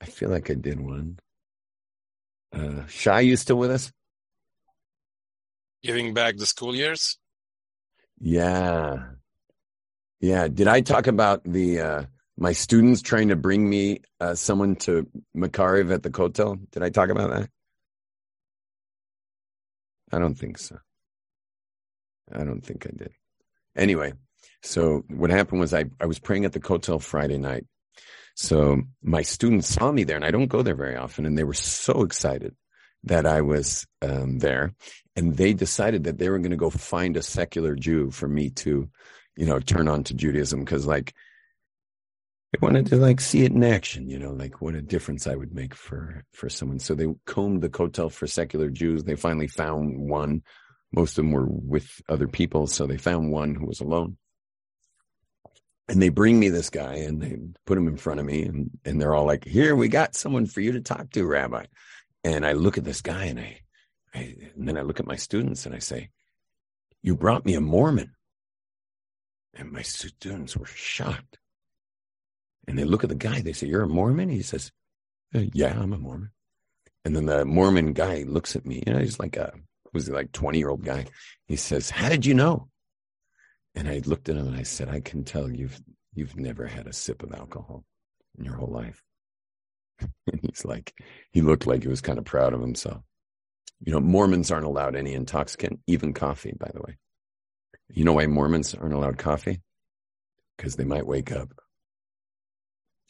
I 0.00 0.06
feel 0.06 0.30
like 0.30 0.50
I 0.50 0.54
did 0.54 0.80
one. 0.80 1.18
Uh, 2.52 2.86
Shy, 2.86 3.20
you 3.20 3.36
still 3.36 3.56
with 3.56 3.70
us? 3.70 3.92
Giving 5.82 6.14
back 6.14 6.36
the 6.36 6.46
school 6.46 6.74
years? 6.74 7.18
Yeah. 8.18 9.04
Yeah. 10.20 10.48
Did 10.48 10.68
I 10.68 10.80
talk 10.80 11.06
about 11.06 11.44
the 11.44 11.80
uh, 11.80 12.02
my 12.38 12.52
students 12.52 13.02
trying 13.02 13.28
to 13.28 13.36
bring 13.36 13.68
me 13.68 14.00
uh, 14.20 14.34
someone 14.34 14.76
to 14.76 15.06
mekarev 15.36 15.92
at 15.92 16.02
the 16.02 16.10
Kotel? 16.10 16.58
Did 16.70 16.82
I 16.82 16.88
talk 16.88 17.10
about 17.10 17.30
that? 17.30 17.50
I 20.12 20.18
don't 20.18 20.34
think 20.34 20.58
so. 20.58 20.78
I 22.32 22.44
don't 22.44 22.64
think 22.64 22.86
I 22.86 22.90
did. 22.96 23.12
Anyway, 23.76 24.14
so 24.62 25.04
what 25.08 25.30
happened 25.30 25.60
was 25.60 25.74
I, 25.74 25.84
I 26.00 26.06
was 26.06 26.18
praying 26.18 26.44
at 26.44 26.52
the 26.52 26.60
Kotel 26.60 27.00
Friday 27.00 27.38
night 27.38 27.66
so 28.36 28.82
my 29.02 29.22
students 29.22 29.66
saw 29.66 29.90
me 29.90 30.04
there, 30.04 30.16
and 30.16 30.24
I 30.24 30.30
don't 30.30 30.48
go 30.48 30.62
there 30.62 30.74
very 30.76 30.94
often, 30.94 31.24
and 31.24 31.36
they 31.36 31.44
were 31.44 31.54
so 31.54 32.02
excited 32.02 32.54
that 33.04 33.24
I 33.26 33.40
was 33.40 33.86
um, 34.02 34.40
there, 34.40 34.74
and 35.16 35.36
they 35.36 35.54
decided 35.54 36.04
that 36.04 36.18
they 36.18 36.28
were 36.28 36.38
going 36.38 36.50
to 36.50 36.56
go 36.56 36.68
find 36.68 37.16
a 37.16 37.22
secular 37.22 37.74
Jew 37.74 38.10
for 38.10 38.28
me 38.28 38.50
to, 38.50 38.90
you 39.36 39.46
know, 39.46 39.58
turn 39.58 39.88
on 39.88 40.04
to 40.04 40.14
Judaism 40.14 40.60
because 40.60 40.86
like 40.86 41.14
they 42.56 42.66
wanted 42.66 42.86
to 42.86 42.96
like 42.96 43.20
see 43.20 43.44
it 43.44 43.52
in 43.52 43.62
action, 43.62 44.08
you 44.08 44.18
know, 44.18 44.32
like 44.32 44.60
what 44.60 44.74
a 44.74 44.82
difference 44.82 45.26
I 45.26 45.34
would 45.34 45.54
make 45.54 45.74
for 45.74 46.24
for 46.32 46.48
someone. 46.48 46.78
So 46.78 46.94
they 46.94 47.06
combed 47.26 47.62
the 47.62 47.68
kotel 47.68 48.10
for 48.10 48.26
secular 48.26 48.70
Jews. 48.70 49.04
They 49.04 49.16
finally 49.16 49.46
found 49.46 49.98
one. 49.98 50.42
Most 50.92 51.12
of 51.12 51.24
them 51.24 51.32
were 51.32 51.46
with 51.46 52.00
other 52.08 52.28
people, 52.28 52.66
so 52.66 52.86
they 52.86 52.96
found 52.96 53.30
one 53.30 53.54
who 53.54 53.66
was 53.66 53.80
alone 53.80 54.16
and 55.88 56.00
they 56.00 56.08
bring 56.08 56.38
me 56.38 56.48
this 56.48 56.70
guy 56.70 56.94
and 56.94 57.20
they 57.20 57.36
put 57.66 57.78
him 57.78 57.88
in 57.88 57.96
front 57.96 58.20
of 58.20 58.26
me 58.26 58.42
and, 58.42 58.70
and 58.84 59.00
they're 59.00 59.14
all 59.14 59.26
like 59.26 59.44
here 59.44 59.76
we 59.76 59.88
got 59.88 60.16
someone 60.16 60.46
for 60.46 60.60
you 60.60 60.72
to 60.72 60.80
talk 60.80 61.10
to 61.10 61.24
rabbi 61.24 61.64
and 62.24 62.44
i 62.44 62.52
look 62.52 62.76
at 62.76 62.84
this 62.84 63.00
guy 63.00 63.26
and 63.26 63.38
I, 63.38 63.60
I 64.14 64.36
and 64.56 64.66
then 64.68 64.76
i 64.76 64.82
look 64.82 64.98
at 64.98 65.06
my 65.06 65.14
students 65.14 65.64
and 65.64 65.74
i 65.74 65.78
say 65.78 66.10
you 67.02 67.14
brought 67.14 67.44
me 67.44 67.54
a 67.54 67.60
mormon 67.60 68.14
and 69.54 69.70
my 69.70 69.82
students 69.82 70.56
were 70.56 70.66
shocked 70.66 71.38
and 72.66 72.78
they 72.78 72.84
look 72.84 73.04
at 73.04 73.08
the 73.08 73.14
guy 73.14 73.40
they 73.40 73.52
say 73.52 73.66
you're 73.66 73.82
a 73.82 73.88
mormon 73.88 74.28
he 74.28 74.42
says 74.42 74.70
uh, 75.34 75.40
yeah 75.52 75.78
i'm 75.78 75.92
a 75.92 75.98
mormon 75.98 76.30
and 77.04 77.14
then 77.14 77.26
the 77.26 77.44
mormon 77.44 77.92
guy 77.92 78.24
looks 78.26 78.56
at 78.56 78.66
me 78.66 78.82
you 78.86 78.92
know 78.92 78.98
he's 78.98 79.18
like 79.18 79.36
a 79.36 79.52
was 79.92 80.06
he 80.06 80.12
like 80.12 80.32
20 80.32 80.58
year 80.58 80.68
old 80.68 80.84
guy 80.84 81.06
he 81.46 81.56
says 81.56 81.90
how 81.90 82.08
did 82.08 82.26
you 82.26 82.34
know 82.34 82.68
and 83.76 83.88
I 83.88 84.00
looked 84.06 84.30
at 84.30 84.36
him 84.36 84.48
and 84.48 84.56
I 84.56 84.62
said, 84.62 84.88
I 84.88 85.00
can 85.00 85.22
tell 85.22 85.50
you've 85.50 85.80
you've 86.14 86.36
never 86.36 86.66
had 86.66 86.86
a 86.86 86.94
sip 86.94 87.22
of 87.22 87.34
alcohol 87.34 87.84
in 88.38 88.44
your 88.46 88.54
whole 88.54 88.72
life. 88.72 89.02
and 90.00 90.40
he's 90.40 90.64
like, 90.64 90.94
he 91.30 91.42
looked 91.42 91.66
like 91.66 91.82
he 91.82 91.88
was 91.88 92.00
kind 92.00 92.18
of 92.18 92.24
proud 92.24 92.54
of 92.54 92.62
himself. 92.62 93.02
You 93.84 93.92
know, 93.92 94.00
Mormons 94.00 94.50
aren't 94.50 94.64
allowed 94.64 94.96
any 94.96 95.12
intoxicant, 95.12 95.80
even 95.86 96.14
coffee, 96.14 96.54
by 96.58 96.70
the 96.72 96.80
way. 96.80 96.96
You 97.90 98.04
know 98.04 98.14
why 98.14 98.26
Mormons 98.26 98.74
aren't 98.74 98.94
allowed 98.94 99.18
coffee? 99.18 99.60
Because 100.56 100.76
they 100.76 100.84
might 100.84 101.06
wake 101.06 101.30
up. 101.30 101.50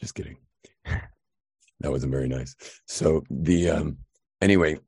Just 0.00 0.14
kidding. 0.14 0.36
that 0.84 1.90
wasn't 1.90 2.12
very 2.12 2.28
nice. 2.28 2.54
So 2.86 3.22
the 3.30 3.70
um 3.70 3.98
anyway, 4.40 4.78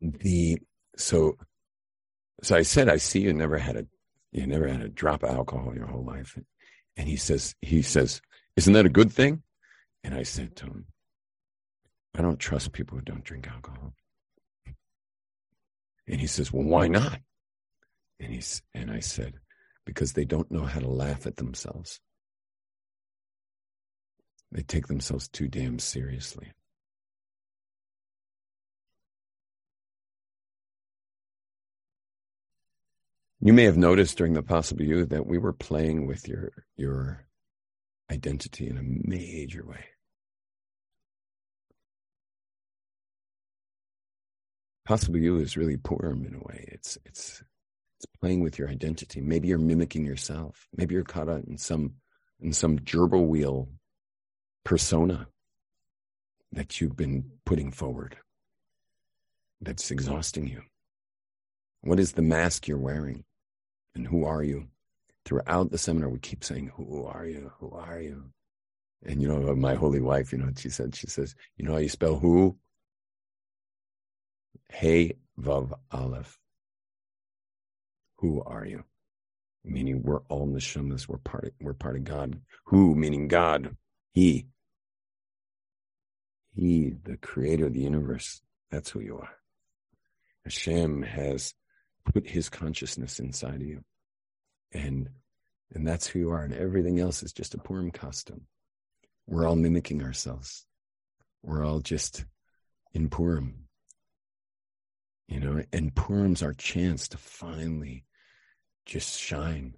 the 0.00 0.58
so 0.96 1.36
so 2.42 2.56
I 2.56 2.62
said, 2.62 2.88
I 2.88 2.96
see 2.98 3.20
you 3.20 3.32
never 3.32 3.58
had 3.58 3.76
a 3.76 3.86
you 4.32 4.46
never 4.46 4.68
had 4.68 4.82
a 4.82 4.88
drop 4.88 5.22
of 5.22 5.30
alcohol 5.30 5.74
your 5.74 5.86
whole 5.86 6.04
life. 6.04 6.38
And 6.96 7.08
he 7.08 7.16
says, 7.16 7.54
he 7.60 7.82
says, 7.82 8.20
isn't 8.56 8.72
that 8.72 8.86
a 8.86 8.90
good 8.90 9.12
thing? 9.12 9.42
And 10.02 10.14
I 10.14 10.22
said 10.22 10.56
to 10.56 10.66
him, 10.66 10.86
I 12.14 12.22
don't 12.22 12.38
trust 12.38 12.72
people 12.72 12.96
who 12.96 13.04
don't 13.04 13.24
drink 13.24 13.48
alcohol. 13.48 13.92
And 16.08 16.20
he 16.20 16.26
says, 16.26 16.52
Well, 16.52 16.64
why 16.64 16.88
not? 16.88 17.18
And 18.20 18.32
he's 18.32 18.62
and 18.74 18.90
I 18.90 19.00
said, 19.00 19.34
Because 19.84 20.12
they 20.12 20.24
don't 20.24 20.50
know 20.50 20.64
how 20.64 20.80
to 20.80 20.88
laugh 20.88 21.26
at 21.26 21.36
themselves. 21.36 22.00
They 24.52 24.62
take 24.62 24.86
themselves 24.86 25.28
too 25.28 25.48
damn 25.48 25.78
seriously. 25.78 26.52
You 33.40 33.52
may 33.52 33.64
have 33.64 33.76
noticed 33.76 34.16
during 34.18 34.32
the 34.32 34.42
possible 34.42 34.82
you 34.82 35.04
that 35.06 35.26
we 35.26 35.38
were 35.38 35.52
playing 35.52 36.06
with 36.06 36.26
your 36.26 36.52
your 36.76 37.26
identity 38.10 38.68
in 38.68 38.78
a 38.78 38.82
major 38.82 39.64
way. 39.66 39.84
Possible 44.86 45.18
you 45.18 45.36
is 45.36 45.56
really 45.56 45.76
Purim 45.76 46.24
in 46.24 46.34
a 46.34 46.38
way. 46.38 46.64
It's 46.68 46.96
it's 47.04 47.42
it's 47.98 48.06
playing 48.20 48.40
with 48.40 48.58
your 48.58 48.68
identity. 48.68 49.20
Maybe 49.20 49.48
you're 49.48 49.58
mimicking 49.58 50.04
yourself. 50.06 50.66
Maybe 50.76 50.94
you're 50.94 51.04
caught 51.04 51.28
up 51.28 51.44
in 51.46 51.58
some 51.58 51.94
in 52.40 52.52
some 52.52 52.78
gerbil 52.78 53.26
wheel 53.26 53.68
persona 54.66 55.28
that 56.50 56.80
you've 56.80 56.96
been 56.96 57.24
putting 57.44 57.70
forward 57.70 58.16
that's 59.60 59.92
exhausting 59.92 60.48
you. 60.48 60.60
What 61.82 62.00
is 62.00 62.12
the 62.12 62.22
mask 62.22 62.66
you're 62.66 62.76
wearing? 62.76 63.22
And 63.94 64.04
who 64.04 64.24
are 64.24 64.42
you? 64.42 64.66
Throughout 65.24 65.70
the 65.70 65.78
seminar, 65.78 66.08
we 66.08 66.18
keep 66.18 66.42
saying, 66.42 66.72
Who 66.74 67.04
are 67.04 67.24
you? 67.26 67.52
Who 67.60 67.70
are 67.70 68.00
you? 68.00 68.24
And 69.04 69.22
you 69.22 69.28
know, 69.28 69.54
my 69.54 69.76
holy 69.76 70.00
wife, 70.00 70.32
you 70.32 70.38
know 70.38 70.50
she 70.56 70.68
said? 70.68 70.96
She 70.96 71.06
says, 71.06 71.36
You 71.56 71.64
know 71.64 71.72
how 71.72 71.78
you 71.78 71.88
spell 71.88 72.16
who? 72.18 72.56
Hey 74.72 75.14
Vav 75.40 75.72
Aleph. 75.92 76.38
Who 78.18 78.42
are 78.42 78.66
you? 78.66 78.82
Meaning 79.64 80.02
we're 80.02 80.22
all 80.28 80.48
neshamas, 80.48 81.06
we're 81.06 81.18
part 81.18 81.44
of, 81.44 81.50
we're 81.60 81.72
part 81.72 81.96
of 81.96 82.02
God. 82.02 82.40
Who 82.66 82.96
meaning 82.96 83.28
God. 83.28 83.76
He. 84.12 84.46
He, 86.56 86.94
the 87.04 87.18
creator 87.18 87.66
of 87.66 87.74
the 87.74 87.80
universe. 87.80 88.40
That's 88.70 88.90
who 88.90 89.00
you 89.00 89.18
are. 89.18 89.30
Hashem 90.44 91.02
has 91.02 91.52
put 92.04 92.26
his 92.26 92.48
consciousness 92.48 93.20
inside 93.20 93.56
of 93.56 93.66
you. 93.66 93.84
And 94.72 95.10
and 95.74 95.86
that's 95.86 96.06
who 96.06 96.20
you 96.20 96.30
are. 96.30 96.42
And 96.42 96.54
everything 96.54 96.98
else 96.98 97.22
is 97.22 97.32
just 97.32 97.54
a 97.54 97.58
Purim 97.58 97.90
costume. 97.90 98.46
We're 99.26 99.46
all 99.46 99.56
mimicking 99.56 100.02
ourselves. 100.02 100.64
We're 101.42 101.64
all 101.64 101.80
just 101.80 102.24
in 102.94 103.10
Purim. 103.10 103.66
You 105.28 105.40
know, 105.40 105.62
and 105.72 105.94
Purim's 105.94 106.42
our 106.42 106.54
chance 106.54 107.08
to 107.08 107.18
finally 107.18 108.04
just 108.86 109.20
shine. 109.20 109.74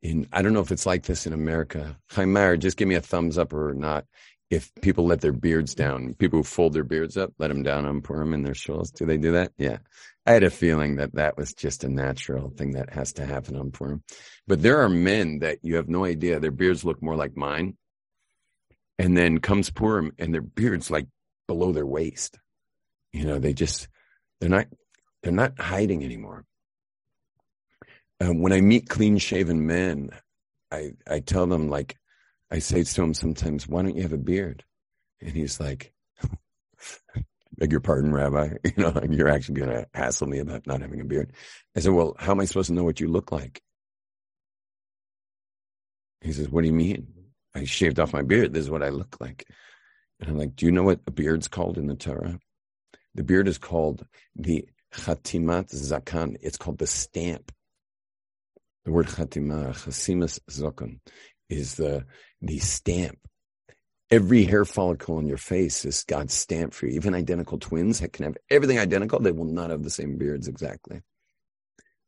In 0.00 0.28
I 0.32 0.40
don't 0.40 0.52
know 0.52 0.60
if 0.60 0.72
it's 0.72 0.86
like 0.86 1.02
this 1.02 1.26
in 1.26 1.32
America. 1.32 1.98
Meyer, 2.16 2.56
just 2.56 2.76
give 2.76 2.88
me 2.88 2.94
a 2.94 3.00
thumbs 3.02 3.36
up 3.36 3.52
or 3.52 3.74
not 3.74 4.06
if 4.50 4.72
people 4.80 5.06
let 5.06 5.20
their 5.20 5.32
beards 5.32 5.74
down, 5.74 6.14
people 6.14 6.38
who 6.38 6.44
fold 6.44 6.72
their 6.72 6.84
beards 6.84 7.16
up, 7.16 7.32
let 7.38 7.48
them 7.48 7.62
down 7.62 7.84
on 7.84 8.00
Purim 8.00 8.32
in 8.32 8.42
their 8.42 8.54
shuls. 8.54 8.92
Do 8.92 9.04
they 9.04 9.16
do 9.16 9.32
that? 9.32 9.52
Yeah. 9.58 9.78
I 10.24 10.32
had 10.32 10.44
a 10.44 10.50
feeling 10.50 10.96
that 10.96 11.14
that 11.14 11.36
was 11.36 11.52
just 11.52 11.84
a 11.84 11.88
natural 11.88 12.50
thing 12.50 12.72
that 12.72 12.92
has 12.92 13.12
to 13.14 13.26
happen 13.26 13.56
on 13.56 13.72
Purim. 13.72 14.02
But 14.46 14.62
there 14.62 14.80
are 14.82 14.88
men 14.88 15.40
that 15.40 15.58
you 15.62 15.76
have 15.76 15.88
no 15.88 16.04
idea. 16.04 16.38
Their 16.38 16.52
beards 16.52 16.84
look 16.84 17.02
more 17.02 17.16
like 17.16 17.36
mine. 17.36 17.76
And 18.98 19.16
then 19.16 19.38
comes 19.38 19.68
Purim 19.70 20.12
and 20.18 20.32
their 20.32 20.40
beards 20.42 20.90
like 20.90 21.06
below 21.48 21.72
their 21.72 21.86
waist. 21.86 22.38
You 23.12 23.24
know, 23.24 23.38
they 23.38 23.52
just, 23.52 23.88
they're 24.40 24.48
not, 24.48 24.66
they're 25.22 25.32
not 25.32 25.58
hiding 25.60 26.04
anymore. 26.04 26.44
Um, 28.20 28.40
when 28.40 28.52
I 28.52 28.60
meet 28.60 28.88
clean 28.88 29.18
shaven 29.18 29.66
men, 29.66 30.10
I, 30.70 30.92
I 31.06 31.20
tell 31.20 31.46
them 31.46 31.68
like, 31.68 31.96
I 32.50 32.60
say 32.60 32.82
to 32.82 33.02
him 33.02 33.14
sometimes, 33.14 33.66
why 33.66 33.82
don't 33.82 33.96
you 33.96 34.02
have 34.02 34.12
a 34.12 34.18
beard? 34.18 34.64
And 35.20 35.32
he's 35.32 35.58
like, 35.58 35.92
beg 37.58 37.72
your 37.72 37.80
pardon, 37.80 38.12
Rabbi. 38.12 38.50
You 38.64 38.82
know, 38.82 39.00
you're 39.10 39.28
actually 39.28 39.60
going 39.60 39.70
to 39.70 39.86
hassle 39.94 40.26
me 40.26 40.38
about 40.38 40.66
not 40.66 40.80
having 40.80 41.00
a 41.00 41.04
beard. 41.04 41.32
I 41.76 41.80
said, 41.80 41.92
well, 41.92 42.14
how 42.18 42.32
am 42.32 42.40
I 42.40 42.44
supposed 42.44 42.68
to 42.68 42.74
know 42.74 42.84
what 42.84 43.00
you 43.00 43.08
look 43.08 43.32
like? 43.32 43.62
He 46.20 46.32
says, 46.32 46.48
what 46.48 46.62
do 46.62 46.68
you 46.68 46.74
mean? 46.74 47.08
I 47.54 47.64
shaved 47.64 47.98
off 47.98 48.12
my 48.12 48.22
beard. 48.22 48.52
This 48.52 48.64
is 48.64 48.70
what 48.70 48.82
I 48.82 48.90
look 48.90 49.16
like. 49.20 49.46
And 50.20 50.30
I'm 50.30 50.38
like, 50.38 50.56
do 50.56 50.66
you 50.66 50.72
know 50.72 50.82
what 50.82 51.00
a 51.06 51.10
beard's 51.10 51.48
called 51.48 51.78
in 51.78 51.86
the 51.86 51.94
Torah? 51.94 52.38
The 53.14 53.24
beard 53.24 53.48
is 53.48 53.58
called 53.58 54.06
the 54.34 54.66
chatimat 54.94 55.74
zakan. 55.74 56.36
It's 56.40 56.56
called 56.58 56.78
the 56.78 56.86
stamp. 56.86 57.52
The 58.84 58.92
word 58.92 59.06
chatimah, 59.06 59.74
chasimas 59.74 60.38
zakan, 60.50 61.00
is 61.48 61.74
the 61.74 62.04
the 62.40 62.58
stamp. 62.58 63.18
Every 64.10 64.44
hair 64.44 64.64
follicle 64.64 65.16
on 65.16 65.26
your 65.26 65.38
face 65.38 65.84
is 65.84 66.04
God's 66.04 66.32
stamp 66.32 66.72
for 66.72 66.86
you. 66.86 66.92
Even 66.92 67.14
identical 67.14 67.58
twins 67.58 68.00
can 68.12 68.24
have 68.24 68.36
everything 68.50 68.78
identical. 68.78 69.18
They 69.18 69.32
will 69.32 69.46
not 69.46 69.70
have 69.70 69.82
the 69.82 69.90
same 69.90 70.16
beards 70.16 70.46
exactly. 70.46 71.02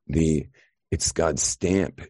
The 0.06 0.46
it's 0.90 1.12
God's 1.12 1.42
stamp, 1.42 2.00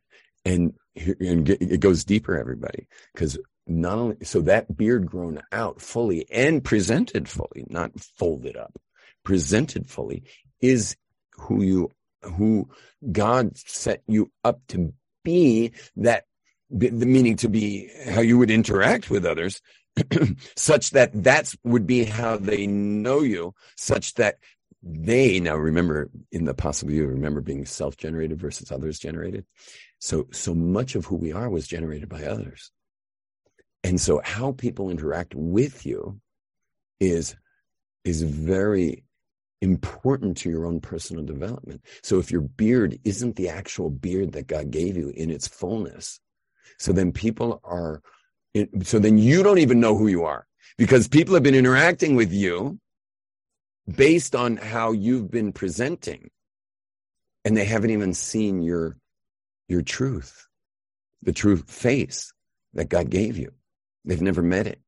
and 0.44 0.74
and 0.94 1.48
it 1.48 1.80
goes 1.80 2.04
deeper, 2.04 2.36
everybody, 2.36 2.86
because 3.12 3.38
not 3.66 3.98
only 3.98 4.16
so 4.24 4.40
that 4.42 4.76
beard 4.76 5.06
grown 5.06 5.40
out 5.52 5.80
fully 5.80 6.26
and 6.30 6.64
presented 6.64 7.28
fully, 7.28 7.64
not 7.68 7.98
folded 8.00 8.56
up, 8.56 8.78
presented 9.24 9.86
fully, 9.88 10.24
is 10.60 10.96
who 11.32 11.62
you 11.62 11.90
who 12.22 12.68
God 13.12 13.56
set 13.56 14.02
you 14.06 14.30
up 14.44 14.60
to 14.68 14.92
be. 15.24 15.72
That 15.96 16.24
meaning 16.70 17.36
to 17.36 17.48
be 17.48 17.90
how 18.10 18.20
you 18.20 18.38
would 18.38 18.50
interact 18.50 19.10
with 19.10 19.24
others 19.24 19.60
such 20.56 20.90
that 20.90 21.10
that's 21.22 21.56
would 21.64 21.86
be 21.86 22.04
how 22.04 22.36
they 22.36 22.66
know 22.66 23.20
you 23.20 23.54
such 23.76 24.14
that 24.14 24.36
they 24.82 25.40
now 25.40 25.56
remember 25.56 26.08
in 26.30 26.44
the 26.44 26.54
possible 26.54 26.92
you 26.92 27.06
remember 27.06 27.40
being 27.40 27.64
self-generated 27.64 28.38
versus 28.38 28.70
others 28.70 28.98
generated 28.98 29.44
so 29.98 30.28
so 30.30 30.54
much 30.54 30.94
of 30.94 31.06
who 31.06 31.16
we 31.16 31.32
are 31.32 31.50
was 31.50 31.66
generated 31.66 32.08
by 32.08 32.24
others. 32.24 32.70
And 33.84 34.00
so 34.00 34.20
how 34.24 34.52
people 34.52 34.90
interact 34.90 35.34
with 35.34 35.84
you 35.84 36.20
is 37.00 37.36
is 38.04 38.22
very 38.22 39.04
important 39.60 40.36
to 40.38 40.50
your 40.50 40.66
own 40.66 40.80
personal 40.80 41.24
development. 41.24 41.84
So 42.02 42.18
if 42.20 42.30
your 42.30 42.42
beard 42.42 42.98
isn't 43.04 43.36
the 43.36 43.48
actual 43.48 43.90
beard 43.90 44.32
that 44.32 44.46
god 44.46 44.70
gave 44.70 44.96
you 44.96 45.10
in 45.10 45.30
its 45.30 45.48
fullness 45.48 46.20
so 46.78 46.92
then 46.92 47.12
people 47.12 47.60
are, 47.64 48.02
so 48.82 48.98
then 48.98 49.18
you 49.18 49.42
don't 49.42 49.58
even 49.58 49.80
know 49.80 49.96
who 49.96 50.08
you 50.08 50.24
are 50.24 50.46
because 50.76 51.08
people 51.08 51.34
have 51.34 51.42
been 51.42 51.54
interacting 51.54 52.16
with 52.16 52.32
you 52.32 52.78
based 53.96 54.34
on 54.34 54.56
how 54.56 54.92
you've 54.92 55.30
been 55.30 55.52
presenting 55.52 56.30
and 57.44 57.56
they 57.56 57.64
haven't 57.64 57.90
even 57.90 58.12
seen 58.14 58.62
your, 58.62 58.96
your 59.68 59.82
truth, 59.82 60.46
the 61.22 61.32
true 61.32 61.56
face 61.56 62.32
that 62.74 62.88
God 62.88 63.10
gave 63.10 63.36
you. 63.38 63.52
They've 64.04 64.22
never 64.22 64.42
met 64.42 64.66
it, 64.66 64.80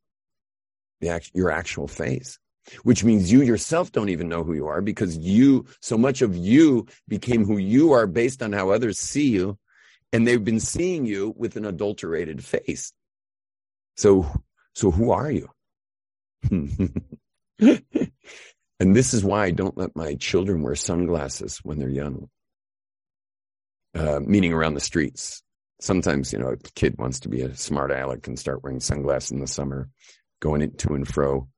the 1.00 1.08
act, 1.08 1.30
your 1.34 1.50
actual 1.50 1.88
face 1.88 2.38
which 2.82 3.04
means 3.04 3.30
you 3.30 3.42
yourself 3.42 3.92
don't 3.92 4.08
even 4.08 4.28
know 4.28 4.44
who 4.44 4.54
you 4.54 4.66
are 4.66 4.80
because 4.80 5.16
you, 5.16 5.66
so 5.80 5.96
much 5.96 6.22
of 6.22 6.36
you 6.36 6.86
became 7.08 7.44
who 7.44 7.58
you 7.58 7.92
are 7.92 8.06
based 8.06 8.42
on 8.42 8.52
how 8.52 8.70
others 8.70 8.98
see 8.98 9.28
you 9.28 9.58
and 10.12 10.26
they've 10.26 10.44
been 10.44 10.60
seeing 10.60 11.06
you 11.06 11.34
with 11.36 11.56
an 11.56 11.64
adulterated 11.64 12.44
face. 12.44 12.92
So, 13.96 14.26
so 14.74 14.90
who 14.90 15.10
are 15.10 15.30
you? 15.30 15.48
and 16.50 16.90
this 18.80 19.14
is 19.14 19.24
why 19.24 19.44
I 19.44 19.50
don't 19.50 19.76
let 19.76 19.94
my 19.94 20.14
children 20.14 20.62
wear 20.62 20.74
sunglasses 20.74 21.58
when 21.58 21.78
they're 21.78 21.88
young, 21.88 22.28
uh, 23.94 24.20
meaning 24.20 24.52
around 24.52 24.74
the 24.74 24.80
streets. 24.80 25.42
Sometimes, 25.80 26.32
you 26.32 26.38
know, 26.38 26.48
a 26.48 26.56
kid 26.56 26.96
wants 26.98 27.20
to 27.20 27.28
be 27.28 27.42
a 27.42 27.54
smart 27.54 27.90
aleck 27.90 28.26
and 28.26 28.38
start 28.38 28.62
wearing 28.62 28.80
sunglasses 28.80 29.32
in 29.32 29.40
the 29.40 29.46
summer, 29.46 29.88
going 30.40 30.62
in 30.62 30.76
to 30.78 30.94
and 30.94 31.06
fro. 31.06 31.48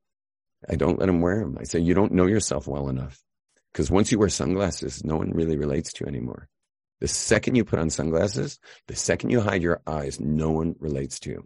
I 0.68 0.76
don't 0.76 0.98
let 0.98 1.06
them 1.06 1.20
wear 1.20 1.40
them. 1.40 1.56
I 1.60 1.64
say, 1.64 1.80
you 1.80 1.94
don't 1.94 2.12
know 2.12 2.26
yourself 2.26 2.68
well 2.68 2.88
enough. 2.88 3.20
Because 3.72 3.90
once 3.90 4.12
you 4.12 4.18
wear 4.18 4.28
sunglasses, 4.28 5.02
no 5.02 5.16
one 5.16 5.30
really 5.30 5.56
relates 5.56 5.92
to 5.94 6.04
you 6.04 6.08
anymore. 6.08 6.48
The 7.02 7.08
second 7.08 7.56
you 7.56 7.64
put 7.64 7.80
on 7.80 7.90
sunglasses, 7.90 8.60
the 8.86 8.94
second 8.94 9.30
you 9.30 9.40
hide 9.40 9.60
your 9.60 9.82
eyes, 9.88 10.20
no 10.20 10.52
one 10.52 10.76
relates 10.78 11.18
to 11.18 11.30
you. 11.30 11.44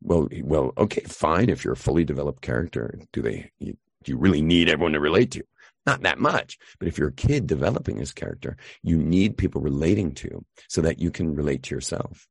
Well, 0.00 0.28
well, 0.44 0.72
okay, 0.78 1.00
fine. 1.00 1.50
If 1.50 1.64
you're 1.64 1.72
a 1.72 1.76
fully 1.76 2.04
developed 2.04 2.42
character, 2.42 3.00
do 3.12 3.20
they? 3.20 3.50
You, 3.58 3.76
do 4.04 4.12
you 4.12 4.16
really 4.16 4.40
need 4.40 4.68
everyone 4.68 4.92
to 4.92 5.00
relate 5.00 5.32
to 5.32 5.38
you? 5.38 5.44
Not 5.84 6.02
that 6.02 6.20
much. 6.20 6.58
But 6.78 6.86
if 6.86 6.96
you're 6.96 7.08
a 7.08 7.12
kid 7.12 7.48
developing 7.48 7.96
his 7.96 8.12
character, 8.12 8.56
you 8.84 8.96
need 8.96 9.36
people 9.36 9.60
relating 9.60 10.14
to 10.14 10.28
you 10.28 10.44
so 10.68 10.80
that 10.82 11.00
you 11.00 11.10
can 11.10 11.34
relate 11.34 11.64
to 11.64 11.74
yourself. 11.74 12.28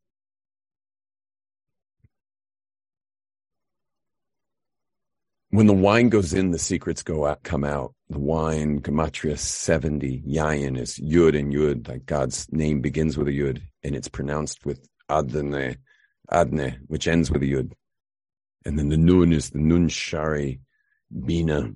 When 5.53 5.67
the 5.67 5.73
wine 5.73 6.09
goes 6.09 6.33
in, 6.33 6.49
the 6.49 6.57
secrets 6.57 7.03
go 7.03 7.27
out, 7.27 7.43
come 7.43 7.63
out. 7.63 7.93
The 8.09 8.17
wine, 8.17 8.81
Gematria 8.81 9.37
70, 9.37 10.23
Yayin 10.27 10.79
is 10.79 10.97
Yud 10.97 11.37
and 11.37 11.53
Yud, 11.53 11.87
like 11.87 12.07
God's 12.07 12.51
name 12.51 12.81
begins 12.81 13.19
with 13.19 13.27
a 13.27 13.31
Yud, 13.33 13.61
and 13.83 13.95
it's 13.95 14.07
pronounced 14.07 14.65
with 14.65 14.89
Adne, 15.11 15.77
Adne, 16.31 16.79
which 16.87 17.07
ends 17.07 17.29
with 17.29 17.43
a 17.43 17.45
Yud. 17.45 17.71
And 18.65 18.79
then 18.79 18.89
the 18.89 18.97
Nun 18.97 19.31
is 19.31 19.51
the 19.51 19.59
Nun 19.59 19.89
Shari 19.89 20.59
Bina, 21.23 21.69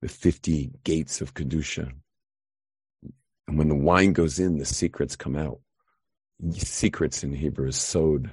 the 0.00 0.08
50 0.08 0.70
gates 0.84 1.20
of 1.20 1.34
Kedusha. 1.34 1.90
And 3.48 3.58
when 3.58 3.68
the 3.68 3.74
wine 3.74 4.12
goes 4.12 4.38
in, 4.38 4.58
the 4.58 4.64
secrets 4.64 5.16
come 5.16 5.34
out. 5.34 5.58
Secrets 6.52 7.24
in 7.24 7.32
Hebrew 7.32 7.66
is 7.66 7.74
Sod. 7.74 8.30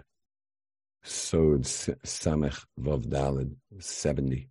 Sod 1.06 1.62
Samech 1.64 2.66
Vav 2.80 3.06
Dalid 3.06 3.56
70. 3.80 4.50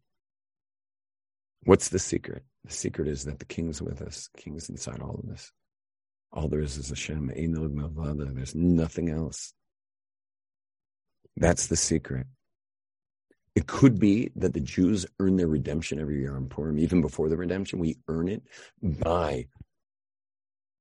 What's 1.65 1.89
the 1.89 1.99
secret? 1.99 2.45
The 2.65 2.73
secret 2.73 3.09
is 3.09 3.25
that 3.25 3.41
the 3.41 3.45
king's 3.45 3.83
with 3.83 4.01
us. 4.01 4.29
King's 4.37 4.69
inside 4.69 5.01
all 5.03 5.21
of 5.23 5.31
us. 5.31 5.51
All 6.33 6.49
there 6.49 6.61
is 6.61 6.77
is 6.77 6.91
Hashem. 6.91 7.33
Ein 7.37 7.57
Od 7.57 7.75
Milvado. 7.75 8.33
There's 8.35 8.55
nothing 8.55 9.11
else. 9.11 9.53
That's 11.37 11.67
the 11.67 11.77
secret. 11.77 12.27
It 13.57 13.67
could 13.67 13.99
be 13.99 14.31
that 14.37 14.53
the 14.53 14.61
Jews 14.61 15.07
earn 15.21 15.37
their 15.37 15.49
redemption 15.49 16.01
every 16.01 16.21
year 16.21 16.37
on 16.37 16.47
Purim. 16.47 16.79
Even 16.79 17.01
before 17.01 17.29
the 17.29 17.37
redemption, 17.37 17.79
we 17.79 17.99
earn 18.09 18.29
it 18.29 18.43
by 18.83 19.47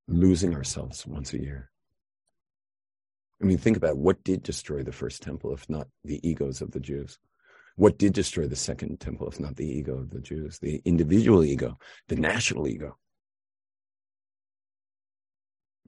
losing 0.06 0.54
ourselves 0.54 1.06
once 1.06 1.32
a 1.32 1.40
year. 1.40 1.70
I 3.42 3.46
mean, 3.46 3.58
think 3.58 3.76
about 3.76 3.90
it. 3.90 3.98
what 3.98 4.22
did 4.24 4.42
destroy 4.42 4.82
the 4.82 4.92
first 4.92 5.22
temple, 5.22 5.52
if 5.52 5.68
not 5.68 5.88
the 6.04 6.26
egos 6.28 6.60
of 6.60 6.70
the 6.70 6.80
Jews? 6.80 7.18
What 7.76 7.98
did 7.98 8.12
destroy 8.12 8.46
the 8.46 8.56
second 8.56 9.00
temple, 9.00 9.28
if 9.28 9.40
not 9.40 9.56
the 9.56 9.66
ego 9.66 9.98
of 9.98 10.10
the 10.10 10.20
Jews? 10.20 10.58
The 10.60 10.80
individual 10.84 11.44
ego, 11.44 11.76
the 12.08 12.16
national 12.16 12.68
ego. 12.68 12.96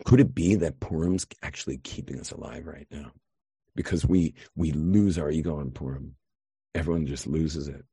Could 0.04 0.20
it 0.20 0.34
be 0.34 0.56
that 0.56 0.80
Purim's 0.80 1.26
actually 1.42 1.78
keeping 1.78 2.20
us 2.20 2.32
alive 2.32 2.66
right 2.66 2.86
now? 2.90 3.12
Because 3.74 4.04
we 4.04 4.34
we 4.56 4.72
lose 4.72 5.18
our 5.18 5.30
ego 5.30 5.58
on 5.58 5.70
Purim. 5.70 6.16
Everyone 6.74 7.06
just 7.06 7.26
loses 7.26 7.68
it. 7.68 7.84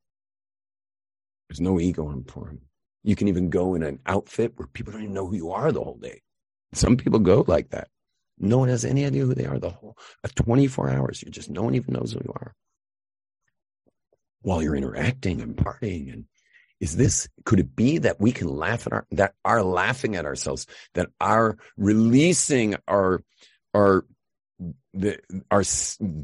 There's 1.48 1.62
no 1.62 1.80
ego 1.80 2.08
on 2.08 2.24
Purim. 2.24 2.62
You 3.04 3.16
can 3.16 3.28
even 3.28 3.50
go 3.50 3.76
in 3.76 3.84
an 3.84 4.00
outfit 4.06 4.54
where 4.56 4.68
people 4.68 4.94
don't 4.94 5.04
even 5.04 5.14
know 5.14 5.28
who 5.28 5.36
you 5.36 5.52
are 5.52 5.72
the 5.72 5.84
whole 5.84 5.98
day. 5.98 6.22
Some 6.74 6.98
people 6.98 7.20
go 7.20 7.46
like 7.48 7.70
that. 7.70 7.90
No 8.40 8.58
one 8.58 8.70
has 8.70 8.84
any 8.86 9.06
idea 9.06 9.26
who 9.26 9.36
they 9.36 9.46
are 9.46 9.60
the 9.60 9.70
whole 9.70 9.98
uh, 10.24 10.30
24 10.36 10.90
hours. 10.90 11.22
You 11.24 11.32
just 11.32 11.50
no 11.50 11.64
one 11.64 11.76
even 11.76 11.94
knows 11.94 12.14
who 12.14 12.20
you 12.24 12.34
are. 12.36 12.54
While 14.42 14.62
you're 14.62 14.76
interacting 14.76 15.42
and 15.42 15.56
partying 15.56 16.12
and 16.12 16.26
is 16.84 16.98
this 16.98 17.30
could 17.46 17.62
it 17.62 17.76
be 17.78 17.98
that 18.00 18.20
we 18.20 18.34
can 18.34 18.50
laugh 18.50 18.86
at 18.86 18.94
our 18.94 19.08
that 19.12 19.34
are 19.46 19.64
laughing 19.64 20.18
at 20.18 20.26
ourselves 20.26 20.68
that 20.96 21.08
are 21.22 21.58
releasing 21.78 22.76
our 22.90 23.24
our 23.74 24.06
the 24.94 25.18
our 25.50 25.64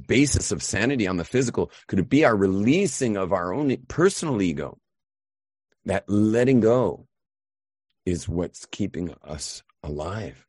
basis 0.06 0.52
of 0.52 0.62
sanity 0.62 1.08
on 1.08 1.16
the 1.16 1.24
physical 1.24 1.72
could 1.88 2.00
it 2.00 2.10
be 2.10 2.26
our 2.26 2.36
releasing 2.36 3.16
of 3.16 3.32
our 3.32 3.54
own 3.54 3.76
personal 3.88 4.42
ego 4.42 4.78
that 5.86 6.04
letting 6.10 6.60
go 6.60 7.08
is 8.06 8.28
what's 8.28 8.66
keeping 8.66 9.14
us 9.24 9.64
alive 9.82 10.46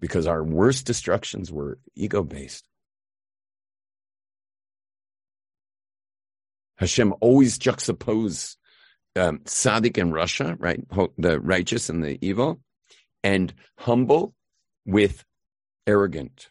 because 0.00 0.26
our 0.26 0.42
worst 0.42 0.86
destructions 0.86 1.50
were 1.52 1.78
ego 1.94 2.22
based. 2.22 2.68
Hashem 6.76 7.14
always 7.20 7.58
juxtapose 7.58 8.56
um, 9.16 9.38
tzaddik 9.40 10.00
and 10.00 10.12
rasha, 10.12 10.56
right? 10.60 10.80
The 11.18 11.40
righteous 11.40 11.88
and 11.88 12.04
the 12.04 12.18
evil, 12.24 12.60
and 13.24 13.52
humble 13.76 14.34
with 14.86 15.24
arrogant. 15.86 16.48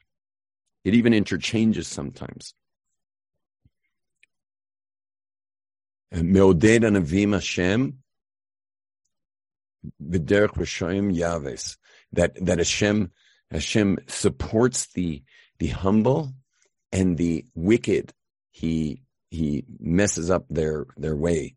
It 0.83 0.93
even 0.95 1.13
interchanges 1.13 1.87
sometimes. 1.87 2.53
Meoded 6.13 6.81
anavim 6.81 7.33
Hashem 7.33 7.99
yaves. 11.11 11.77
That 12.13 12.45
that 12.45 12.57
Hashem 12.57 13.11
Hashem 13.51 13.97
supports 14.07 14.87
the 14.87 15.23
the 15.59 15.67
humble 15.67 16.33
and 16.91 17.17
the 17.17 17.45
wicked. 17.55 18.13
He 18.51 19.03
he 19.29 19.65
messes 19.79 20.29
up 20.29 20.45
their 20.49 20.85
their 20.97 21.15
way. 21.15 21.55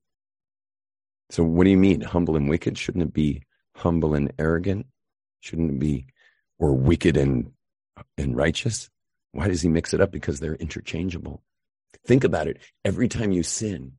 So 1.30 1.45
what 1.45 1.64
do 1.64 1.70
you 1.70 1.76
mean 1.76 2.01
humble 2.01 2.36
and 2.36 2.49
wicked? 2.49 2.76
Shouldn't 2.78 3.05
it 3.05 3.12
be 3.12 3.43
humble 3.76 4.14
and 4.14 4.32
arrogant? 4.38 4.86
Shouldn't 5.41 5.70
it 5.72 5.78
be 5.78 6.07
or 6.59 6.72
wicked 6.72 7.16
and 7.16 7.53
and 8.16 8.36
righteous? 8.36 8.88
Why 9.32 9.49
does 9.49 9.62
he 9.62 9.68
mix 9.68 9.95
it 9.95 10.01
up? 10.01 10.11
Because 10.11 10.41
they're 10.41 10.55
interchangeable. 10.55 11.43
Think 12.07 12.24
about 12.24 12.49
it. 12.49 12.59
Every 12.84 13.09
time 13.09 13.32
you 13.32 13.43
sin, 13.43 13.93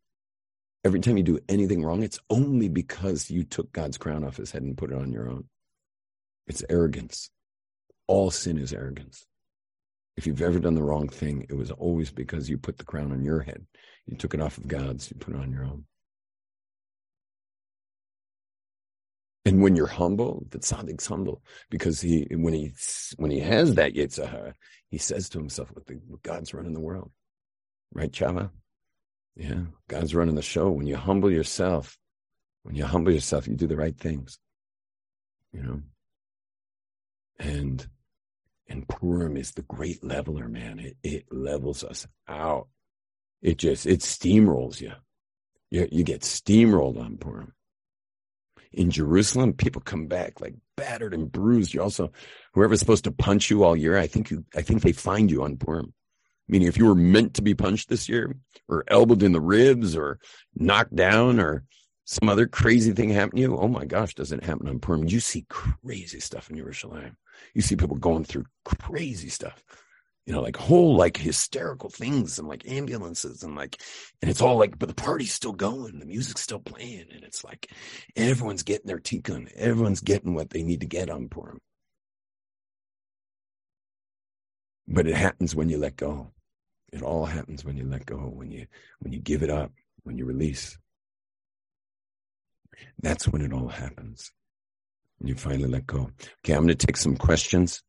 every 0.84 1.00
time 1.00 1.18
you 1.18 1.24
do 1.24 1.39
anything 1.48 1.84
wrong, 1.84 2.04
it's 2.04 2.20
only 2.30 2.68
because 2.68 3.30
you 3.30 3.44
took 3.44 3.72
God's 3.72 3.98
crown 3.98 4.24
off 4.24 4.38
his 4.38 4.52
head 4.52 4.64
and 4.64 4.78
put 4.78 4.92
it 4.92 4.98
on 4.98 5.12
your 5.12 5.30
own. 5.30 5.46
It's 6.48 6.64
arrogance 6.70 7.30
all 8.12 8.30
sin 8.30 8.57
is 8.57 8.74
arrogance. 8.74 9.26
If 10.18 10.28
you've 10.28 10.41
ever 10.41 10.59
done 10.59 10.76
the 10.76 10.84
wrong 10.84 11.07
thing, 11.07 11.45
it 11.49 11.53
was 11.53 11.72
always 11.72 12.12
because 12.12 12.49
you 12.49 12.57
put 12.57 12.78
the 12.78 12.84
crown 12.84 13.14
on 13.14 13.24
your 13.24 13.39
head. 13.39 13.66
You 14.05 14.18
took 14.18 14.34
it 14.34 14.41
off 14.41 14.57
of 14.57 14.68
God's, 14.68 15.09
you 15.09 15.18
put 15.18 15.34
it 15.34 15.39
on 15.39 15.49
your 15.49 15.64
own. 15.64 15.86
And 19.45 19.62
when 19.64 19.78
you're 19.78 19.88
humble, 19.88 20.45
the 20.49 20.59
tzaddik's 20.59 21.07
humble 21.07 21.41
because 21.70 22.01
he 22.01 22.28
when 22.32 22.53
he 22.53 22.74
when 23.16 23.32
he 23.32 23.39
has 23.39 23.76
that 23.76 23.93
yetzer 23.93 24.30
hara, 24.30 24.53
he 24.89 24.97
says 24.97 25.30
to 25.30 25.39
himself, 25.39 25.70
"What, 25.74 25.88
the, 25.88 25.93
what 26.07 26.22
God's 26.22 26.53
running 26.53 26.74
the 26.74 26.80
world, 26.82 27.12
right, 27.93 28.12
Chava? 28.12 28.51
Yeah, 29.36 29.62
God's 29.88 30.14
running 30.14 30.36
the 30.36 30.41
show. 30.41 30.70
When 30.70 30.86
you 30.86 30.97
humble 30.97 31.32
yourself, 31.32 31.97
when 32.64 32.76
you 32.76 32.86
humble 32.86 33.14
yourself, 33.14 33.47
you 33.47 33.55
do 33.55 33.68
the 33.68 33.78
right 33.78 33.97
things, 33.97 34.38
you 35.53 35.64
know. 35.64 35.82
And 37.39 37.88
and 38.72 38.88
Purim 38.88 39.36
is 39.36 39.51
the 39.51 39.63
great 39.63 40.03
leveler, 40.03 40.47
man. 40.47 40.80
It, 40.80 40.97
it 41.03 41.26
levels 41.32 41.84
us 41.84 42.07
out. 42.28 42.69
It 43.41 43.57
just, 43.57 43.86
it 43.86 43.99
steamrolls 43.99 44.80
you. 44.80 44.93
You, 45.69 45.88
you 45.91 46.03
get 46.03 46.22
steamrolled 46.22 46.99
on 46.99 47.17
Purim. 47.17 47.53
In 48.72 48.89
Jerusalem, 48.89 49.53
people 49.53 49.82
come 49.82 50.07
back 50.07 50.39
like 50.39 50.55
battered 50.78 51.13
and 51.13 51.30
bruised. 51.30 51.74
You 51.74 51.82
also, 51.82 52.11
whoever's 52.53 52.80
supposed 52.80 53.03
to 53.03 53.11
punch 53.11 53.49
you 53.49 53.63
all 53.65 53.76
year, 53.76 53.97
I 53.97 54.07
think 54.07 54.32
you, 54.32 54.45
I 54.55 54.61
think 54.61 54.82
they 54.82 54.93
find 54.93 55.30
you 55.30 55.43
on 55.43 55.57
Purim. 55.57 55.93
Meaning, 56.47 56.69
if 56.69 56.78
you 56.78 56.86
were 56.86 56.95
meant 56.95 57.34
to 57.36 57.41
be 57.41 57.53
punched 57.53 57.89
this 57.89 58.07
year, 58.07 58.36
or 58.67 58.86
elbowed 58.88 59.24
in 59.24 59.32
the 59.32 59.41
ribs, 59.41 59.95
or 59.95 60.19
knocked 60.55 60.95
down, 60.95 61.39
or 61.39 61.63
some 62.05 62.30
other 62.30 62.47
crazy 62.47 62.93
thing 62.93 63.09
happened 63.09 63.38
to 63.38 63.41
you, 63.41 63.57
oh 63.57 63.67
my 63.67 63.86
gosh, 63.86 64.15
does 64.15 64.32
it 64.32 64.43
happen 64.43 64.67
on 64.67 64.80
Purim? 64.80 65.07
You 65.07 65.19
see 65.19 65.45
crazy 65.49 66.19
stuff 66.19 66.49
in 66.49 66.57
Yerushalayim 66.57 67.15
you 67.54 67.62
see 67.62 67.76
people 67.76 67.96
going 67.98 68.24
through 68.24 68.46
crazy 68.66 69.30
stuff 69.30 69.64
you 70.26 70.34
know, 70.34 70.42
like 70.42 70.56
whole 70.56 70.96
like 70.96 71.18
hysterical 71.18 71.89
things 71.89 72.38
and 72.38 72.48
like 72.48 72.68
ambulances 72.70 73.44
and 73.44 73.56
like, 73.56 73.82
and 74.22 74.30
it's 74.30 74.42
all 74.42 74.58
like, 74.58 74.78
but 74.78 74.88
the 74.88 74.96
party's 74.96 75.34
still 75.34 75.52
going, 75.52 76.00
the 76.00 76.06
music's 76.06 76.42
still 76.42 76.60
playing, 76.60 77.08
and 77.12 77.24
it's 77.24 77.44
like 77.44 77.72
everyone's 78.16 78.64
getting 78.64 78.88
their 78.88 79.00
tikkun, 79.00 79.52
everyone's 79.56 80.02
getting 80.02 80.36
what 80.36 80.52
they 80.52 80.64
need 80.64 80.82
to 80.82 80.88
get 80.88 81.10
on 81.10 81.28
Purim. 81.28 81.60
But 84.88 85.08
it 85.08 85.16
happens 85.16 85.56
when 85.56 85.70
you 85.70 85.78
let 85.78 85.96
go. 85.96 86.32
It 86.94 87.02
all 87.02 87.26
happens 87.26 87.64
when 87.66 87.78
you 87.78 87.86
let 87.86 88.06
go, 88.06 88.18
when 88.18 88.52
you 88.52 88.68
when 89.00 89.14
you 89.14 89.20
give 89.20 89.42
it 89.42 89.50
up, 89.50 89.72
when 90.04 90.18
you 90.18 90.26
release. 90.26 90.78
That's 93.02 93.28
when 93.28 93.42
it 93.42 93.54
all 93.54 93.70
happens 93.70 94.32
you 95.24 95.36
finally 95.36 95.69
let 95.69 95.88
go. 95.88 96.11
Okay, 96.43 96.53
I'm 96.53 96.63
going 96.63 96.67
to 96.69 96.76
take 96.76 96.97
some 96.97 97.17
questions 97.17 97.84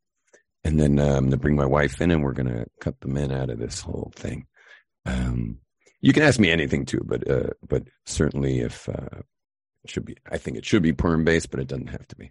and 0.64 0.78
then 0.78 0.98
uh, 0.98 1.04
I'm 1.04 1.24
going 1.24 1.30
to 1.32 1.36
bring 1.36 1.56
my 1.56 1.66
wife 1.66 2.00
in 2.00 2.10
and 2.10 2.22
we're 2.22 2.32
going 2.32 2.48
to 2.48 2.66
cut 2.80 3.00
the 3.00 3.08
men 3.08 3.32
out 3.32 3.50
of 3.50 3.58
this 3.58 3.80
whole 3.80 4.12
thing. 4.14 4.46
Um, 5.06 5.58
you 6.00 6.12
can 6.12 6.22
ask 6.22 6.38
me 6.38 6.50
anything 6.50 6.84
too, 6.84 7.02
but 7.04 7.28
uh, 7.28 7.50
but 7.66 7.84
certainly 8.06 8.60
if 8.60 8.88
uh, 8.88 9.20
it 9.84 9.90
should 9.90 10.04
be, 10.04 10.16
I 10.30 10.38
think 10.38 10.56
it 10.56 10.64
should 10.64 10.82
be 10.82 10.92
Purim 10.92 11.24
based, 11.24 11.50
but 11.50 11.60
it 11.60 11.68
doesn't 11.68 11.88
have 11.88 12.06
to 12.08 12.16
be. 12.16 12.30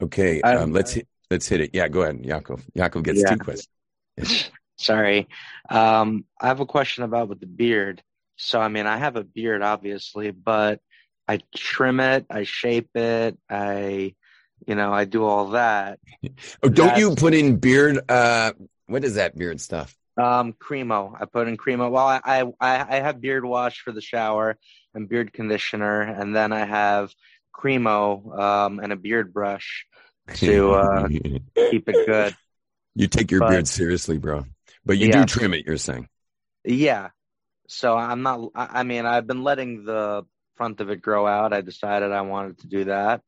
Okay, 0.00 0.40
um, 0.42 0.72
let's 0.72 0.92
hit, 0.92 1.08
let's 1.30 1.48
hit 1.48 1.60
it. 1.60 1.70
Yeah, 1.72 1.88
go 1.88 2.02
ahead, 2.02 2.22
Yaakov. 2.22 2.62
Yaakov 2.76 3.04
gets 3.04 3.20
yeah. 3.20 3.30
two 3.30 3.38
questions. 3.38 3.68
Yeah. 4.16 4.24
Sorry, 4.76 5.28
um, 5.68 6.24
I 6.40 6.48
have 6.48 6.60
a 6.60 6.66
question 6.66 7.04
about 7.04 7.28
with 7.28 7.40
the 7.40 7.46
beard. 7.46 8.02
So 8.36 8.60
I 8.60 8.68
mean, 8.68 8.86
I 8.86 8.98
have 8.98 9.14
a 9.16 9.22
beard, 9.24 9.62
obviously, 9.62 10.32
but 10.32 10.80
I 11.26 11.40
trim 11.54 12.00
it, 12.00 12.26
I 12.30 12.44
shape 12.44 12.90
it, 12.94 13.38
I, 13.48 14.14
you 14.66 14.74
know, 14.74 14.92
I 14.92 15.04
do 15.04 15.24
all 15.24 15.50
that. 15.50 15.98
Oh, 16.62 16.68
don't 16.68 16.88
That's, 16.88 17.00
you 17.00 17.14
put 17.14 17.34
in 17.34 17.56
beard? 17.56 17.98
Uh, 18.08 18.52
what 18.86 19.04
is 19.04 19.14
that 19.14 19.36
beard 19.36 19.60
stuff? 19.60 19.96
Um, 20.16 20.52
Cremo. 20.52 21.14
I 21.20 21.24
put 21.24 21.48
in 21.48 21.56
Cremo. 21.56 21.90
Well, 21.90 22.06
I, 22.06 22.20
I 22.24 22.52
I 22.60 22.96
have 23.00 23.20
beard 23.20 23.44
wash 23.44 23.80
for 23.80 23.90
the 23.90 24.00
shower 24.00 24.56
and 24.94 25.08
beard 25.08 25.32
conditioner, 25.32 26.02
and 26.02 26.36
then 26.36 26.52
I 26.52 26.64
have 26.64 27.12
Cremo 27.54 28.38
um, 28.38 28.78
and 28.80 28.92
a 28.92 28.96
beard 28.96 29.32
brush 29.32 29.86
to 30.34 30.72
uh, 30.72 31.08
keep 31.08 31.88
it 31.88 32.06
good. 32.06 32.36
you 32.94 33.08
take 33.08 33.30
your 33.30 33.40
but- 33.40 33.50
beard 33.50 33.68
seriously, 33.68 34.18
bro. 34.18 34.44
But 34.86 34.98
you 34.98 35.08
Yeah. 35.08 35.20
do 35.20 35.24
trim 35.26 35.54
it. 35.54 35.64
You're 35.66 35.78
saying. 35.78 36.08
Yeah. 36.64 37.08
So 37.68 37.96
I'm 37.96 38.22
not. 38.22 38.50
I 38.54 38.80
I 38.80 38.82
mean, 38.82 39.06
I've 39.06 39.26
been 39.26 39.42
letting 39.42 39.84
the 39.84 40.24
front 40.56 40.80
of 40.80 40.90
it 40.90 41.02
grow 41.02 41.26
out. 41.26 41.52
I 41.52 41.60
decided 41.60 42.12
I 42.12 42.22
wanted 42.22 42.58
to 42.60 42.66
do 42.66 42.84
that, 42.84 43.22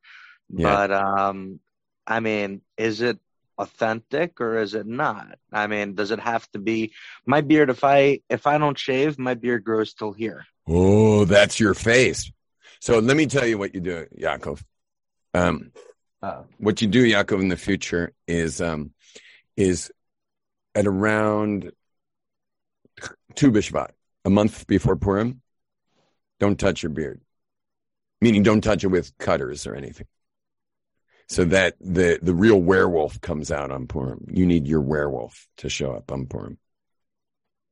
Yeah. 0.50 0.70
but 0.88 0.92
um, 0.92 1.60
I 2.06 2.20
mean, 2.20 2.62
is 2.76 3.00
it 3.00 3.18
authentic 3.58 4.40
or 4.40 4.58
is 4.58 4.74
it 4.74 4.86
not? 4.86 5.38
I 5.52 5.66
mean, 5.66 5.94
does 5.94 6.10
it 6.10 6.20
have 6.20 6.50
to 6.52 6.58
be 6.58 6.92
my 7.24 7.40
beard? 7.40 7.70
If 7.70 7.84
I 7.84 8.20
if 8.28 8.46
I 8.46 8.58
don't 8.58 8.78
shave, 8.78 9.18
my 9.18 9.34
beard 9.34 9.64
grows 9.64 9.94
till 9.94 10.12
here. 10.12 10.44
Oh, 10.68 11.24
that's 11.24 11.58
your 11.60 11.74
face. 11.74 12.30
So 12.80 12.98
let 12.98 13.16
me 13.16 13.26
tell 13.26 13.46
you 13.46 13.56
what 13.58 13.74
you 13.74 13.80
do, 13.80 14.06
Yaakov. 14.20 14.62
Um, 15.34 15.72
what 16.58 16.82
you 16.82 16.88
do, 16.88 17.04
Yaakov, 17.04 17.40
in 17.40 17.48
the 17.48 17.56
future 17.56 18.12
is 18.26 18.60
um, 18.60 18.92
is 19.56 19.90
at 20.74 20.86
around 20.86 21.72
Tu 23.34 23.50
B'Shvat, 23.50 23.90
a 24.24 24.30
month 24.30 24.66
before 24.66 24.96
Purim. 24.96 25.40
Don't 26.38 26.58
touch 26.58 26.82
your 26.82 26.90
beard, 26.90 27.20
meaning 28.20 28.42
don't 28.42 28.60
touch 28.60 28.84
it 28.84 28.88
with 28.88 29.16
cutters 29.18 29.66
or 29.66 29.74
anything, 29.74 30.06
so 31.28 31.44
that 31.44 31.76
the 31.80 32.18
the 32.20 32.34
real 32.34 32.60
werewolf 32.60 33.20
comes 33.20 33.50
out 33.50 33.70
on 33.70 33.86
Purim. 33.86 34.26
You 34.30 34.46
need 34.46 34.66
your 34.66 34.82
werewolf 34.82 35.48
to 35.58 35.68
show 35.68 35.92
up 35.92 36.12
on 36.12 36.26
Purim. 36.26 36.58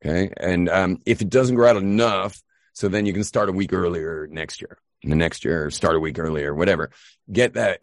Okay, 0.04 0.32
and 0.36 0.68
um, 0.68 0.98
if 1.06 1.22
it 1.22 1.30
doesn't 1.30 1.56
grow 1.56 1.70
out 1.70 1.76
enough, 1.76 2.40
so 2.72 2.88
then 2.88 3.06
you 3.06 3.12
can 3.12 3.24
start 3.24 3.48
a 3.48 3.52
week 3.52 3.72
earlier 3.72 4.26
next 4.30 4.60
year. 4.60 4.78
The 5.02 5.14
next 5.14 5.44
year, 5.44 5.70
start 5.70 5.96
a 5.96 6.00
week 6.00 6.18
earlier, 6.18 6.54
whatever. 6.54 6.90
Get 7.30 7.54
that. 7.54 7.82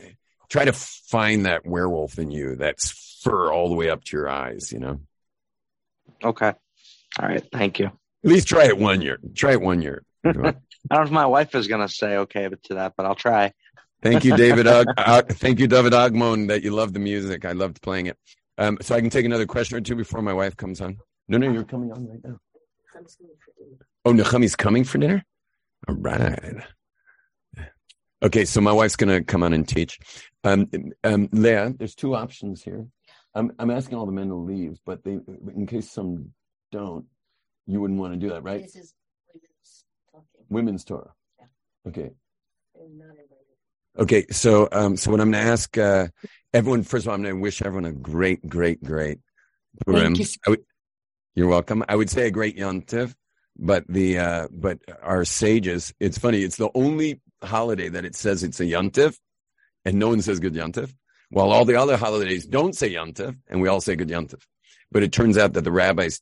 Try 0.49 0.65
to 0.65 0.73
find 0.73 1.45
that 1.45 1.65
werewolf 1.65 2.17
in 2.17 2.31
you. 2.31 2.55
That's 2.55 3.19
fur 3.21 3.51
all 3.51 3.69
the 3.69 3.75
way 3.75 3.89
up 3.89 4.03
to 4.05 4.17
your 4.17 4.27
eyes. 4.27 4.71
You 4.71 4.79
know. 4.79 5.01
Okay. 6.23 6.53
All 7.19 7.27
right. 7.27 7.43
Thank 7.51 7.79
you. 7.79 7.87
At 8.23 8.29
least 8.29 8.47
try 8.47 8.65
it 8.65 8.77
one 8.77 9.01
year. 9.01 9.19
Try 9.35 9.53
it 9.53 9.61
one 9.61 9.81
year. 9.81 10.03
I 10.89 10.95
don't 10.95 11.03
know 11.03 11.07
if 11.07 11.13
my 11.13 11.25
wife 11.25 11.53
is 11.55 11.67
gonna 11.67 11.87
say 11.87 12.17
okay 12.17 12.49
to 12.49 12.73
that, 12.75 12.93
but 12.97 13.05
I'll 13.05 13.15
try. 13.15 13.53
Thank 14.01 14.23
you, 14.23 14.35
David. 14.35 14.67
Og- 14.67 14.87
uh, 14.97 15.21
thank 15.29 15.59
you, 15.59 15.67
David 15.67 15.93
Ogmon, 15.93 16.47
that 16.47 16.63
you 16.63 16.71
love 16.71 16.93
the 16.93 16.99
music. 16.99 17.45
I 17.45 17.51
loved 17.51 17.81
playing 17.81 18.07
it. 18.07 18.17
Um, 18.57 18.77
so 18.81 18.95
I 18.95 19.01
can 19.01 19.09
take 19.09 19.25
another 19.25 19.45
question 19.45 19.77
or 19.77 19.81
two 19.81 19.95
before 19.95 20.21
my 20.21 20.33
wife 20.33 20.57
comes 20.57 20.81
on. 20.81 20.97
No, 21.27 21.37
no, 21.37 21.51
you're 21.51 21.63
coming 21.63 21.91
on 21.91 22.07
right 22.07 22.19
now. 22.23 22.39
Oh, 24.03 24.13
Nechami's 24.13 24.55
coming 24.55 24.83
for 24.83 24.97
dinner. 24.97 25.23
All 25.87 25.95
right. 25.95 26.63
Okay, 28.23 28.45
so 28.45 28.61
my 28.61 28.71
wife's 28.71 28.95
gonna 28.95 29.23
come 29.23 29.41
on 29.43 29.53
and 29.53 29.67
teach. 29.67 29.99
Um, 30.43 30.69
um, 31.03 31.29
Leah, 31.31 31.73
there's 31.77 31.95
two 31.95 32.15
options 32.15 32.63
here. 32.63 32.87
I'm 33.33 33.51
I'm 33.57 33.71
asking 33.71 33.97
all 33.97 34.05
the 34.05 34.11
men 34.11 34.27
to 34.27 34.35
leave, 34.35 34.77
but 34.85 35.03
they, 35.03 35.17
in 35.55 35.65
case 35.65 35.89
some 35.91 36.31
don't, 36.71 37.05
you 37.65 37.81
wouldn't 37.81 37.99
want 37.99 38.13
to 38.13 38.19
do 38.19 38.29
that, 38.29 38.43
right? 38.43 38.61
This 38.61 38.75
is 38.75 38.75
women's 38.75 38.89
talking. 38.89 39.00
Women's 40.51 40.83
Torah. 40.83 41.13
Yeah. 41.39 41.45
Okay. 41.87 42.11
They're 42.75 42.89
not 42.93 43.09
invited. 43.09 43.27
Okay, 43.97 44.25
so 44.31 44.69
um, 44.71 44.95
so 44.95 45.11
what 45.11 45.19
I'm 45.19 45.31
going 45.31 45.43
to 45.43 45.51
ask 45.51 45.77
uh, 45.77 46.07
everyone 46.53 46.83
first 46.83 47.05
of 47.05 47.09
all, 47.09 47.15
I'm 47.15 47.23
going 47.23 47.35
to 47.35 47.41
wish 47.41 47.61
everyone 47.61 47.85
a 47.85 47.91
great, 47.91 48.47
great, 48.47 48.81
great 48.83 49.19
Purim. 49.85 50.15
Thank 50.15 50.19
You. 50.19 50.25
Would, 50.47 50.61
you're 51.35 51.47
welcome. 51.47 51.83
I 51.87 51.95
would 51.95 52.09
say 52.09 52.27
a 52.27 52.31
great 52.31 52.57
Yontiv, 52.57 53.13
but 53.57 53.85
the 53.87 54.19
uh, 54.19 54.47
but 54.51 54.79
our 55.01 55.25
sages. 55.25 55.93
It's 55.99 56.17
funny. 56.17 56.43
It's 56.43 56.57
the 56.57 56.69
only 56.73 57.21
holiday 57.43 57.89
that 57.89 58.05
it 58.05 58.15
says 58.15 58.43
it's 58.43 58.59
a 58.59 58.65
Yontiv, 58.65 59.17
and 59.85 59.99
no 59.99 60.09
one 60.09 60.21
says 60.21 60.39
good 60.39 60.53
Yontiv. 60.53 60.93
While 61.29 61.51
all 61.51 61.65
the 61.65 61.75
other 61.75 61.97
holidays 61.97 62.45
don't 62.45 62.75
say 62.75 62.91
Yontiv, 62.93 63.37
and 63.47 63.61
we 63.61 63.67
all 63.67 63.81
say 63.81 63.95
good 63.95 64.09
Yontiv. 64.09 64.41
But 64.91 65.03
it 65.03 65.13
turns 65.13 65.37
out 65.37 65.53
that 65.53 65.63
the 65.63 65.71
rabbis 65.71 66.21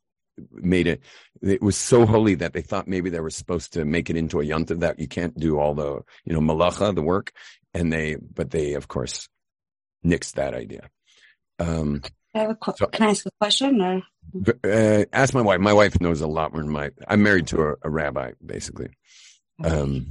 made 0.51 0.87
it. 0.87 1.01
It 1.41 1.61
was 1.61 1.77
so 1.77 2.05
holy 2.05 2.35
that 2.35 2.53
they 2.53 2.61
thought 2.61 2.87
maybe 2.87 3.09
they 3.09 3.19
were 3.19 3.29
supposed 3.29 3.73
to 3.73 3.85
make 3.85 4.09
it 4.09 4.15
into 4.17 4.39
a 4.41 4.43
Yontiv 4.45 4.79
that 4.79 4.99
you 4.99 5.07
can't 5.07 5.37
do 5.39 5.59
all 5.59 5.73
the 5.75 6.01
you 6.25 6.33
know 6.33 6.39
malacha, 6.41 6.93
the 6.95 7.01
work 7.01 7.31
and 7.73 7.91
they 7.93 8.15
but 8.15 8.49
they 8.51 8.73
of 8.73 8.87
course 8.87 9.27
nixed 10.05 10.33
that 10.33 10.53
idea 10.53 10.89
um 11.59 12.01
I 12.33 12.39
have 12.39 12.49
a 12.51 12.55
qu- 12.55 12.73
So- 12.77 12.87
can 12.87 13.07
I 13.07 13.09
ask 13.11 13.25
a 13.25 13.31
question 13.39 13.81
or 13.81 14.01
uh, 14.63 15.05
ask 15.13 15.33
my 15.33 15.41
wife 15.41 15.59
my 15.59 15.73
wife 15.73 15.99
knows 16.01 16.21
a 16.21 16.27
lot 16.27 16.53
more 16.53 16.63
than 16.63 16.71
my 16.71 16.89
i'm 17.07 17.21
married 17.23 17.47
to 17.47 17.61
a, 17.61 17.75
a 17.83 17.89
rabbi 17.89 18.31
basically 18.45 18.89
um 19.63 20.09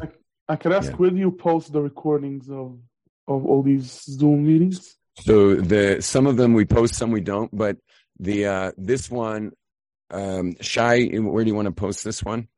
I 0.50 0.56
could 0.56 0.72
ask, 0.72 0.90
Yeah. 0.90 0.96
where 0.96 1.10
do 1.10 1.16
you 1.18 1.30
post 1.32 1.72
the 1.72 1.82
recordings 1.82 2.48
of 2.50 2.78
of 3.26 3.44
all 3.44 3.62
these 3.62 4.02
Zoom 4.04 4.46
meetings? 4.46 4.96
so 5.20 5.54
the 5.56 6.00
some 6.00 6.26
of 6.26 6.36
them 6.36 6.52
we 6.54 6.64
post 6.64 6.94
some 6.94 7.10
we 7.10 7.20
don't 7.20 7.50
but 7.56 7.76
the 8.20 8.46
uh 8.46 8.72
this 8.76 9.10
one 9.10 9.50
um 10.10 10.54
shy 10.60 11.06
where 11.06 11.44
do 11.44 11.48
you 11.48 11.54
want 11.54 11.66
to 11.66 11.72
post 11.72 12.04
this 12.04 12.22
one? 12.22 12.48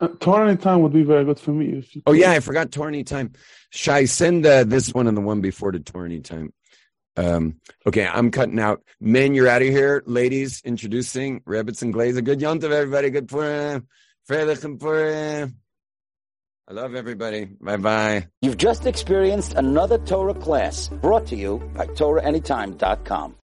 Uh, 0.00 0.08
Torah 0.20 0.56
time 0.56 0.82
would 0.82 0.92
be 0.92 1.02
very 1.02 1.24
good 1.24 1.38
for 1.38 1.52
me. 1.52 1.78
If 1.78 1.96
oh 2.06 2.12
yeah 2.12 2.32
i 2.32 2.40
forgot 2.40 2.72
Torah 2.72 3.02
time 3.04 3.32
shy 3.70 4.04
send 4.04 4.46
uh, 4.46 4.64
this 4.64 4.92
one 4.92 5.06
and 5.06 5.16
the 5.16 5.20
one 5.20 5.40
before 5.40 5.72
to 5.72 5.80
Torah 5.80 6.18
time 6.20 6.52
um 7.16 7.56
okay 7.86 8.06
i'm 8.06 8.30
cutting 8.30 8.58
out. 8.58 8.82
Men 9.00 9.34
you're 9.34 9.48
out 9.48 9.62
of 9.62 9.68
here. 9.68 10.02
Ladies 10.06 10.62
introducing 10.64 11.40
Rebbetzin 11.40 11.92
glaze. 11.92 12.16
A 12.16 12.22
good 12.22 12.40
yontiv 12.40 12.70
everybody. 12.70 13.10
Good 13.10 13.28
Purim 13.28 13.86
Freilichen 14.28 14.80
Purim 14.80 15.56
I 16.66 16.72
love 16.72 16.94
everybody. 16.94 17.44
Bye 17.44 17.76
bye. 17.76 18.26
You've 18.40 18.56
just 18.56 18.86
experienced 18.86 19.52
another 19.52 19.98
Torah 19.98 20.32
class 20.32 20.88
brought 20.88 21.26
to 21.26 21.36
you 21.36 21.58
by 21.74 21.86
TorahAnytime.com. 21.86 23.32